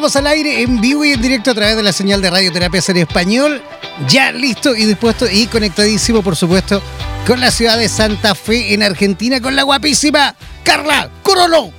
Estamos 0.00 0.16
al 0.16 0.28
aire 0.28 0.62
en 0.62 0.80
vivo 0.80 1.04
y 1.04 1.12
en 1.12 1.20
directo 1.20 1.50
a 1.50 1.54
través 1.54 1.76
de 1.76 1.82
la 1.82 1.92
señal 1.92 2.22
de 2.22 2.30
Radioterapia 2.30 2.80
en 2.88 2.96
Español. 2.96 3.62
Ya 4.08 4.32
listo 4.32 4.74
y 4.74 4.86
dispuesto 4.86 5.26
y 5.30 5.46
conectadísimo, 5.46 6.22
por 6.22 6.36
supuesto, 6.36 6.82
con 7.26 7.38
la 7.38 7.50
ciudad 7.50 7.76
de 7.76 7.86
Santa 7.86 8.34
Fe 8.34 8.72
en 8.72 8.82
Argentina, 8.82 9.42
con 9.42 9.54
la 9.54 9.62
guapísima 9.62 10.34
Carla 10.62 11.10
Corolo. 11.22 11.70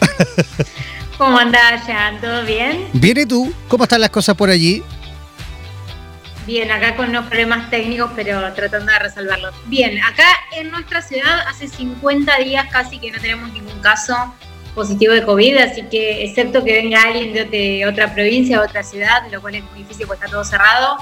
¿Cómo 1.18 1.36
andás, 1.38 1.82
Jan? 1.88 2.20
¿Todo 2.20 2.44
bien? 2.44 2.88
Bien, 2.92 3.18
¿y 3.18 3.26
tú? 3.26 3.52
¿Cómo 3.66 3.82
están 3.82 4.00
las 4.00 4.10
cosas 4.10 4.36
por 4.36 4.48
allí? 4.48 4.84
Bien, 6.46 6.70
acá 6.70 6.94
con 6.94 7.08
unos 7.08 7.26
problemas 7.26 7.68
técnicos, 7.68 8.12
pero 8.14 8.52
tratando 8.52 8.92
de 8.92 8.98
resolverlos. 9.00 9.56
Bien, 9.66 10.00
acá 10.04 10.28
en 10.52 10.70
nuestra 10.70 11.02
ciudad 11.02 11.40
hace 11.48 11.66
50 11.66 12.36
días 12.36 12.68
casi 12.70 13.00
que 13.00 13.10
no 13.10 13.18
tenemos 13.18 13.52
ningún 13.52 13.80
caso 13.80 14.14
positivo 14.78 15.12
de 15.12 15.24
COVID, 15.24 15.56
así 15.56 15.82
que 15.90 16.24
excepto 16.24 16.62
que 16.62 16.72
venga 16.72 17.02
alguien 17.02 17.50
de, 17.50 17.84
otra 17.84 18.14
provincia, 18.14 18.62
otra 18.62 18.84
ciudad, 18.84 19.24
lo 19.32 19.40
cual 19.40 19.56
es 19.56 19.64
muy 19.64 19.80
difícil 19.80 20.06
porque 20.06 20.24
está 20.24 20.36
todo 20.36 20.44
cerrado, 20.44 20.96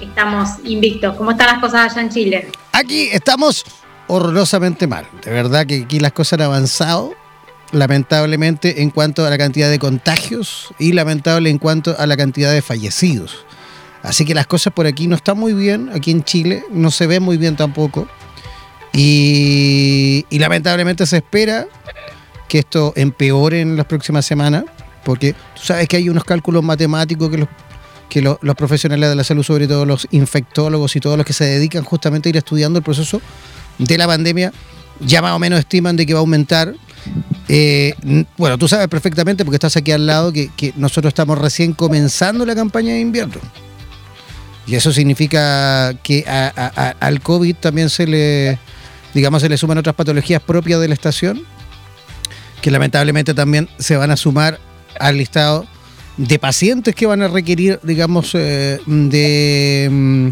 estamos 0.00 0.48
invictos. 0.64 1.16
¿Cómo 1.16 1.30
están 1.30 1.46
las 1.46 1.60
cosas 1.60 1.92
allá 1.92 2.02
en 2.02 2.10
Chile? 2.10 2.48
Aquí 2.72 3.08
estamos 3.12 3.64
horrorosamente 4.08 4.88
mal. 4.88 5.06
De 5.24 5.30
verdad 5.30 5.64
que 5.66 5.84
aquí 5.84 6.00
las 6.00 6.12
cosas 6.12 6.40
han 6.40 6.46
avanzado, 6.46 7.14
lamentablemente, 7.70 8.82
en 8.82 8.90
cuanto 8.90 9.24
a 9.24 9.30
la 9.30 9.38
cantidad 9.38 9.70
de 9.70 9.78
contagios 9.78 10.74
y 10.80 10.92
lamentable 10.92 11.48
en 11.48 11.58
cuanto 11.58 11.94
a 11.96 12.06
la 12.06 12.16
cantidad 12.16 12.52
de 12.52 12.60
fallecidos. 12.60 13.46
Así 14.02 14.24
que 14.24 14.34
las 14.34 14.48
cosas 14.48 14.72
por 14.72 14.88
aquí 14.88 15.06
no 15.06 15.14
están 15.14 15.38
muy 15.38 15.54
bien, 15.54 15.90
aquí 15.94 16.10
en 16.10 16.24
Chile, 16.24 16.64
no 16.70 16.90
se 16.90 17.06
ve 17.06 17.20
muy 17.20 17.36
bien 17.36 17.54
tampoco. 17.54 18.08
Y, 18.92 20.26
y 20.28 20.38
lamentablemente 20.40 21.06
se 21.06 21.18
espera 21.18 21.68
que 22.52 22.58
esto 22.58 22.92
empeore 22.96 23.62
en 23.62 23.78
las 23.78 23.86
próximas 23.86 24.26
semanas, 24.26 24.64
porque 25.06 25.32
tú 25.32 25.62
sabes 25.62 25.88
que 25.88 25.96
hay 25.96 26.10
unos 26.10 26.22
cálculos 26.22 26.62
matemáticos 26.62 27.30
que 27.30 27.38
los 27.38 27.48
que 28.10 28.20
los 28.20 28.54
profesionales 28.58 29.08
de 29.08 29.16
la 29.16 29.24
salud, 29.24 29.42
sobre 29.42 29.66
todo 29.66 29.86
los 29.86 30.06
infectólogos 30.10 30.94
y 30.94 31.00
todos 31.00 31.16
los 31.16 31.24
que 31.24 31.32
se 31.32 31.46
dedican 31.46 31.82
justamente 31.82 32.28
a 32.28 32.30
ir 32.30 32.36
estudiando 32.36 32.78
el 32.78 32.84
proceso 32.84 33.22
de 33.78 33.96
la 33.96 34.06
pandemia, 34.06 34.52
ya 35.00 35.22
más 35.22 35.32
o 35.32 35.38
menos 35.38 35.60
estiman 35.60 35.96
de 35.96 36.04
que 36.04 36.12
va 36.12 36.18
a 36.18 36.20
aumentar. 36.20 36.74
Eh, 37.48 37.94
bueno, 38.36 38.58
tú 38.58 38.68
sabes 38.68 38.86
perfectamente, 38.88 39.46
porque 39.46 39.56
estás 39.56 39.78
aquí 39.78 39.90
al 39.90 40.06
lado, 40.06 40.30
que, 40.30 40.74
nosotros 40.76 41.08
estamos 41.08 41.38
recién 41.38 41.72
comenzando 41.72 42.44
la 42.44 42.54
campaña 42.54 42.92
de 42.92 43.00
invierno. 43.00 43.40
Y 44.66 44.74
eso 44.74 44.92
significa 44.92 45.94
que 46.02 46.26
al 46.26 47.20
COVID 47.22 47.56
también 47.56 47.88
se 47.88 48.06
le, 48.06 48.58
digamos, 49.14 49.40
se 49.40 49.48
le 49.48 49.56
suman 49.56 49.78
otras 49.78 49.96
patologías 49.96 50.42
propias 50.42 50.82
de 50.82 50.88
la 50.88 50.92
estación 50.92 51.46
que 52.62 52.70
lamentablemente 52.70 53.34
también 53.34 53.68
se 53.78 53.96
van 53.96 54.10
a 54.10 54.16
sumar 54.16 54.58
al 54.98 55.18
listado 55.18 55.66
de 56.16 56.38
pacientes 56.38 56.94
que 56.94 57.06
van 57.06 57.20
a 57.22 57.28
requerir, 57.28 57.80
digamos, 57.82 58.34
eh, 58.34 58.78
de 58.86 59.88
mm, 59.90 60.28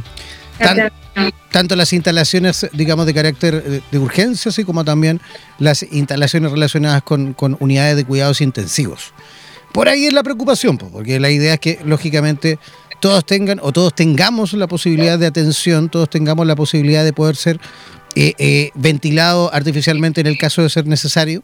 tanto 1.50 1.74
las 1.74 1.92
instalaciones, 1.92 2.68
digamos, 2.72 3.06
de 3.06 3.14
carácter 3.14 3.82
de 3.90 3.98
urgencia, 3.98 4.50
así 4.50 4.64
como 4.64 4.84
también 4.84 5.20
las 5.58 5.82
instalaciones 5.82 6.52
relacionadas 6.52 7.02
con, 7.02 7.34
unidades 7.58 7.96
de 7.96 8.04
cuidados 8.04 8.40
intensivos. 8.40 9.12
Por 9.72 9.88
ahí 9.88 10.06
es 10.06 10.12
la 10.12 10.22
preocupación, 10.22 10.78
porque 10.78 11.18
la 11.18 11.30
idea 11.30 11.54
es 11.54 11.60
que, 11.60 11.80
lógicamente, 11.84 12.58
todos 13.00 13.24
tengan 13.24 13.58
o 13.62 13.72
todos 13.72 13.94
tengamos 13.94 14.52
la 14.52 14.68
posibilidad 14.68 15.18
de 15.18 15.26
atención, 15.26 15.88
todos 15.88 16.10
tengamos 16.10 16.46
la 16.46 16.54
posibilidad 16.54 17.04
de 17.04 17.12
poder 17.12 17.36
ser 17.36 17.58
eh, 18.14 18.34
eh, 18.38 18.70
ventilados 18.74 19.50
artificialmente 19.52 20.20
en 20.20 20.26
el 20.26 20.36
caso 20.36 20.62
de 20.62 20.68
ser 20.68 20.86
necesario 20.86 21.42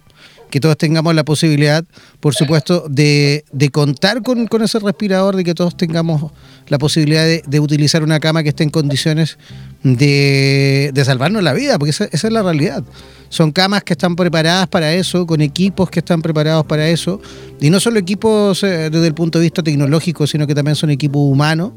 que 0.51 0.61
todos 0.61 0.77
tengamos 0.77 1.15
la 1.15 1.25
posibilidad, 1.25 1.85
por 2.21 2.35
supuesto, 2.35 2.87
de, 2.89 3.45
contar 3.73 4.23
con, 4.23 4.49
ese 4.63 4.79
respirador, 4.79 5.37
de 5.37 5.45
que 5.45 5.55
todos 5.55 5.77
tengamos 5.77 6.33
la 6.69 6.79
posibilidad 6.79 7.25
de, 7.25 7.61
utilizar 7.61 8.03
una 8.03 8.21
cama 8.21 8.43
que 8.43 8.51
esté 8.51 8.65
en 8.65 8.71
condiciones 8.71 9.39
de, 9.83 10.93
salvarnos 11.05 11.43
la 11.43 11.53
vida, 11.53 11.79
porque 11.79 11.91
esa, 11.91 12.05
es 12.05 12.23
la 12.25 12.43
realidad. 12.43 12.85
Son 13.29 13.51
camas 13.51 13.83
que 13.83 13.95
están 13.95 14.15
preparadas 14.15 14.69
para 14.69 14.93
eso, 14.93 15.27
con 15.27 15.41
equipos 15.41 15.91
que 15.91 15.99
están 15.99 16.23
preparados 16.23 16.65
para 16.65 16.89
eso, 16.89 17.21
y 17.61 17.71
no 17.71 17.81
solo 17.81 17.99
equipos 17.99 18.63
eh, 18.63 18.89
desde 18.89 19.07
el 19.09 19.15
punto 19.15 19.41
de 19.41 19.45
vista 19.45 19.65
tecnológico, 19.65 20.29
sino 20.29 20.47
que 20.47 20.55
también 20.55 20.77
son 20.77 20.91
equipos 20.91 21.23
humanos 21.23 21.73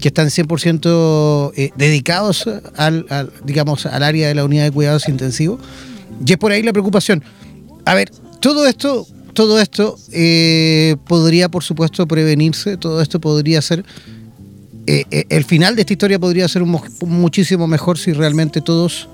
que 0.00 0.08
están 0.08 0.28
100% 0.28 1.52
eh, 1.56 1.70
dedicados 1.76 2.48
al, 2.76 3.32
digamos, 3.44 3.86
al 3.86 4.02
área 4.04 4.28
de 4.28 4.34
la 4.36 4.44
unidad 4.44 4.64
de 4.64 4.70
cuidados 4.70 5.08
intensivos. 5.08 5.60
Y 6.24 6.32
es 6.32 6.38
por 6.38 6.52
ahí 6.52 6.62
la 6.62 6.72
preocupación. 6.72 7.22
A 7.84 7.94
ver, 7.94 8.10
todo 8.40 8.66
esto, 8.66 9.06
todo 9.34 9.60
esto 9.60 9.96
eh, 10.12 10.96
podría, 11.06 11.48
por 11.48 11.64
supuesto, 11.64 12.06
prevenirse, 12.06 12.76
todo 12.76 13.00
esto 13.00 13.20
podría 13.20 13.62
ser... 13.62 13.84
Eh, 14.86 15.04
eh, 15.12 15.26
el 15.28 15.44
final 15.44 15.76
de 15.76 15.82
esta 15.82 15.92
historia 15.92 16.18
podría 16.18 16.48
ser 16.48 16.64
muchísimo 16.64 17.68
mejor 17.68 17.98
si 17.98 18.12
realmente 18.12 18.60
todos 18.60 19.08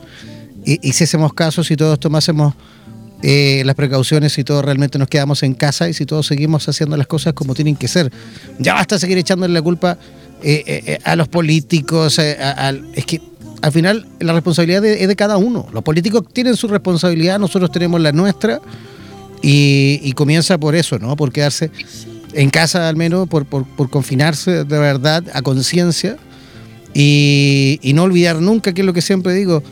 hiciésemos 0.64 1.34
caso, 1.34 1.62
si 1.62 1.76
todos 1.76 2.00
tomásemos 2.00 2.54
las 3.22 3.74
precauciones, 3.74 4.32
si 4.32 4.44
todos 4.44 4.64
realmente 4.64 4.98
nos 4.98 5.08
quedamos 5.08 5.42
en 5.42 5.54
casa 5.54 5.88
y 5.88 5.92
si 5.92 6.06
todos 6.06 6.26
seguimos 6.26 6.68
haciendo 6.68 6.96
las 6.96 7.06
cosas 7.06 7.32
como 7.34 7.54
tienen 7.54 7.76
que 7.76 7.88
ser. 7.88 8.10
Ya 8.58 8.74
basta 8.74 8.98
seguir 8.98 9.18
echándole 9.18 9.52
la 9.52 9.62
culpa 9.62 9.98
a 11.04 11.16
los 11.16 11.28
políticos, 11.28 12.18
es 12.18 13.04
que 13.06 13.20
al 13.60 13.72
final 13.72 14.06
la 14.20 14.32
responsabilidad 14.32 14.84
es 14.84 15.08
de 15.08 15.16
cada 15.16 15.36
uno. 15.36 15.66
Los 15.72 15.82
políticos 15.82 16.22
tienen 16.32 16.56
su 16.56 16.68
responsabilidad, 16.68 17.38
nosotros 17.38 17.70
tenemos 17.70 18.00
la 18.00 18.12
nuestra 18.12 18.60
y, 19.42 20.12
comienza 20.12 20.58
por 20.58 20.74
eso, 20.74 20.98
¿no? 20.98 21.16
Por 21.16 21.32
quedarse 21.32 21.70
en 22.34 22.50
casa 22.50 22.88
al 22.88 22.96
menos, 22.96 23.28
por, 23.28 23.46
confinarse 23.90 24.64
de 24.64 24.78
verdad 24.78 25.24
a 25.32 25.42
conciencia 25.42 26.16
y, 26.94 27.80
no 27.94 28.04
olvidar 28.04 28.40
nunca, 28.40 28.72
que 28.72 28.82
es 28.82 28.86
lo 28.86 28.92
que 28.92 29.02
siempre 29.02 29.34
digo, 29.34 29.62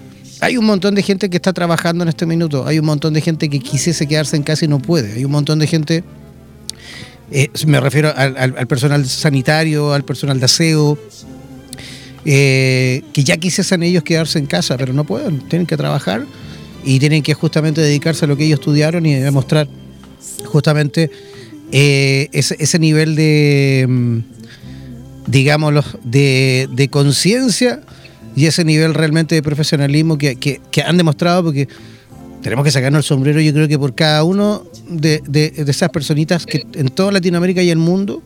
hay 0.41 0.57
un 0.57 0.67
montón 0.67 0.95
de 0.95 1.03
gente 1.03 1.31
que 1.31 1.37
está 1.37 1.53
trabajando 1.53 2.03
en 2.03 2.09
este 2.09 2.27
minuto, 2.27 2.67
hay 2.67 2.79
un 2.79 2.87
montón 2.87 3.15
de 3.15 3.21
gente 3.21 3.49
que 3.49 3.59
quisiese 3.59 4.07
quedarse 4.07 4.37
en 4.37 4.43
casa 4.43 4.65
y 4.65 4.69
no 4.69 4.81
puede, 4.81 5.15
hay 5.15 5.25
un 5.25 5.33
montón 5.33 5.59
de 5.59 5.67
gente, 5.67 6.05
eh, 7.31 7.49
me 7.67 7.81
refiero 7.81 8.13
al 8.15 8.67
personal 8.67 9.07
sanitario, 9.07 9.93
al 9.93 10.05
personal 10.05 10.39
de 10.39 10.45
aseo, 10.45 10.99
eh, 12.29 13.03
que 13.13 13.23
ya 13.23 13.37
quisiesen 13.37 13.85
ellos 13.85 14.03
quedarse 14.03 14.41
en 14.41 14.47
casa, 14.47 14.77
pero 14.77 14.93
no 14.93 15.05
pueden, 15.05 15.39
tienen 15.49 15.65
que 15.65 15.77
trabajar 15.77 16.27
y 16.85 16.99
tienen 16.99 17.23
que 17.23 17.35
justamente 17.35 17.81
dedicarse 17.81 18.25
a 18.25 18.29
lo 18.29 18.37
que 18.37 18.45
ellos 18.45 18.59
estudiaron 18.59 19.07
y 19.07 19.15
demostrar 19.15 19.69
justamente 20.45 21.09
eh, 21.71 22.29
ese, 22.33 22.79
nivel 22.81 23.15
de, 23.15 23.87
mm, 23.89 24.19
digámoslo, 25.29 25.85
de, 26.03 26.89
conciencia 26.91 27.83
y 28.35 28.47
ese 28.47 28.65
nivel 28.65 28.95
realmente 28.95 29.37
de 29.37 29.43
profesionalismo 29.43 30.19
que, 30.19 30.61
han 30.85 30.97
demostrado, 30.97 31.45
porque 31.45 31.69
tenemos 32.43 32.65
que 32.65 32.73
sacarnos 32.73 32.99
el 32.99 33.05
sombrero, 33.05 33.41
yo 33.41 33.53
creo 33.53 33.69
que 33.69 33.79
por 33.79 33.95
cada 33.95 34.25
uno 34.25 34.65
de, 34.89 35.23
de, 35.29 35.53
esas 35.65 35.91
personitas 35.91 36.45
que 36.45 36.67
en 36.75 36.89
toda 36.89 37.13
Latinoamérica 37.13 37.63
y 37.63 37.71
el 37.71 37.79
mundo 37.79 38.21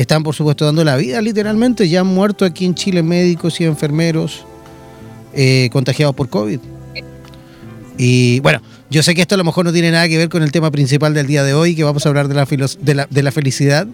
están, 0.00 0.22
por 0.22 0.34
supuesto, 0.34 0.64
dando 0.64 0.84
la 0.84 0.96
vida, 0.96 1.20
literalmente. 1.20 1.88
Ya 1.88 2.00
han 2.00 2.06
muerto 2.06 2.44
aquí 2.44 2.64
en 2.64 2.74
Chile 2.74 3.02
médicos 3.02 3.60
y 3.60 3.64
enfermeros 3.64 4.44
eh, 5.32 5.68
contagiados 5.72 6.14
por 6.14 6.28
COVID. 6.28 6.60
Y 7.98 8.40
bueno, 8.40 8.62
yo 8.88 9.02
sé 9.02 9.14
que 9.14 9.20
esto 9.20 9.34
a 9.34 9.38
lo 9.38 9.44
mejor 9.44 9.64
no 9.64 9.72
tiene 9.72 9.90
nada 9.90 10.08
que 10.08 10.16
ver 10.16 10.28
con 10.28 10.42
el 10.42 10.50
tema 10.52 10.70
principal 10.70 11.12
del 11.12 11.26
día 11.26 11.44
de 11.44 11.54
hoy, 11.54 11.74
que 11.76 11.84
vamos 11.84 12.06
a 12.06 12.08
hablar 12.08 12.28
de 12.28 12.34
la, 12.34 12.46
de 12.46 12.94
la, 12.94 13.06
de 13.10 13.22
la 13.22 13.30
felicidad. 13.30 13.86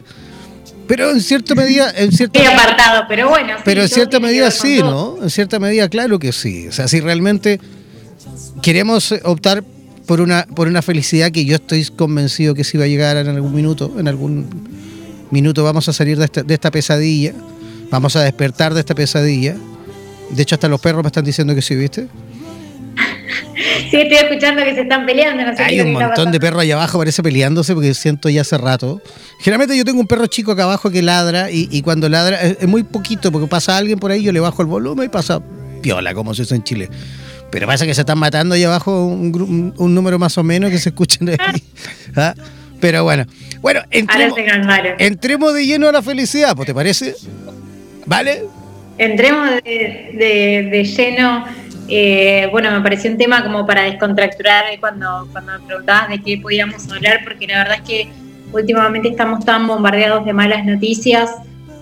Pero 0.87 1.11
en 1.11 1.21
cierta 1.21 1.55
medida. 1.55 1.93
En 1.97 2.13
cierta, 2.13 2.41
apartado, 2.41 3.05
pero 3.09 3.29
bueno. 3.29 3.55
pero 3.65 3.83
en 3.83 3.89
cierta 3.89 4.21
medida 4.21 4.51
sí, 4.51 4.79
¿no? 4.79 5.17
En 5.21 5.31
cierta 5.31 5.59
medida, 5.59 5.89
claro 5.89 6.19
que 6.19 6.33
sí. 6.33 6.69
O 6.69 6.73
sea, 6.73 6.87
si 6.87 7.01
realmente 7.01 7.61
queremos 8.63 9.13
optar 9.25 9.65
por 10.07 10.21
una, 10.21 10.47
por 10.55 10.69
una 10.69 10.83
felicidad 10.83 11.33
que 11.33 11.45
yo 11.45 11.57
estoy 11.57 11.85
convencido 11.87 12.55
que 12.55 12.63
si 12.63 12.79
va 12.79 12.85
a 12.85 12.87
llegar 12.87 13.17
en 13.17 13.29
algún 13.29 13.55
minuto, 13.55 13.97
en 13.99 14.07
algún 14.07 14.47
minuto 15.31 15.65
vamos 15.65 15.89
a 15.89 15.93
salir 15.93 16.19
de 16.19 16.25
esta, 16.25 16.43
de 16.43 16.55
esta 16.55 16.71
pesadilla, 16.71 17.33
vamos 17.91 18.17
a 18.17 18.23
despertar 18.23 18.75
de 18.75 18.81
esta 18.81 18.95
pesadilla. 18.95 19.57
De 20.31 20.43
hecho, 20.43 20.57
hasta 20.57 20.69
los 20.69 20.81
perros 20.81 21.03
me 21.03 21.09
están 21.09 21.25
diciendo 21.25 21.55
que 21.55 21.63
sí, 21.63 21.75
¿viste? 21.75 22.09
Sí, 23.91 23.97
estoy 23.97 24.17
escuchando 24.17 24.65
que 24.65 24.75
se 24.75 24.83
están 24.83 25.07
peleando. 25.07 25.45
Hay 25.59 25.81
un 25.81 25.93
montón 25.93 26.33
de 26.33 26.41
perros 26.41 26.63
allá 26.63 26.75
abajo, 26.75 26.99
parece 26.99 27.23
peleándose 27.23 27.75
porque 27.75 27.95
siento 27.95 28.29
ya 28.29 28.43
hace 28.43 28.59
rato. 28.59 29.01
Generalmente 29.39 29.77
yo 29.77 29.85
tengo 29.85 30.01
un 30.01 30.07
perro 30.07 30.27
chico 30.27 30.53
acá 30.53 30.65
abajo 30.65 30.91
que 30.91 31.03
ladra 31.03 31.51
y, 31.51 31.83
cuando 31.83 32.09
ladra 32.09 32.41
es, 32.41 32.67
muy 32.67 32.83
poquito 32.83 33.31
porque 33.33 33.47
pasa 33.47 33.77
alguien 33.77 33.99
por 33.99 34.11
ahí, 34.11 34.23
yo 34.23 34.33
le 34.33 34.41
bajo 34.41 34.63
el 34.63 34.69
volumen 34.69 35.07
y 35.07 35.09
pasa 35.09 35.41
piola, 35.83 36.15
como 36.15 36.35
se 36.35 36.43
dice 36.43 36.55
en 36.55 36.65
Chile. 36.65 36.91
Pero 37.51 37.67
pasa 37.67 37.87
que 37.87 37.95
se 37.95 38.01
están 38.03 38.19
matando 38.19 38.55
allá 38.55 38.67
abajo 38.67 39.05
un, 39.07 39.95
número 39.95 40.19
más 40.19 40.37
o 40.39 40.43
menos 40.43 40.71
que 40.71 40.79
se 40.79 40.91
escuchen 40.91 41.27
de 41.27 41.37
ahí. 41.39 41.63
¿Ah? 42.17 42.35
Pero 42.81 43.05
bueno, 43.05 43.25
bueno, 43.61 43.81
entremos, 43.91 44.39
entremos 44.99 45.55
de 45.55 45.67
lleno 45.67 45.89
a 45.89 45.93
la 45.93 46.03
felicidad, 46.03 46.55
¿pues 46.55 46.67
te 46.67 46.75
parece? 46.75 47.15
¿Vale? 48.05 48.45
Entremos 48.99 49.51
de, 49.63 50.69
de 50.71 50.85
lleno 50.85 51.45
eh, 51.89 52.49
bueno, 52.51 52.71
me 52.73 52.81
pareció 52.81 53.11
un 53.11 53.17
tema 53.17 53.43
como 53.45 53.65
para 53.65 53.83
descontracturar 53.83 54.65
cuando, 54.81 55.29
cuando 55.31 55.53
me 55.53 55.67
preguntabas 55.67 56.09
de 56.09 56.21
qué 56.21 56.39
podíamos 56.39 56.91
hablar, 56.91 57.21
porque 57.25 57.47
la 57.47 57.59
verdad 57.59 57.77
es 57.77 57.83
que 57.83 58.09
últimamente 58.53 59.09
estamos 59.09 59.45
tan 59.45 59.67
bombardeados 59.67 60.25
de 60.25 60.33
malas 60.33 60.65
noticias 60.65 61.31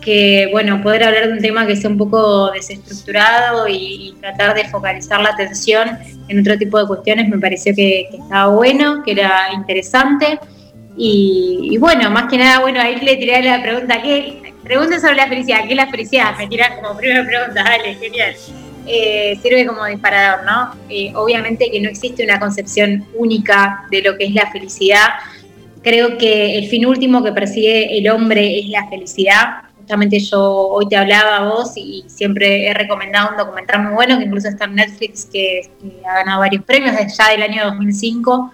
que, 0.03 0.49
bueno, 0.53 0.83
poder 0.83 1.05
hablar 1.05 1.29
de 1.29 1.33
un 1.33 1.41
tema 1.41 1.67
que 1.67 1.77
sea 1.77 1.89
un 1.89 1.97
poco 1.97 2.51
desestructurado 2.51 3.67
y, 3.67 4.15
tratar 4.21 4.55
de 4.55 4.65
focalizar 4.69 5.21
la 5.21 5.31
atención 5.31 5.99
en 6.29 6.41
otro 6.41 6.57
tipo 6.57 6.79
de 6.79 6.87
cuestiones 6.87 7.29
me 7.29 7.39
pareció 7.39 7.75
que, 7.75 8.09
estaba 8.13 8.55
bueno, 8.55 9.03
que 9.03 9.13
era 9.13 9.53
interesante. 9.55 10.39
Y, 10.97 11.77
bueno, 11.79 12.11
más 12.11 12.31
que 12.31 12.39
nada, 12.39 12.61
bueno, 12.61 12.81
ahí 12.81 12.97
le 13.01 13.17
tiré 13.17 13.43
la 13.43 13.61
pregunta, 13.61 14.01
¿qué? 14.01 14.55
Pregunta 14.63 15.01
sobre 15.01 15.17
la 15.17 15.27
felicidad, 15.27 15.65
¿qué 15.65 15.71
es 15.71 15.77
la 15.77 15.89
felicidad? 15.89 16.37
Me 16.39 16.47
tiran 16.47 16.81
como 16.81 16.97
primera 16.97 17.27
pregunta, 17.27 17.65
dale, 17.65 17.95
genial. 17.95 18.35
Eh, 18.87 19.39
sirve 19.43 19.67
como 19.67 19.85
disparador, 19.87 20.45
¿no? 20.45 20.75
Eh, 20.89 21.13
obviamente 21.15 21.71
que 21.71 21.81
no 21.81 21.89
existe 21.89 22.23
una 22.23 22.39
concepción 22.39 23.07
única 23.17 23.87
de 23.91 24.03
lo 24.03 24.17
que 24.17 24.27
es 24.27 24.35
la 24.35 24.51
felicidad. 24.51 25.09
Creo 25.83 26.17
que 26.17 26.59
el 26.59 26.69
fin 26.69 26.87
último 26.87 27.23
que 27.23 27.33
persigue 27.33 27.99
el 27.99 28.09
hombre 28.11 28.59
es 28.59 28.69
la 28.69 28.89
felicidad. 28.89 29.63
Justamente 29.77 30.19
yo 30.19 30.69
hoy 30.69 30.89
te 30.89 30.97
hablaba 30.97 31.37
a 31.37 31.45
vos 31.45 31.73
y 31.77 32.05
siempre 32.09 32.69
he 32.69 32.75
recomendado 32.75 33.31
un 33.33 33.37
documental 33.37 33.83
muy 33.83 33.93
bueno 33.93 34.19
que 34.19 34.25
incluso 34.25 34.49
está 34.49 34.65
en 34.65 34.77
Netflix 34.77 35.27
que, 35.27 35.71
ha 36.07 36.15
ganado 36.21 36.41
varios 36.41 36.65
premios 36.65 36.97
desde 36.97 37.15
ya 37.15 37.31
del 37.31 37.43
año 37.43 37.65
2005 37.67 38.53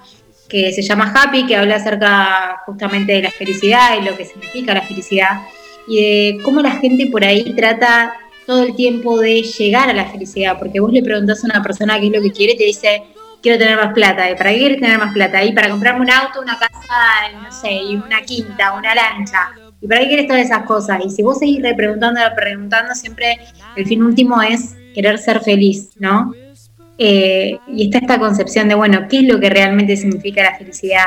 que 0.50 0.72
se 0.72 0.82
llama 0.82 1.12
Happy, 1.14 1.46
que 1.46 1.56
habla 1.56 1.76
acerca 1.76 2.60
justamente 2.66 3.12
de 3.12 3.22
la 3.22 3.30
felicidad 3.30 3.98
y 3.98 4.04
lo 4.04 4.16
que 4.16 4.24
significa 4.24 4.74
la 4.74 4.82
felicidad 4.82 5.40
y 5.88 6.02
de 6.02 6.42
cómo 6.42 6.60
la 6.60 6.72
gente 6.72 7.06
por 7.06 7.24
ahí 7.24 7.54
trata 7.54 8.12
todo 8.46 8.64
el 8.64 8.74
tiempo 8.74 9.18
de 9.18 9.42
llegar 9.42 9.88
a 9.88 9.92
la 9.92 10.06
felicidad, 10.06 10.58
porque 10.58 10.80
vos 10.80 10.92
le 10.92 11.02
preguntás 11.02 11.42
a 11.44 11.46
una 11.46 11.62
persona 11.62 11.98
qué 12.00 12.06
es 12.06 12.12
lo 12.12 12.20
que 12.20 12.32
quiere, 12.32 12.54
te 12.56 12.64
dice, 12.64 13.02
quiero 13.42 13.58
tener 13.58 13.76
más 13.76 13.92
plata, 13.92 14.30
¿y 14.30 14.34
para 14.34 14.50
qué 14.50 14.58
quieres 14.58 14.80
tener 14.80 14.98
más 14.98 15.12
plata? 15.12 15.44
Y 15.44 15.52
para 15.52 15.70
comprarme 15.70 16.00
un 16.00 16.10
auto, 16.10 16.40
una 16.40 16.58
casa, 16.58 17.30
no 17.42 17.52
sé, 17.52 17.72
y 17.72 17.96
una 17.96 18.22
quinta, 18.22 18.72
una 18.72 18.94
lancha. 18.94 19.50
¿Y 19.80 19.86
para 19.86 20.00
qué 20.00 20.08
quieres 20.08 20.26
todas 20.26 20.42
esas 20.42 20.64
cosas? 20.64 21.00
Y 21.04 21.10
si 21.10 21.22
vos 21.22 21.38
seguís 21.38 21.62
repreguntando, 21.62 22.20
preguntando, 22.36 22.94
siempre 22.94 23.38
el 23.76 23.86
fin 23.86 24.02
último 24.02 24.42
es 24.42 24.74
querer 24.94 25.18
ser 25.18 25.40
feliz, 25.40 25.90
¿no? 25.98 26.32
Eh, 27.02 27.56
y 27.66 27.84
está 27.84 27.96
esta 27.96 28.18
concepción 28.18 28.68
de, 28.68 28.74
bueno, 28.74 29.06
¿qué 29.08 29.20
es 29.20 29.24
lo 29.24 29.40
que 29.40 29.48
realmente 29.48 29.96
significa 29.96 30.42
la 30.42 30.58
felicidad? 30.58 31.06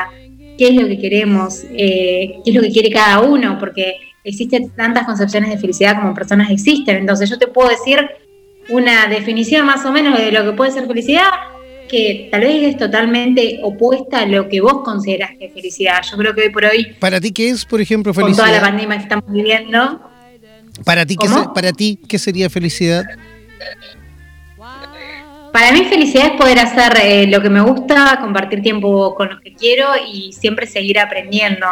¿Qué 0.58 0.68
es 0.68 0.74
lo 0.74 0.88
que 0.88 0.98
queremos? 0.98 1.62
Eh, 1.72 2.40
¿Qué 2.44 2.50
es 2.50 2.54
lo 2.56 2.62
que 2.62 2.70
quiere 2.70 2.90
cada 2.90 3.20
uno? 3.20 3.58
Porque 3.60 3.94
existen 4.24 4.70
tantas 4.70 5.06
concepciones 5.06 5.50
de 5.50 5.58
felicidad 5.58 5.94
como 5.94 6.12
personas 6.12 6.50
existen. 6.50 6.96
Entonces 6.96 7.30
yo 7.30 7.38
te 7.38 7.46
puedo 7.46 7.68
decir 7.68 8.00
una 8.70 9.06
definición 9.06 9.66
más 9.66 9.84
o 9.84 9.92
menos 9.92 10.18
de 10.18 10.32
lo 10.32 10.44
que 10.44 10.56
puede 10.56 10.72
ser 10.72 10.88
felicidad 10.88 11.28
que 11.88 12.28
tal 12.32 12.40
vez 12.40 12.62
es 12.64 12.76
totalmente 12.76 13.60
opuesta 13.62 14.20
a 14.20 14.26
lo 14.26 14.48
que 14.48 14.60
vos 14.60 14.82
consideras 14.84 15.30
que 15.38 15.46
es 15.46 15.52
felicidad. 15.52 16.02
Yo 16.10 16.16
creo 16.16 16.34
que 16.34 16.40
hoy 16.40 16.48
por 16.48 16.64
hoy... 16.64 16.92
Para 16.98 17.20
ti, 17.20 17.30
¿qué 17.30 17.50
es, 17.50 17.64
por 17.64 17.80
ejemplo, 17.80 18.12
felicidad? 18.12 18.46
Con 18.46 18.46
toda 18.46 18.60
la 18.60 18.66
pandemia 18.66 18.96
que 18.96 19.02
estamos 19.04 19.30
viviendo. 19.30 20.00
Para 20.84 21.06
ti, 21.06 21.16
¿qué, 21.16 21.28
para 21.54 21.72
ti, 21.72 22.00
¿qué 22.08 22.18
sería 22.18 22.50
felicidad? 22.50 23.04
Para 25.54 25.70
mí 25.70 25.84
felicidad 25.84 26.26
es 26.26 26.32
poder 26.32 26.58
hacer 26.58 26.94
eh, 27.00 27.28
lo 27.28 27.40
que 27.40 27.48
me 27.48 27.60
gusta, 27.60 28.18
compartir 28.20 28.60
tiempo 28.60 29.14
con 29.14 29.28
los 29.28 29.40
que 29.40 29.54
quiero 29.54 29.86
y 30.04 30.32
siempre 30.32 30.66
seguir 30.66 30.98
aprendiendo. 30.98 31.64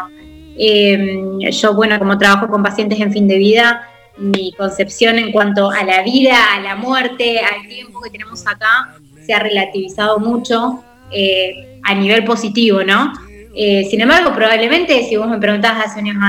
Em, 0.56 1.40
yo, 1.50 1.74
bueno, 1.74 1.98
como 1.98 2.16
trabajo 2.16 2.46
con 2.46 2.62
pacientes 2.62 3.00
en 3.00 3.12
fin 3.12 3.26
de 3.26 3.38
vida, 3.38 3.88
mi 4.18 4.52
concepción 4.52 5.18
en 5.18 5.32
cuanto 5.32 5.68
a 5.68 5.82
la 5.82 6.04
vida, 6.04 6.54
a 6.54 6.60
la 6.60 6.76
muerte, 6.76 7.40
al 7.40 7.66
tiempo 7.66 8.00
que 8.00 8.10
tenemos 8.10 8.46
acá, 8.46 8.94
se 9.26 9.34
ha 9.34 9.40
relativizado 9.40 10.20
mucho 10.20 10.84
eh, 11.10 11.80
a 11.82 11.92
nivel 11.96 12.22
positivo, 12.22 12.84
¿no? 12.84 13.12
Eh, 13.52 13.84
sin 13.90 14.00
embargo, 14.00 14.32
probablemente 14.32 15.02
si 15.08 15.16
vos 15.16 15.26
me 15.26 15.38
preguntabas 15.38 15.86
hace 15.86 15.98
unos, 16.02 16.22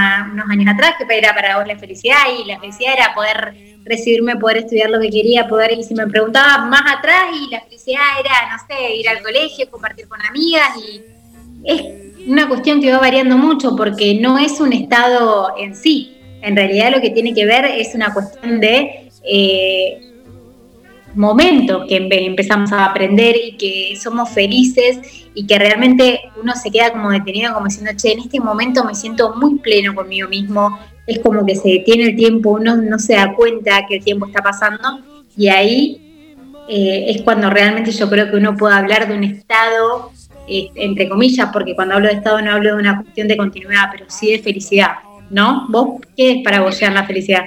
años 0.50 0.74
atrás 0.74 0.96
qué 0.98 1.18
era 1.20 1.36
para 1.36 1.60
vos 1.60 1.68
la 1.68 1.78
felicidad, 1.78 2.18
y 2.36 2.46
la 2.46 2.60
felicidad 2.60 2.94
era 2.98 3.14
poder 3.14 3.73
recibirme, 3.86 4.36
poder 4.38 4.58
estudiar 4.58 4.90
lo 4.90 5.00
que 5.00 5.10
quería, 5.10 5.48
poder, 5.48 5.72
y 5.74 5.84
si 5.84 5.94
me 5.94 6.08
preguntabas 6.08 6.68
más 6.70 6.82
atrás, 6.98 7.26
y 7.36 7.50
la 7.52 7.62
felicidad 7.62 8.02
era, 8.20 8.32
no 8.52 8.58
sé, 8.68 8.96
ir 8.96 9.10
al 9.10 9.22
colegio, 9.22 9.70
compartir 9.70 10.08
con 10.08 10.22
amigas, 10.22 10.70
y 10.78 11.02
es 11.66 11.82
una 12.28 12.48
cuestión 12.48 12.82
que 12.82 12.92
va 12.92 13.00
variando 13.00 13.38
mucho 13.38 13.76
porque 13.76 14.16
no 14.16 14.38
es 14.38 14.60
un 14.60 14.74
estado 14.74 15.56
en 15.58 15.76
sí. 15.76 16.18
En 16.42 16.56
realidad 16.56 16.92
lo 16.92 17.02
que 17.02 17.10
tiene 17.10 17.34
que 17.34 17.46
ver 17.46 17.66
es 17.66 17.96
una 17.96 18.14
cuestión 18.14 18.60
de 18.60 19.10
eh, 19.24 20.14
momentos 21.16 21.86
que 21.88 21.98
empezamos 21.98 22.72
a 22.72 22.86
aprender 22.86 23.36
y 23.36 23.58
que 23.58 23.96
somos 24.02 24.30
felices 24.30 25.00
y 25.34 25.46
que 25.46 25.58
realmente 25.58 26.20
uno 26.42 26.54
se 26.56 26.72
queda 26.72 26.92
como 26.92 27.12
detenido 27.12 27.54
como 27.54 27.68
diciendo, 27.68 27.92
che, 27.96 28.12
en 28.12 28.20
este 28.20 28.40
momento 28.40 28.84
me 28.84 28.96
siento 28.96 29.36
muy 29.36 29.56
pleno 29.60 29.94
conmigo 29.96 30.28
mismo, 30.28 30.80
es 31.08 31.20
como 31.20 31.46
que 31.46 31.56
se 31.56 31.70
detiene 31.70 32.06
el 32.06 32.16
tiempo, 32.16 32.52
uno 32.52 32.76
no 32.78 33.00
se 33.00 33.14
da 33.14 33.34
cuenta 33.34 33.86
que 33.88 33.98
el 33.98 34.04
tiempo 34.04 34.28
está 34.28 34.42
pasando 34.42 35.00
y 35.36 35.48
ahí 35.48 36.00
eh, 36.70 37.06
es 37.10 37.22
cuando 37.24 37.50
realmente 37.50 37.92
yo 37.92 38.10
creo 38.10 38.30
que 38.30 38.38
uno 38.38 38.56
puede 38.56 38.76
hablar 38.76 39.08
de 39.08 39.18
un 39.18 39.24
estado 39.24 40.12
eh, 40.48 40.70
entre 40.76 41.08
comillas, 41.08 41.50
porque 41.54 41.74
cuando 41.74 41.96
hablo 41.96 42.10
de 42.10 42.16
Estado 42.16 42.42
no 42.42 42.52
hablo 42.52 42.76
de 42.76 42.82
una 42.82 43.02
cuestión 43.02 43.28
de 43.28 43.38
continuidad, 43.38 43.90
pero 43.92 44.06
sí 44.10 44.32
de 44.32 44.40
felicidad, 44.40 44.96
¿no? 45.30 45.68
¿Vos 45.70 46.02
qué 46.18 46.32
es 46.32 46.44
para 46.44 46.62
vos 46.62 46.82
la 46.82 47.06
felicidad? 47.06 47.44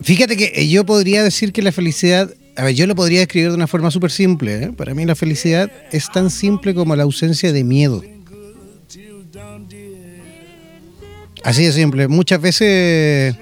Fíjate 0.00 0.36
que 0.36 0.52
eh, 0.54 0.68
yo 0.68 0.86
podría 0.86 1.22
decir 1.22 1.52
que 1.52 1.60
la 1.60 1.72
felicidad, 1.72 2.30
a 2.56 2.64
ver, 2.64 2.74
yo 2.74 2.86
lo 2.86 2.94
podría 2.94 3.20
describir 3.20 3.50
de 3.50 3.56
una 3.56 3.66
forma 3.66 3.90
súper 3.90 4.10
simple. 4.10 4.64
¿eh? 4.64 4.72
Para 4.74 4.94
mí 4.94 5.04
la 5.04 5.14
felicidad 5.14 5.70
es 5.92 6.10
tan 6.10 6.30
simple 6.30 6.74
como 6.74 6.96
la 6.96 7.02
ausencia 7.02 7.52
de 7.52 7.64
miedo. 7.64 8.02
Así 11.46 11.64
de 11.64 11.70
simple. 11.70 12.08
Muchas 12.08 12.40
veces, 12.40 13.36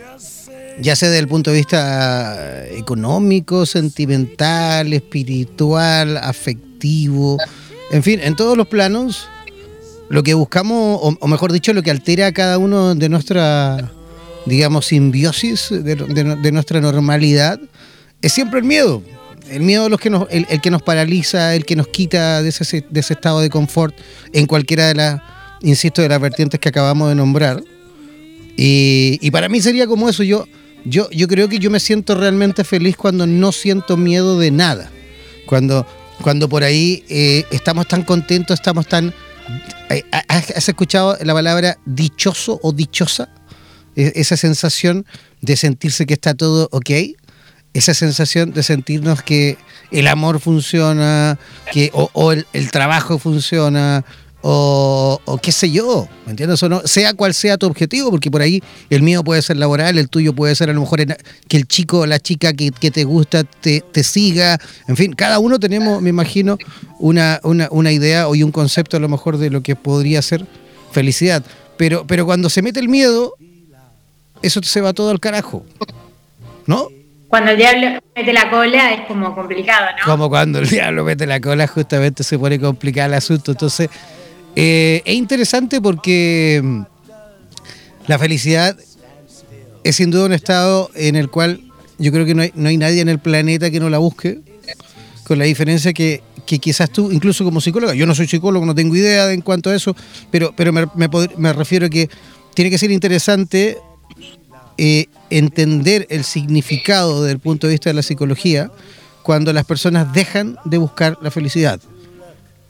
ya 0.78 0.94
sea 0.94 1.08
desde 1.08 1.20
el 1.20 1.26
punto 1.26 1.50
de 1.50 1.56
vista 1.56 2.66
económico, 2.66 3.64
sentimental, 3.64 4.92
espiritual, 4.92 6.18
afectivo, 6.18 7.38
en 7.90 8.02
fin, 8.02 8.20
en 8.22 8.36
todos 8.36 8.58
los 8.58 8.68
planos, 8.68 9.26
lo 10.10 10.22
que 10.22 10.34
buscamos, 10.34 11.16
o, 11.18 11.26
mejor 11.26 11.50
dicho, 11.50 11.72
lo 11.72 11.82
que 11.82 11.90
altera 11.90 12.26
a 12.26 12.32
cada 12.32 12.58
uno 12.58 12.94
de 12.94 13.08
nuestra, 13.08 13.90
digamos, 14.44 14.84
simbiosis, 14.84 15.70
de, 15.70 16.52
nuestra 16.52 16.82
normalidad, 16.82 17.58
es 18.20 18.34
siempre 18.34 18.58
el 18.60 18.66
miedo. 18.66 19.02
El 19.48 19.62
miedo 19.62 19.88
los 19.88 19.98
que 19.98 20.10
nos, 20.10 20.28
el, 20.30 20.60
que 20.60 20.70
nos 20.70 20.82
paraliza, 20.82 21.54
el 21.54 21.64
que 21.64 21.74
nos 21.74 21.88
quita 21.88 22.42
de 22.42 22.50
ese, 22.50 22.84
de 22.86 23.00
ese 23.00 23.14
estado 23.14 23.40
de 23.40 23.48
confort 23.48 23.96
en 24.34 24.44
cualquiera 24.44 24.88
de 24.88 24.94
las, 24.94 25.22
insisto, 25.62 26.02
de 26.02 26.10
las 26.10 26.20
vertientes 26.20 26.60
que 26.60 26.68
acabamos 26.68 27.08
de 27.08 27.14
nombrar. 27.14 27.62
Y, 28.56 29.30
para 29.30 29.48
mí 29.48 29.60
sería 29.60 29.86
como 29.86 30.08
eso. 30.08 30.22
Yo, 30.22 30.46
yo, 30.84 31.10
yo 31.10 31.28
creo 31.28 31.48
que 31.48 31.58
yo 31.58 31.70
me 31.70 31.80
siento 31.80 32.14
realmente 32.14 32.64
feliz 32.64 32.96
cuando 32.96 33.26
no 33.26 33.52
siento 33.52 33.96
miedo 33.96 34.38
de 34.38 34.50
nada. 34.50 34.90
Cuando 35.46 35.86
cuando 36.22 36.48
por 36.48 36.64
ahí 36.64 37.04
eh, 37.08 37.44
estamos 37.50 37.88
tan 37.88 38.02
contentos, 38.02 38.54
estamos 38.58 38.86
tan... 38.86 39.12
Eh, 39.90 40.02
¿Has 40.28 40.68
escuchado 40.68 41.18
la 41.22 41.34
palabra 41.34 41.78
dichoso 41.84 42.58
o 42.62 42.72
dichosa? 42.72 43.28
E, 43.96 44.12
esa 44.16 44.36
sensación 44.36 45.04
de 45.40 45.56
sentirse 45.56 46.06
que 46.06 46.14
está 46.14 46.34
todo 46.34 46.68
ok, 46.72 46.90
esa 47.74 47.92
sensación 47.94 48.52
de 48.52 48.62
sentirnos 48.62 49.22
que 49.22 49.58
el 49.90 50.06
amor 50.06 50.40
funciona, 50.40 51.38
que, 51.72 51.90
o, 51.92 52.32
el, 52.32 52.70
trabajo 52.70 53.18
funciona, 53.18 54.04
o, 54.46 55.38
qué 55.40 55.52
sé 55.52 55.70
yo, 55.70 56.06
¿me 56.26 56.32
entiendes? 56.32 56.62
O 56.62 56.68
no, 56.68 56.82
sea 56.84 57.14
cual 57.14 57.32
sea 57.32 57.56
tu 57.56 57.66
objetivo, 57.66 58.10
porque 58.10 58.30
por 58.30 58.42
ahí 58.42 58.62
el 58.90 59.00
mío 59.00 59.24
puede 59.24 59.40
ser 59.40 59.56
laboral, 59.56 59.96
el 59.96 60.10
tuyo 60.10 60.34
puede 60.34 60.54
ser 60.54 60.68
a 60.68 60.74
lo 60.74 60.82
mejor 60.82 61.00
que 61.48 61.56
el 61.56 61.66
chico 61.66 62.00
o 62.00 62.06
la 62.06 62.20
chica 62.20 62.52
que, 62.52 62.70
te 62.70 63.04
gusta 63.04 63.44
te, 63.44 63.82
siga, 64.04 64.58
en 64.86 64.96
fin, 64.96 65.14
cada 65.14 65.38
uno 65.38 65.58
tenemos, 65.58 66.02
me 66.02 66.10
imagino, 66.10 66.58
una, 66.98 67.40
una, 67.42 67.68
una 67.70 67.90
idea 67.90 68.28
o 68.28 68.32
un 68.32 68.52
concepto 68.52 68.98
a 68.98 69.00
lo 69.00 69.08
mejor 69.08 69.38
de 69.38 69.48
lo 69.48 69.62
que 69.62 69.76
podría 69.76 70.20
ser 70.20 70.44
felicidad. 70.92 71.42
Pero, 71.78 72.06
pero 72.06 72.26
cuando 72.26 72.50
se 72.50 72.60
mete 72.60 72.80
el 72.80 72.88
miedo, 72.90 73.36
eso 74.42 74.60
se 74.62 74.82
va 74.82 74.92
todo 74.92 75.08
al 75.08 75.20
carajo, 75.20 75.64
¿no? 76.66 76.88
Cuando 77.28 77.52
el 77.52 77.56
diablo 77.56 77.98
mete 78.14 78.32
la 78.34 78.50
cola 78.50 78.92
es 78.92 79.00
como 79.06 79.34
complicado, 79.34 79.86
¿no? 79.98 80.04
Como 80.04 80.28
cuando 80.28 80.58
el 80.58 80.68
diablo 80.68 81.02
mete 81.02 81.26
la 81.26 81.40
cola, 81.40 81.66
justamente 81.66 82.22
se 82.22 82.38
pone 82.38 82.60
complicado 82.60 83.08
el 83.08 83.14
asunto. 83.14 83.52
Entonces, 83.52 83.88
eh, 84.56 85.02
es 85.04 85.14
interesante 85.14 85.80
porque 85.80 86.60
mm, 86.62 86.82
la 88.06 88.18
felicidad 88.18 88.76
es 89.82 89.96
sin 89.96 90.10
duda 90.10 90.26
un 90.26 90.32
estado 90.32 90.90
en 90.94 91.16
el 91.16 91.28
cual 91.28 91.60
yo 91.98 92.12
creo 92.12 92.24
que 92.26 92.34
no 92.34 92.42
hay, 92.42 92.76
nadie 92.76 93.00
en 93.00 93.08
el 93.08 93.18
planeta 93.18 93.70
que 93.70 93.80
no 93.80 93.90
la 93.90 93.98
busque, 93.98 94.40
con 95.24 95.38
la 95.38 95.44
diferencia 95.44 95.92
que, 95.92 96.22
quizás 96.44 96.90
tú, 96.90 97.10
incluso 97.12 97.44
como 97.44 97.60
psicóloga, 97.60 97.94
yo 97.94 98.06
no 98.06 98.14
soy 98.14 98.26
psicólogo, 98.26 98.66
no 98.66 98.74
tengo 98.74 98.96
idea 98.96 99.32
en 99.32 99.40
cuanto 99.40 99.70
a 99.70 99.76
eso, 99.76 99.94
pero, 100.30 100.52
pero 100.56 100.72
me, 100.72 100.86
me, 101.36 101.52
refiero 101.52 101.86
a 101.86 101.88
que 101.88 102.10
tiene 102.54 102.70
que 102.70 102.78
ser 102.78 102.90
interesante 102.90 103.78
eh, 104.76 105.06
entender 105.30 106.06
el 106.10 106.24
significado 106.24 107.22
desde 107.22 107.34
el 107.34 107.38
punto 107.38 107.66
de 107.66 107.74
vista 107.74 107.90
de 107.90 107.94
la 107.94 108.02
psicología 108.02 108.70
cuando 109.22 109.52
las 109.52 109.64
personas 109.64 110.12
dejan 110.12 110.56
de 110.64 110.78
buscar 110.78 111.16
la 111.22 111.30
felicidad 111.30 111.80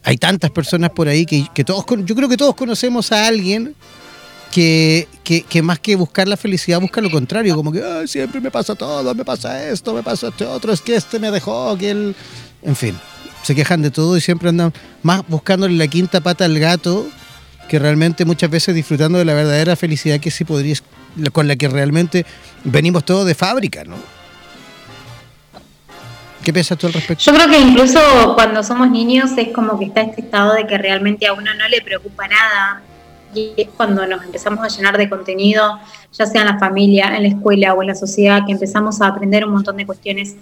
hay 0.04 0.18
tantas 0.18 0.50
personas 0.50 0.90
por 0.90 1.08
ahí 1.08 1.24
que, 1.26 1.64
todos, 1.64 1.84
yo 2.04 2.14
creo 2.14 2.28
que 2.28 2.36
todos 2.36 2.54
conocemos 2.54 3.10
a 3.10 3.26
alguien 3.26 3.74
que, 4.52 5.08
más 5.62 5.78
que 5.80 5.96
buscar 5.96 6.28
la 6.28 6.36
felicidad 6.36 6.80
busca 6.80 7.00
lo 7.00 7.10
contrario, 7.10 7.56
como 7.56 7.72
que 7.72 7.82
siempre 8.06 8.40
me 8.40 8.50
pasa 8.50 8.74
todo, 8.74 9.14
me 9.14 9.24
pasa 9.24 9.68
esto, 9.68 9.94
me 9.94 10.02
pasa 10.02 10.28
este 10.28 10.44
otro, 10.44 10.72
es 10.72 10.80
que 10.82 10.94
este 10.94 11.18
me 11.18 11.30
dejó, 11.30 11.76
que 11.76 11.90
él... 11.90 12.14
En 12.62 12.76
fin, 12.76 12.96
se 13.42 13.54
quejan 13.54 13.82
de 13.82 13.90
todo 13.90 14.16
y 14.16 14.20
siempre 14.20 14.50
andan 14.50 14.72
más 15.02 15.22
buscándole 15.26 15.76
la 15.76 15.88
quinta 15.88 16.20
pata 16.20 16.44
al 16.44 16.58
gato 16.58 17.06
que 17.68 17.78
realmente 17.78 18.24
muchas 18.24 18.50
veces 18.50 18.74
disfrutando 18.74 19.18
de 19.18 19.24
la 19.24 19.34
verdadera 19.34 19.74
felicidad 19.74 20.20
que 20.20 20.30
sí 20.30 20.44
podría, 20.44 20.76
con 21.32 21.48
la 21.48 21.56
que 21.56 21.68
realmente 21.68 22.26
venimos 22.62 23.04
todos 23.04 23.26
de 23.26 23.34
fábrica, 23.34 23.84
¿no? 23.84 23.96
¿Qué 26.44 26.52
piensas 26.52 26.76
tú 26.76 26.86
al 26.86 26.92
respecto? 26.92 27.24
Yo 27.24 27.32
creo 27.32 27.48
que 27.48 27.58
incluso 27.58 27.98
cuando 28.34 28.62
somos 28.62 28.90
niños 28.90 29.30
es 29.38 29.48
como 29.48 29.78
que 29.78 29.86
está 29.86 30.02
este 30.02 30.20
estado 30.20 30.52
de 30.52 30.66
que 30.66 30.76
realmente 30.76 31.26
a 31.26 31.32
uno 31.32 31.54
no 31.54 31.68
le 31.68 31.80
preocupa 31.80 32.28
nada. 32.28 32.82
Y 33.34 33.54
es 33.56 33.68
cuando 33.76 34.06
nos 34.06 34.22
empezamos 34.22 34.62
a 34.62 34.68
llenar 34.68 34.98
de 34.98 35.08
contenido, 35.08 35.80
ya 36.12 36.26
sea 36.26 36.42
en 36.42 36.48
la 36.48 36.58
familia, 36.58 37.16
en 37.16 37.22
la 37.22 37.28
escuela 37.30 37.72
o 37.72 37.82
en 37.82 37.88
la 37.88 37.94
sociedad, 37.94 38.42
que 38.46 38.52
empezamos 38.52 39.00
a 39.00 39.08
aprender 39.08 39.46
un 39.46 39.52
montón 39.54 39.78
de 39.78 39.86
cuestiones 39.86 40.36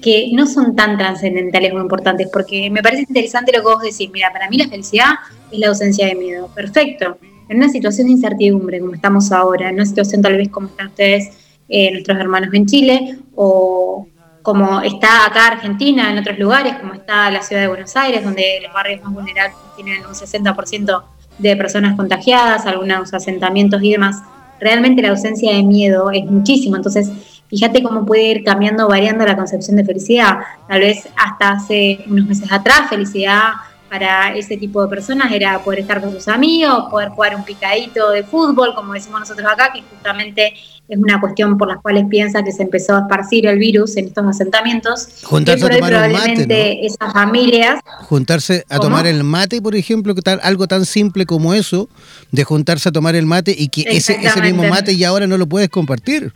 que 0.00 0.30
no 0.32 0.46
son 0.46 0.76
tan 0.76 0.96
trascendentales 0.96 1.72
o 1.72 1.80
importantes, 1.80 2.28
porque 2.32 2.70
me 2.70 2.80
parece 2.80 3.02
interesante 3.08 3.50
lo 3.52 3.58
que 3.58 3.66
vos 3.66 3.82
decís, 3.82 4.08
mira, 4.12 4.32
para 4.32 4.48
mí 4.48 4.58
la 4.58 4.68
felicidad 4.68 5.14
es 5.50 5.58
la 5.58 5.68
ausencia 5.68 6.06
de 6.06 6.14
miedo, 6.14 6.48
perfecto. 6.54 7.18
En 7.48 7.56
una 7.56 7.68
situación 7.68 8.06
de 8.06 8.12
incertidumbre 8.12 8.78
como 8.78 8.94
estamos 8.94 9.32
ahora, 9.32 9.70
en 9.70 9.74
una 9.74 9.86
situación 9.86 10.22
tal 10.22 10.36
vez 10.36 10.48
como 10.50 10.68
están 10.68 10.86
ustedes, 10.86 11.30
eh, 11.68 11.90
nuestros 11.90 12.16
hermanos 12.16 12.54
en 12.54 12.66
Chile, 12.66 13.18
o, 13.34 14.06
como 14.42 14.80
está 14.80 15.26
acá 15.26 15.48
Argentina, 15.48 16.10
en 16.10 16.18
otros 16.18 16.38
lugares, 16.38 16.74
como 16.76 16.94
está 16.94 17.30
la 17.30 17.42
ciudad 17.42 17.62
de 17.62 17.68
Buenos 17.68 17.94
Aires, 17.96 18.24
donde 18.24 18.60
los 18.62 18.72
barrios 18.72 19.02
más 19.02 19.12
vulnerables 19.12 19.56
tienen 19.76 20.06
un 20.06 20.14
60% 20.14 21.02
de 21.38 21.56
personas 21.56 21.96
contagiadas, 21.96 22.66
algunos 22.66 23.12
asentamientos 23.12 23.82
y 23.82 23.92
demás, 23.92 24.22
realmente 24.60 25.02
la 25.02 25.10
ausencia 25.10 25.54
de 25.54 25.62
miedo 25.62 26.10
es 26.10 26.24
muchísimo. 26.24 26.76
Entonces, 26.76 27.10
fíjate 27.48 27.82
cómo 27.82 28.04
puede 28.04 28.24
ir 28.24 28.44
cambiando, 28.44 28.88
variando 28.88 29.24
la 29.24 29.36
concepción 29.36 29.76
de 29.76 29.84
felicidad. 29.84 30.38
Tal 30.68 30.80
vez 30.80 31.08
hasta 31.16 31.50
hace 31.50 32.04
unos 32.08 32.26
meses 32.26 32.50
atrás, 32.50 32.88
felicidad 32.90 33.52
para 33.88 34.34
ese 34.34 34.56
tipo 34.56 34.82
de 34.82 34.88
personas 34.88 35.32
era 35.32 35.58
poder 35.60 35.80
estar 35.80 36.00
con 36.00 36.12
sus 36.12 36.28
amigos, 36.28 36.84
poder 36.90 37.08
jugar 37.10 37.34
un 37.34 37.44
picadito 37.44 38.10
de 38.10 38.22
fútbol, 38.22 38.74
como 38.74 38.92
decimos 38.92 39.20
nosotros 39.20 39.46
acá, 39.50 39.72
que 39.72 39.82
justamente 39.82 40.54
es 40.88 40.98
una 40.98 41.20
cuestión 41.20 41.58
por 41.58 41.68
la 41.68 41.76
cual 41.76 42.06
piensa 42.08 42.42
que 42.42 42.52
se 42.52 42.62
empezó 42.62 42.96
a 42.96 43.00
esparcir 43.00 43.46
el 43.46 43.58
virus 43.58 43.96
en 43.96 44.06
estos 44.06 44.26
asentamientos. 44.26 45.08
Juntarse 45.22 45.66
a 45.66 45.70
tomar 45.70 45.92
el 45.92 46.12
mate, 46.12 46.86
esas 46.86 47.12
familias. 47.12 47.80
Juntarse 48.08 48.64
a 48.68 48.78
tomar 48.78 49.06
el 49.06 49.22
mate, 49.22 49.60
por 49.60 49.76
ejemplo, 49.76 50.14
que 50.14 50.22
tal, 50.22 50.40
algo 50.42 50.66
tan 50.66 50.86
simple 50.86 51.26
como 51.26 51.52
eso, 51.52 51.88
de 52.32 52.44
juntarse 52.44 52.88
a 52.88 52.92
tomar 52.92 53.16
el 53.16 53.26
mate 53.26 53.54
y 53.56 53.68
que 53.68 53.82
ese, 53.82 54.18
ese 54.20 54.40
mismo 54.40 54.64
mate 54.64 54.92
y 54.92 55.04
ahora 55.04 55.26
no 55.26 55.36
lo 55.36 55.46
puedes 55.46 55.68
compartir 55.68 56.32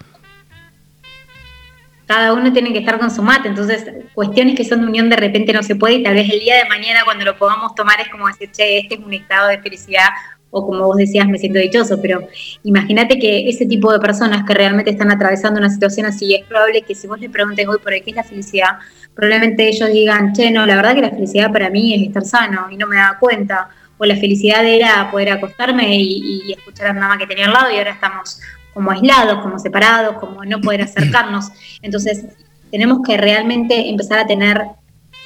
cada 2.07 2.33
uno 2.33 2.53
tiene 2.53 2.73
que 2.73 2.81
estar 2.81 2.99
con 2.99 3.11
su 3.11 3.23
mate, 3.23 3.49
entonces 3.49 3.87
cuestiones 4.15 4.55
que 4.57 4.65
son 4.65 4.81
de 4.81 4.87
unión 4.87 5.09
de 5.09 5.17
repente 5.17 5.53
no 5.53 5.63
se 5.63 5.77
puede 5.77 5.95
y 5.95 6.03
tal 6.03 6.15
vez 6.15 6.31
el 6.31 6.41
día 6.41 6.57
de 6.57 6.69
mañana 6.69 7.01
cuando 7.05 7.25
lo 7.25 7.37
podamos 7.37 7.75
tomar 7.75 8.01
es 8.01 8.09
como 8.09 8.27
decir, 8.27 8.51
che, 8.51 8.79
este 8.79 8.95
es 8.95 9.01
un 9.01 9.15
estado 9.15 9.49
de 9.49 9.59
felicidad 9.61 10.09
o 10.51 10.67
como 10.67 10.85
vos 10.85 10.97
decías, 10.97 11.27
me 11.27 11.39
siento 11.39 11.59
dichoso, 11.59 12.01
pero 12.01 12.29
imagínate 12.63 13.19
que 13.19 13.49
ese 13.49 13.65
tipo 13.65 13.91
de 13.91 13.99
personas 13.99 14.45
que 14.47 14.53
realmente 14.53 14.91
están 14.91 15.11
atravesando 15.11 15.59
una 15.59 15.71
situación 15.71 16.05
así, 16.05 16.35
es 16.35 16.45
probable 16.45 16.83
que 16.83 16.95
si 16.95 17.07
vos 17.07 17.19
le 17.19 17.31
preguntes 17.31 17.67
hoy 17.67 17.79
por 17.83 17.93
qué 17.93 18.03
es 18.07 18.17
la 18.17 18.23
felicidad, 18.23 18.79
probablemente 19.15 19.67
ellos 19.67 19.91
digan, 19.91 20.35
che, 20.35 20.51
no, 20.51 20.67
la 20.67 20.77
verdad 20.77 20.95
que 20.95 21.01
la 21.01 21.11
felicidad 21.11 21.51
para 21.51 21.71
mí 21.71 21.95
es 21.95 22.07
estar 22.07 22.25
sano 22.25 22.67
y 22.71 22.77
no 22.77 22.87
me 22.87 22.97
da 22.97 23.17
cuenta, 23.19 23.71
o 23.97 24.05
la 24.05 24.17
felicidad 24.17 24.63
era 24.67 25.11
poder 25.11 25.31
acostarme 25.31 25.97
y, 25.97 26.43
y 26.47 26.53
escuchar 26.53 26.89
a 26.89 26.93
mi 26.93 27.01
mamá 27.01 27.17
que 27.17 27.27
tenía 27.27 27.47
al 27.47 27.53
lado 27.55 27.73
y 27.73 27.79
ahora 27.79 27.93
estamos 27.93 28.39
como 28.75 28.91
aislados, 28.91 29.43
como 29.43 29.59
separados, 29.59 30.17
como 30.19 30.45
no 30.45 30.61
poder 30.61 30.83
acercarnos. 30.83 31.51
Entonces, 31.83 32.25
tenemos 32.71 33.01
que 33.07 33.17
realmente 33.17 33.89
empezar 33.89 34.19
a 34.19 34.27
tener 34.27 34.63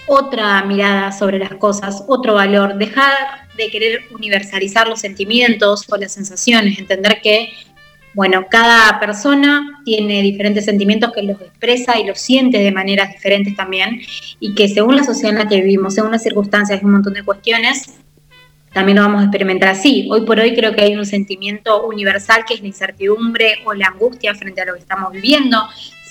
otra 0.06 0.64
mirada 0.64 1.12
sobre 1.12 1.38
las 1.38 1.54
cosas, 1.54 2.04
otro 2.06 2.34
valor, 2.34 2.76
dejar 2.76 3.12
de 3.56 3.68
querer 3.70 4.00
universalizar 4.14 4.88
los 4.88 5.00
sentimientos 5.00 5.84
o 5.88 5.96
las 5.96 6.12
sensaciones, 6.12 6.78
entender 6.78 7.20
que, 7.22 7.50
bueno, 8.14 8.46
cada 8.50 9.00
persona 9.00 9.80
tiene 9.84 10.22
diferentes 10.22 10.64
sentimientos 10.64 11.12
que 11.12 11.22
los 11.22 11.40
expresa 11.40 11.98
y 11.98 12.06
los 12.06 12.20
siente 12.20 12.58
de 12.58 12.72
maneras 12.72 13.12
diferentes 13.12 13.56
también, 13.56 14.00
y 14.38 14.54
que 14.54 14.68
según 14.68 14.96
la 14.96 15.04
sociedad 15.04 15.32
en 15.32 15.38
la 15.38 15.48
que 15.48 15.60
vivimos, 15.60 15.94
según 15.94 16.12
las 16.12 16.22
circunstancias 16.22 16.80
y 16.80 16.84
un 16.84 16.92
montón 16.92 17.14
de 17.14 17.24
cuestiones, 17.24 17.98
también 18.72 18.96
lo 18.96 19.02
vamos 19.02 19.20
a 19.20 19.24
experimentar 19.24 19.70
así. 19.70 20.06
Hoy 20.10 20.26
por 20.26 20.38
hoy 20.38 20.54
creo 20.54 20.74
que 20.74 20.82
hay 20.82 20.96
un 20.96 21.06
sentimiento 21.06 21.86
universal 21.86 22.44
que 22.46 22.54
es 22.54 22.60
la 22.60 22.66
incertidumbre 22.66 23.58
o 23.64 23.74
la 23.74 23.86
angustia 23.86 24.34
frente 24.34 24.60
a 24.60 24.66
lo 24.66 24.74
que 24.74 24.80
estamos 24.80 25.12
viviendo, 25.12 25.58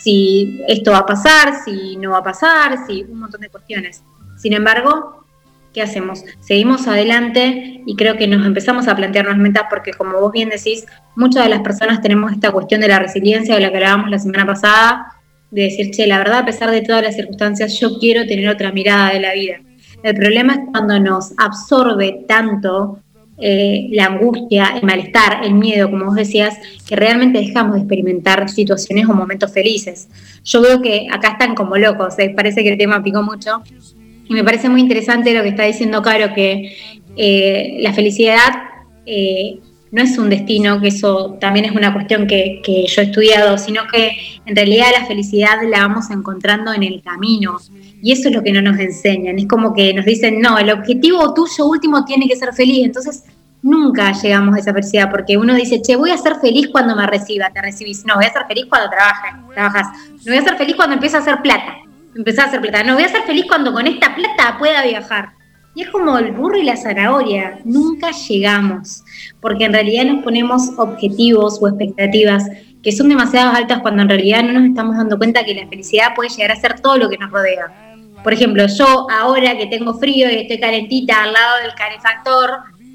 si 0.02 0.62
esto 0.68 0.92
va 0.92 1.00
a 1.00 1.06
pasar, 1.06 1.54
si 1.64 1.98
no 1.98 2.12
va 2.12 2.20
a 2.20 2.24
pasar, 2.24 2.86
si 2.88 3.04
un 3.04 3.20
montón 3.20 3.42
de 3.42 3.50
cuestiones. 3.50 4.04
Sin 4.38 4.54
embargo, 4.54 5.26
¿qué 5.74 5.82
hacemos? 5.82 6.24
Seguimos 6.40 6.88
adelante 6.88 7.82
y 7.86 7.96
creo 7.96 8.16
que 8.16 8.28
nos 8.28 8.46
empezamos 8.46 8.88
a 8.88 8.96
plantearnos 8.96 9.38
metas 9.38 9.64
porque 9.70 9.92
como 9.92 10.20
vos 10.20 10.32
bien 10.32 10.50
decís, 10.50 10.86
muchas 11.16 11.44
de 11.44 11.50
las 11.50 11.62
personas 11.62 12.02
tenemos 12.02 12.32
esta 12.32 12.52
cuestión 12.52 12.82
de 12.82 12.88
la 12.88 13.00
resiliencia 13.00 13.56
de 13.56 13.62
la 13.62 13.70
que 13.72 13.78
hablábamos 13.78 14.10
la 14.10 14.20
semana 14.20 14.46
pasada, 14.46 15.12
de 15.52 15.64
decir, 15.64 15.92
che, 15.92 16.08
la 16.08 16.18
verdad, 16.18 16.40
a 16.40 16.46
pesar 16.46 16.72
de 16.72 16.82
todas 16.82 17.04
las 17.04 17.16
circunstancias, 17.16 17.80
yo 17.80 17.98
quiero 18.00 18.26
tener 18.26 18.48
otra 18.50 18.72
mirada 18.72 19.12
de 19.12 19.20
la 19.20 19.34
vida. 19.34 19.58
El 20.06 20.14
problema 20.14 20.54
es 20.54 20.60
cuando 20.72 21.00
nos 21.00 21.34
absorbe 21.36 22.26
tanto 22.28 23.00
eh, 23.40 23.88
la 23.90 24.06
angustia, 24.06 24.74
el 24.76 24.84
malestar, 24.84 25.44
el 25.44 25.56
miedo, 25.56 25.90
como 25.90 26.06
vos 26.06 26.14
decías, 26.14 26.60
que 26.88 26.96
realmente 26.96 27.40
dejamos 27.40 27.74
de 27.74 27.80
experimentar 27.80 28.48
situaciones 28.48 29.10
o 29.10 29.14
momentos 29.16 29.52
felices. 29.52 30.08
Yo 30.44 30.62
veo 30.62 30.80
que 30.80 31.08
acá 31.12 31.30
están 31.30 31.56
como 31.56 31.76
locos, 31.78 32.20
eh, 32.20 32.32
parece 32.36 32.62
que 32.62 32.74
el 32.74 32.78
tema 32.78 33.02
picó 33.02 33.24
mucho. 33.24 33.64
Y 34.30 34.34
me 34.36 34.44
parece 34.44 34.70
muy 34.70 34.82
interesante 34.82 35.34
lo 35.34 35.42
que 35.42 35.50
está 35.50 35.64
diciendo 35.64 36.04
Caro, 36.04 36.36
que 36.36 36.78
eh, 37.18 37.78
la 37.80 37.92
felicidad 37.92 38.54
no 39.92 40.02
es 40.02 40.18
un 40.18 40.30
destino, 40.30 40.82
que 40.82 40.90
eso 40.90 41.38
también 41.40 41.66
es 41.66 41.72
una 41.72 41.94
cuestión 41.94 42.28
que, 42.28 42.62
yo 42.88 43.02
he 43.02 43.06
estudiado, 43.06 43.58
sino 43.58 43.84
que 43.92 44.12
en 44.46 44.56
realidad 44.56 44.88
la 45.00 45.06
felicidad 45.06 45.58
la 45.70 45.88
vamos 45.88 46.10
encontrando 46.10 46.74
en 46.74 46.84
el 46.84 47.02
camino. 47.02 47.58
Y 48.02 48.12
eso 48.12 48.30
es 48.30 48.36
lo 48.36 48.44
que 48.44 48.52
no 48.52 48.62
nos 48.62 48.80
enseñan. 48.80 49.40
Es 49.40 49.48
como 49.48 49.74
que 49.74 49.94
nos 49.94 50.06
dicen, 50.06 50.42
no, 50.42 50.58
el 50.58 50.70
objetivo 50.72 51.34
tuyo 51.34 51.66
último 51.66 52.04
tiene 52.06 52.28
que 52.28 52.36
ser 52.36 52.54
feliz. 52.54 52.86
Entonces, 52.86 53.24
nunca 53.62 54.12
llegamos 54.12 54.56
a 54.56 54.60
esa 54.60 54.74
felicidad 54.74 55.10
porque 55.10 55.38
uno 55.38 55.56
dice, 55.56 55.82
che, 55.82 55.96
voy 55.96 56.12
a 56.12 56.18
ser 56.18 56.36
feliz 56.36 56.68
cuando 56.72 56.96
me 56.96 57.08
reciba, 57.08 57.50
te 57.52 57.62
recibís. 57.62 58.06
No, 58.06 58.16
voy 58.16 58.26
a 58.26 58.34
ser 58.34 58.46
feliz 58.48 58.66
cuando 58.70 58.90
trabajes, 58.90 59.34
trabajas. 59.54 59.88
No 60.26 60.32
voy 60.32 60.38
a 60.38 60.44
ser 60.44 60.58
feliz 60.58 60.76
cuando 60.76 60.94
empiezo 60.96 61.18
a 61.18 61.20
hacer 61.22 61.42
plata. 61.42 61.78
empezar 62.16 62.46
a 62.46 62.48
hacer 62.50 62.62
plata. 62.62 62.84
No, 62.84 62.96
voy 62.96 63.04
a 63.04 63.10
ser 63.10 63.24
feliz 63.24 63.46
cuando 63.48 63.72
con 63.74 63.88
esta 63.88 64.14
plata 64.14 64.58
pueda 64.60 64.84
viajar. 64.84 65.30
Y 65.76 65.82
es 65.82 65.90
como 65.90 66.18
el 66.18 66.32
burro 66.32 66.58
y 66.58 66.64
la 66.64 66.78
zanahoria, 66.78 67.60
nunca 67.66 68.12
llegamos, 68.12 69.04
porque 69.40 69.66
en 69.66 69.74
realidad 69.74 70.06
nos 70.06 70.24
ponemos 70.24 70.72
objetivos 70.78 71.60
o 71.62 71.68
expectativas 71.68 72.44
que 72.82 72.92
son 72.92 73.10
demasiado 73.10 73.52
altas 73.52 73.80
cuando 73.82 74.04
en 74.04 74.10
realidad 74.10 74.44
no 74.44 74.54
nos 74.54 74.70
estamos 74.70 74.96
dando 74.96 75.18
cuenta 75.18 75.44
que 75.44 75.56
la 75.56 75.68
felicidad 75.68 76.14
puede 76.16 76.30
llegar 76.30 76.52
a 76.52 76.56
ser 76.56 76.80
todo 76.80 76.98
lo 76.98 77.10
que 77.10 77.18
nos 77.18 77.32
rodea. 77.32 77.86
Por 78.24 78.34
ejemplo, 78.34 78.66
yo 78.68 79.08
ahora 79.10 79.58
que 79.58 79.68
tengo 79.68 79.96
frío 79.96 80.30
y 80.30 80.36
estoy 80.36 80.60
calentita 80.60 81.24
al 81.24 81.34
lado 81.34 81.64
del 81.64 81.74
calefactor, 81.74 82.52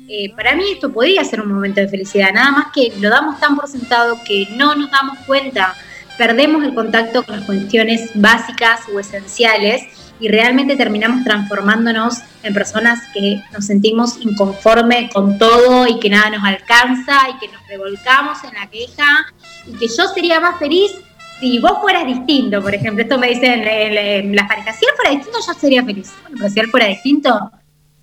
eh, 0.09 0.33
para 0.35 0.57
mí 0.57 0.65
esto 0.73 0.93
podría 0.93 1.23
ser 1.23 1.41
un 1.41 1.53
momento 1.53 1.81
de 1.81 1.89
felicidad, 1.89 2.33
nada 2.33 2.50
más 2.50 2.67
que 2.75 2.93
lo 3.00 3.11
damos 3.11 3.39
tan 3.39 3.55
por 3.55 3.69
sentado 3.69 4.19
que 4.27 4.49
no 4.57 4.75
nos 4.75 4.91
damos 4.91 5.19
cuenta, 5.27 5.75
perdemos 6.21 6.62
el 6.65 6.75
contacto 6.75 7.23
con 7.23 7.35
las 7.37 7.47
cuestiones 7.47 8.11
básicas 8.15 8.81
o 8.95 9.00
esenciales 9.00 9.85
y 10.21 10.29
realmente 10.29 10.77
terminamos 10.77 11.25
transformándonos 11.25 12.19
en 12.43 12.53
personas 12.53 13.00
que 13.15 13.41
nos 13.55 13.65
sentimos 13.65 14.19
inconformes 14.21 15.11
con 15.15 15.39
todo 15.39 15.87
y 15.87 15.99
que 15.99 16.11
nada 16.11 16.29
nos 16.29 16.45
alcanza 16.45 17.17
y 17.31 17.39
que 17.39 17.50
nos 17.50 17.67
revolcamos 17.67 18.37
en 18.45 18.53
la 18.53 18.67
queja 18.67 19.33
y 19.67 19.73
que 19.79 19.89
yo 19.89 20.09
sería 20.15 20.41
más 20.41 20.59
feliz 20.59 20.93
si 21.41 21.59
vos 21.59 21.79
fueras 21.81 22.07
distinto, 22.07 22.61
por 22.61 22.75
ejemplo, 22.75 23.03
esto 23.03 23.17
me 23.17 23.29
dicen 23.29 23.67
en, 23.67 24.37
las 24.37 24.47
parejas, 24.47 24.77
si 24.79 24.85
él 24.85 24.93
fuera 24.97 25.12
distinto 25.12 25.39
yo 25.47 25.55
sería 25.55 25.83
feliz. 25.83 26.12
Bueno, 26.21 26.37
pero 26.39 26.50
si 26.50 26.61
él 26.61 26.67
fuera 26.71 26.87
distinto, 26.87 27.50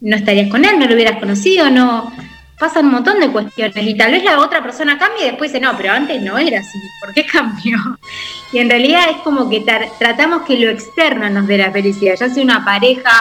no 0.02 0.16
estarías 0.16 0.50
con 0.50 0.66
él, 0.66 0.80
no 0.80 0.88
lo 0.88 0.96
hubieras 0.96 1.20
conocido, 1.20 1.70
no. 1.70 2.12
Pasan 2.60 2.86
un 2.86 2.94
montón 2.94 3.20
de 3.20 3.30
cuestiones 3.30 3.86
y 3.86 3.96
tal 3.96 4.12
vez 4.12 4.24
la 4.24 4.40
otra 4.40 4.64
persona 4.64 4.98
cambie 4.98 5.24
y 5.24 5.30
después 5.30 5.52
dice, 5.52 5.64
no, 5.64 5.78
pero 5.78 5.92
antes 5.92 6.22
no 6.22 6.38
era 6.38 6.60
así, 6.60 6.80
¿por 7.00 7.14
qué 7.14 7.26
cambió? 7.32 7.78
Y 8.52 8.60
en 8.60 8.70
realidad 8.70 9.04
es 9.12 9.18
como 9.18 9.50
que 9.50 9.64
tratamos 10.00 10.42
que 10.44 10.58
lo 10.58 10.70
externo 10.70 11.30
nos 11.30 11.48
dé 11.48 11.58
la 11.58 11.72
felicidad, 11.72 12.16
ya 12.20 12.30
sea 12.30 12.44
una 12.44 12.66
pareja, 12.66 13.12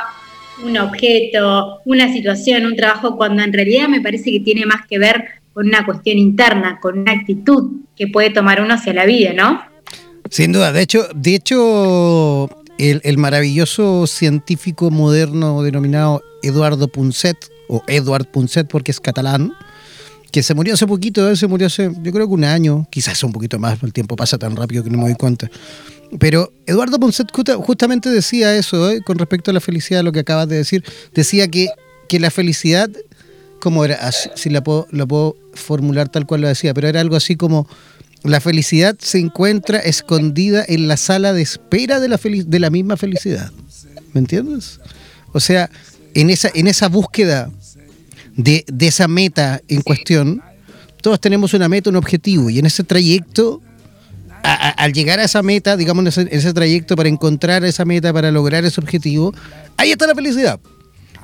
un 0.63 0.79
objeto, 0.79 1.81
una 1.85 2.11
situación, 2.13 2.65
un 2.65 2.77
trabajo, 2.77 3.17
cuando 3.17 3.43
en 3.43 3.53
realidad 3.53 3.89
me 3.89 4.01
parece 4.01 4.31
que 4.31 4.41
tiene 4.41 4.65
más 4.65 4.87
que 4.89 4.99
ver 4.99 5.25
con 5.53 5.67
una 5.67 5.85
cuestión 5.85 6.19
interna, 6.19 6.79
con 6.81 6.99
una 6.99 7.13
actitud 7.13 7.81
que 7.97 8.09
puede 8.09 8.31
tomar 8.31 8.61
uno 8.61 8.75
hacia 8.75 8.93
la 8.93 9.07
vida, 9.07 9.33
¿no? 9.35 9.63
Sin 10.31 10.53
duda, 10.53 10.73
de 10.73 10.83
hecho, 10.83 11.09
de 11.15 11.35
hecho 11.35 12.51
el, 12.79 13.19
maravilloso 13.19 14.07
científico 14.07 14.91
moderno 14.91 15.63
denominado 15.63 16.23
Eduardo 16.43 16.89
Punset, 16.89 17.37
o 17.69 17.83
Eduard 17.87 18.27
Punset 18.27 18.69
porque 18.69 18.91
es 18.91 19.01
catalán, 19.01 19.53
que 20.31 20.43
se 20.43 20.55
murió 20.55 20.75
hace 20.75 20.87
poquito, 20.87 21.35
se 21.35 21.47
murió 21.47 21.67
hace, 21.67 21.91
yo 22.03 22.13
creo 22.13 22.27
que 22.27 22.35
un 22.35 22.45
año, 22.45 22.87
quizás 22.91 23.23
un 23.25 23.33
poquito 23.33 23.59
más, 23.59 23.83
el 23.83 23.93
tiempo 23.93 24.17
pasa 24.17 24.39
tan 24.39 24.57
rápido 24.57 24.85
que 24.85 24.91
no 24.91 24.99
me 24.99 25.05
doy 25.05 25.15
cuenta. 25.15 25.51
Pero 26.19 26.53
Eduardo 26.67 27.01
Punset 27.01 27.29
justamente 27.33 28.11
decía 28.11 28.55
eso, 28.57 28.91
¿eh? 28.91 29.01
con 29.03 29.19
respecto 29.19 29.51
a 29.51 29.55
la 29.55 29.61
felicidad, 29.61 30.05
lo 30.05 30.13
que 30.13 30.21
acabas 30.21 30.49
de 30.49 30.57
decir, 30.57 30.85
decía 31.15 31.49
que, 31.49 31.69
que 32.09 32.21
la 32.21 32.31
felicidad, 32.31 32.91
como 33.61 33.85
era, 33.85 34.11
si 34.13 34.51
la 34.51 34.63
puedo, 34.63 34.87
la 34.91 35.07
puedo 35.07 35.37
formular 35.55 36.09
tal 36.09 36.27
cual 36.27 36.43
lo 36.43 36.49
decía, 36.49 36.75
pero 36.75 36.89
era 36.89 37.01
algo 37.01 37.17
así 37.17 37.37
como 37.37 37.67
la 38.23 38.41
felicidad 38.41 38.97
se 38.99 39.19
encuentra 39.19 39.79
escondida 39.79 40.65
en 40.67 40.89
la 40.89 40.97
sala 40.97 41.33
de 41.33 41.43
espera 41.43 42.01
de 42.01 42.09
la, 42.09 42.19
de 42.23 42.61
la 42.61 42.71
misma 42.71 42.97
felicidad. 42.97 43.53
¿Me 44.13 44.21
entiendes? 44.21 44.81
O 45.33 45.41
sea, 45.41 45.71
en 46.17 46.31
esa, 46.31 46.51
en 46.55 46.67
esa 46.67 46.89
búsqueda 46.89 47.51
de, 48.37 48.65
esa 48.81 49.07
meta 49.07 49.61
en 49.69 49.83
cuestión, 49.83 50.43
todos 51.03 51.21
tenemos 51.21 51.53
una 51.53 51.69
meta, 51.69 51.91
un 51.91 51.97
objetivo, 51.97 52.49
y 52.49 52.59
en 52.59 52.65
ese 52.65 52.85
trayecto, 52.85 53.61
al 54.43 54.93
llegar 54.93 55.19
a 55.19 55.25
esa 55.25 55.43
meta, 55.43 55.77
digamos, 55.77 56.17
en 56.17 56.29
ese 56.31 56.53
trayecto 56.55 56.97
para 56.97 57.11
encontrar 57.11 57.65
esa 57.65 57.85
meta, 57.85 58.13
para 58.15 58.31
lograr 58.31 58.65
ese 58.65 58.81
objetivo, 58.81 59.35
ahí 59.77 59.91
está 59.91 60.07
la 60.07 60.15
felicidad 60.15 60.59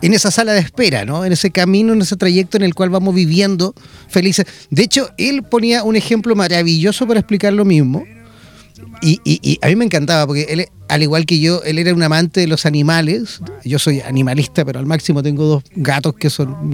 en 0.02 0.14
esa 0.14 0.30
sala 0.30 0.52
de 0.52 0.60
espera, 0.60 1.04
¿no? 1.04 1.24
En 1.24 1.32
ese 1.32 1.50
camino, 1.52 1.92
en 1.92 2.02
ese 2.02 2.16
trayecto 2.16 2.56
en 2.56 2.64
el 2.64 2.74
cual 2.74 2.90
vamos 2.90 3.14
viviendo 3.14 3.72
felices. 4.08 4.44
De 4.68 4.82
hecho, 4.82 5.08
él 5.16 5.44
ponía 5.44 5.84
un 5.84 5.94
ejemplo 5.94 6.34
maravilloso 6.34 7.06
para 7.06 7.20
explicar 7.20 7.52
lo 7.52 7.64
mismo. 7.64 8.04
Y, 9.02 9.58
a 9.62 9.68
mí 9.68 9.76
me 9.76 9.84
encantaba, 9.84 10.26
porque 10.26 10.46
él, 10.48 10.66
al 10.88 11.02
igual 11.02 11.26
que 11.26 11.40
yo, 11.40 11.62
él 11.64 11.78
era 11.78 11.94
un 11.94 12.02
amante 12.02 12.40
de 12.40 12.46
los 12.46 12.66
animales. 12.66 13.40
Yo 13.64 13.78
soy 13.78 14.00
animalista, 14.00 14.64
pero 14.64 14.78
al 14.78 14.86
máximo 14.86 15.22
tengo 15.22 15.44
dos 15.44 15.64
gatos 15.74 16.14
que 16.14 16.30
son, 16.30 16.70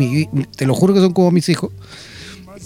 te 0.57 0.67
lo 0.67 0.75
juro 0.75 0.95
que 0.95 1.01
son 1.01 1.13
como 1.13 1.31
mis 1.31 1.49
hijos. 1.49 1.73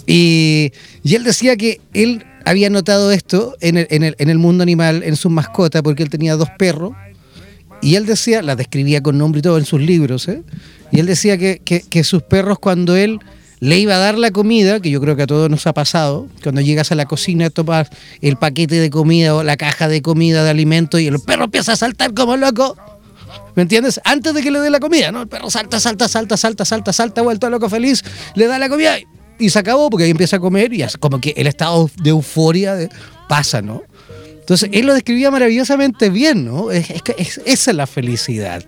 Y, 0.05 0.71
él 1.03 1.23
decía 1.23 1.55
que 1.55 1.81
él 1.93 2.25
había 2.45 2.69
notado 2.69 3.11
esto 3.11 3.55
en 3.61 3.77
el, 3.77 3.87
en 3.89 4.29
el 4.29 4.37
mundo 4.37 4.63
animal, 4.63 5.03
en 5.03 5.15
su 5.15 5.29
mascota, 5.29 5.81
porque 5.81 6.03
él 6.03 6.09
tenía 6.09 6.35
dos 6.35 6.49
perros 6.57 6.93
y 7.83 7.95
él 7.95 8.05
decía, 8.05 8.41
la 8.41 8.55
describía 8.55 9.03
con 9.03 9.17
nombre 9.17 9.39
y 9.39 9.41
todo 9.41 9.57
en 9.57 9.65
sus 9.65 9.81
libros, 9.81 10.29
¿eh? 10.29 10.41
y 10.91 11.01
él 11.01 11.05
decía 11.05 11.37
que, 11.37 12.03
sus 12.03 12.23
perros 12.23 12.57
cuando 12.57 12.95
él 12.95 13.19
le 13.63 13.79
iba 13.79 13.95
a 13.95 13.97
dar 13.97 14.17
la 14.17 14.31
comida, 14.31 14.81
que 14.81 14.89
yo 14.89 14.99
creo 14.99 15.15
que 15.15 15.21
a 15.21 15.27
todos 15.27 15.49
nos 15.49 15.65
ha 15.67 15.73
pasado, 15.73 16.27
cuando 16.43 16.59
llegas 16.59 16.91
a 16.91 16.95
la 16.95 17.05
cocina, 17.05 17.49
tomas 17.49 17.87
el 18.19 18.35
paquete 18.35 18.75
de 18.75 18.89
comida 18.89 19.33
o 19.33 19.41
la 19.41 19.55
caja 19.55 19.87
de 19.87 20.01
comida 20.01 20.43
de 20.43 20.49
alimento 20.49 20.99
y 20.99 21.07
el 21.07 21.17
perro 21.21 21.45
empieza 21.45 21.71
a 21.71 21.75
saltar 21.77 22.13
como 22.13 22.35
loco. 22.35 22.75
¿Me 23.55 23.61
entiendes? 23.61 24.01
Antes 24.03 24.33
de 24.33 24.41
que 24.41 24.51
le 24.51 24.59
dé 24.59 24.69
la 24.69 24.81
comida, 24.81 25.13
¿no? 25.13 25.21
El 25.21 25.29
perro 25.29 25.49
salta, 25.49 25.79
salta, 25.79 26.09
salta, 26.09 26.35
salta, 26.35 26.65
salta, 26.65 26.91
salta, 26.91 27.21
vuelto 27.21 27.49
loco 27.49 27.69
feliz, 27.69 28.03
le 28.35 28.47
da 28.47 28.59
la 28.59 28.67
comida 28.67 28.97
y 29.39 29.49
se 29.49 29.59
acabó 29.59 29.89
porque 29.89 30.03
ahí 30.03 30.11
empieza 30.11 30.35
a 30.35 30.39
comer 30.41 30.73
y 30.73 30.81
es 30.81 30.97
como 30.97 31.21
que 31.21 31.33
el 31.37 31.47
estado 31.47 31.89
de 32.03 32.09
euforia 32.09 32.75
pasa, 33.29 33.61
¿no? 33.61 33.81
Entonces, 34.41 34.71
él 34.73 34.87
lo 34.87 34.93
describía 34.93 35.31
maravillosamente 35.31 36.09
bien, 36.09 36.43
¿no? 36.43 36.69
Es, 36.69 36.89
esa 37.45 37.71
es 37.71 37.77
la 37.77 37.87
felicidad. 37.87 38.61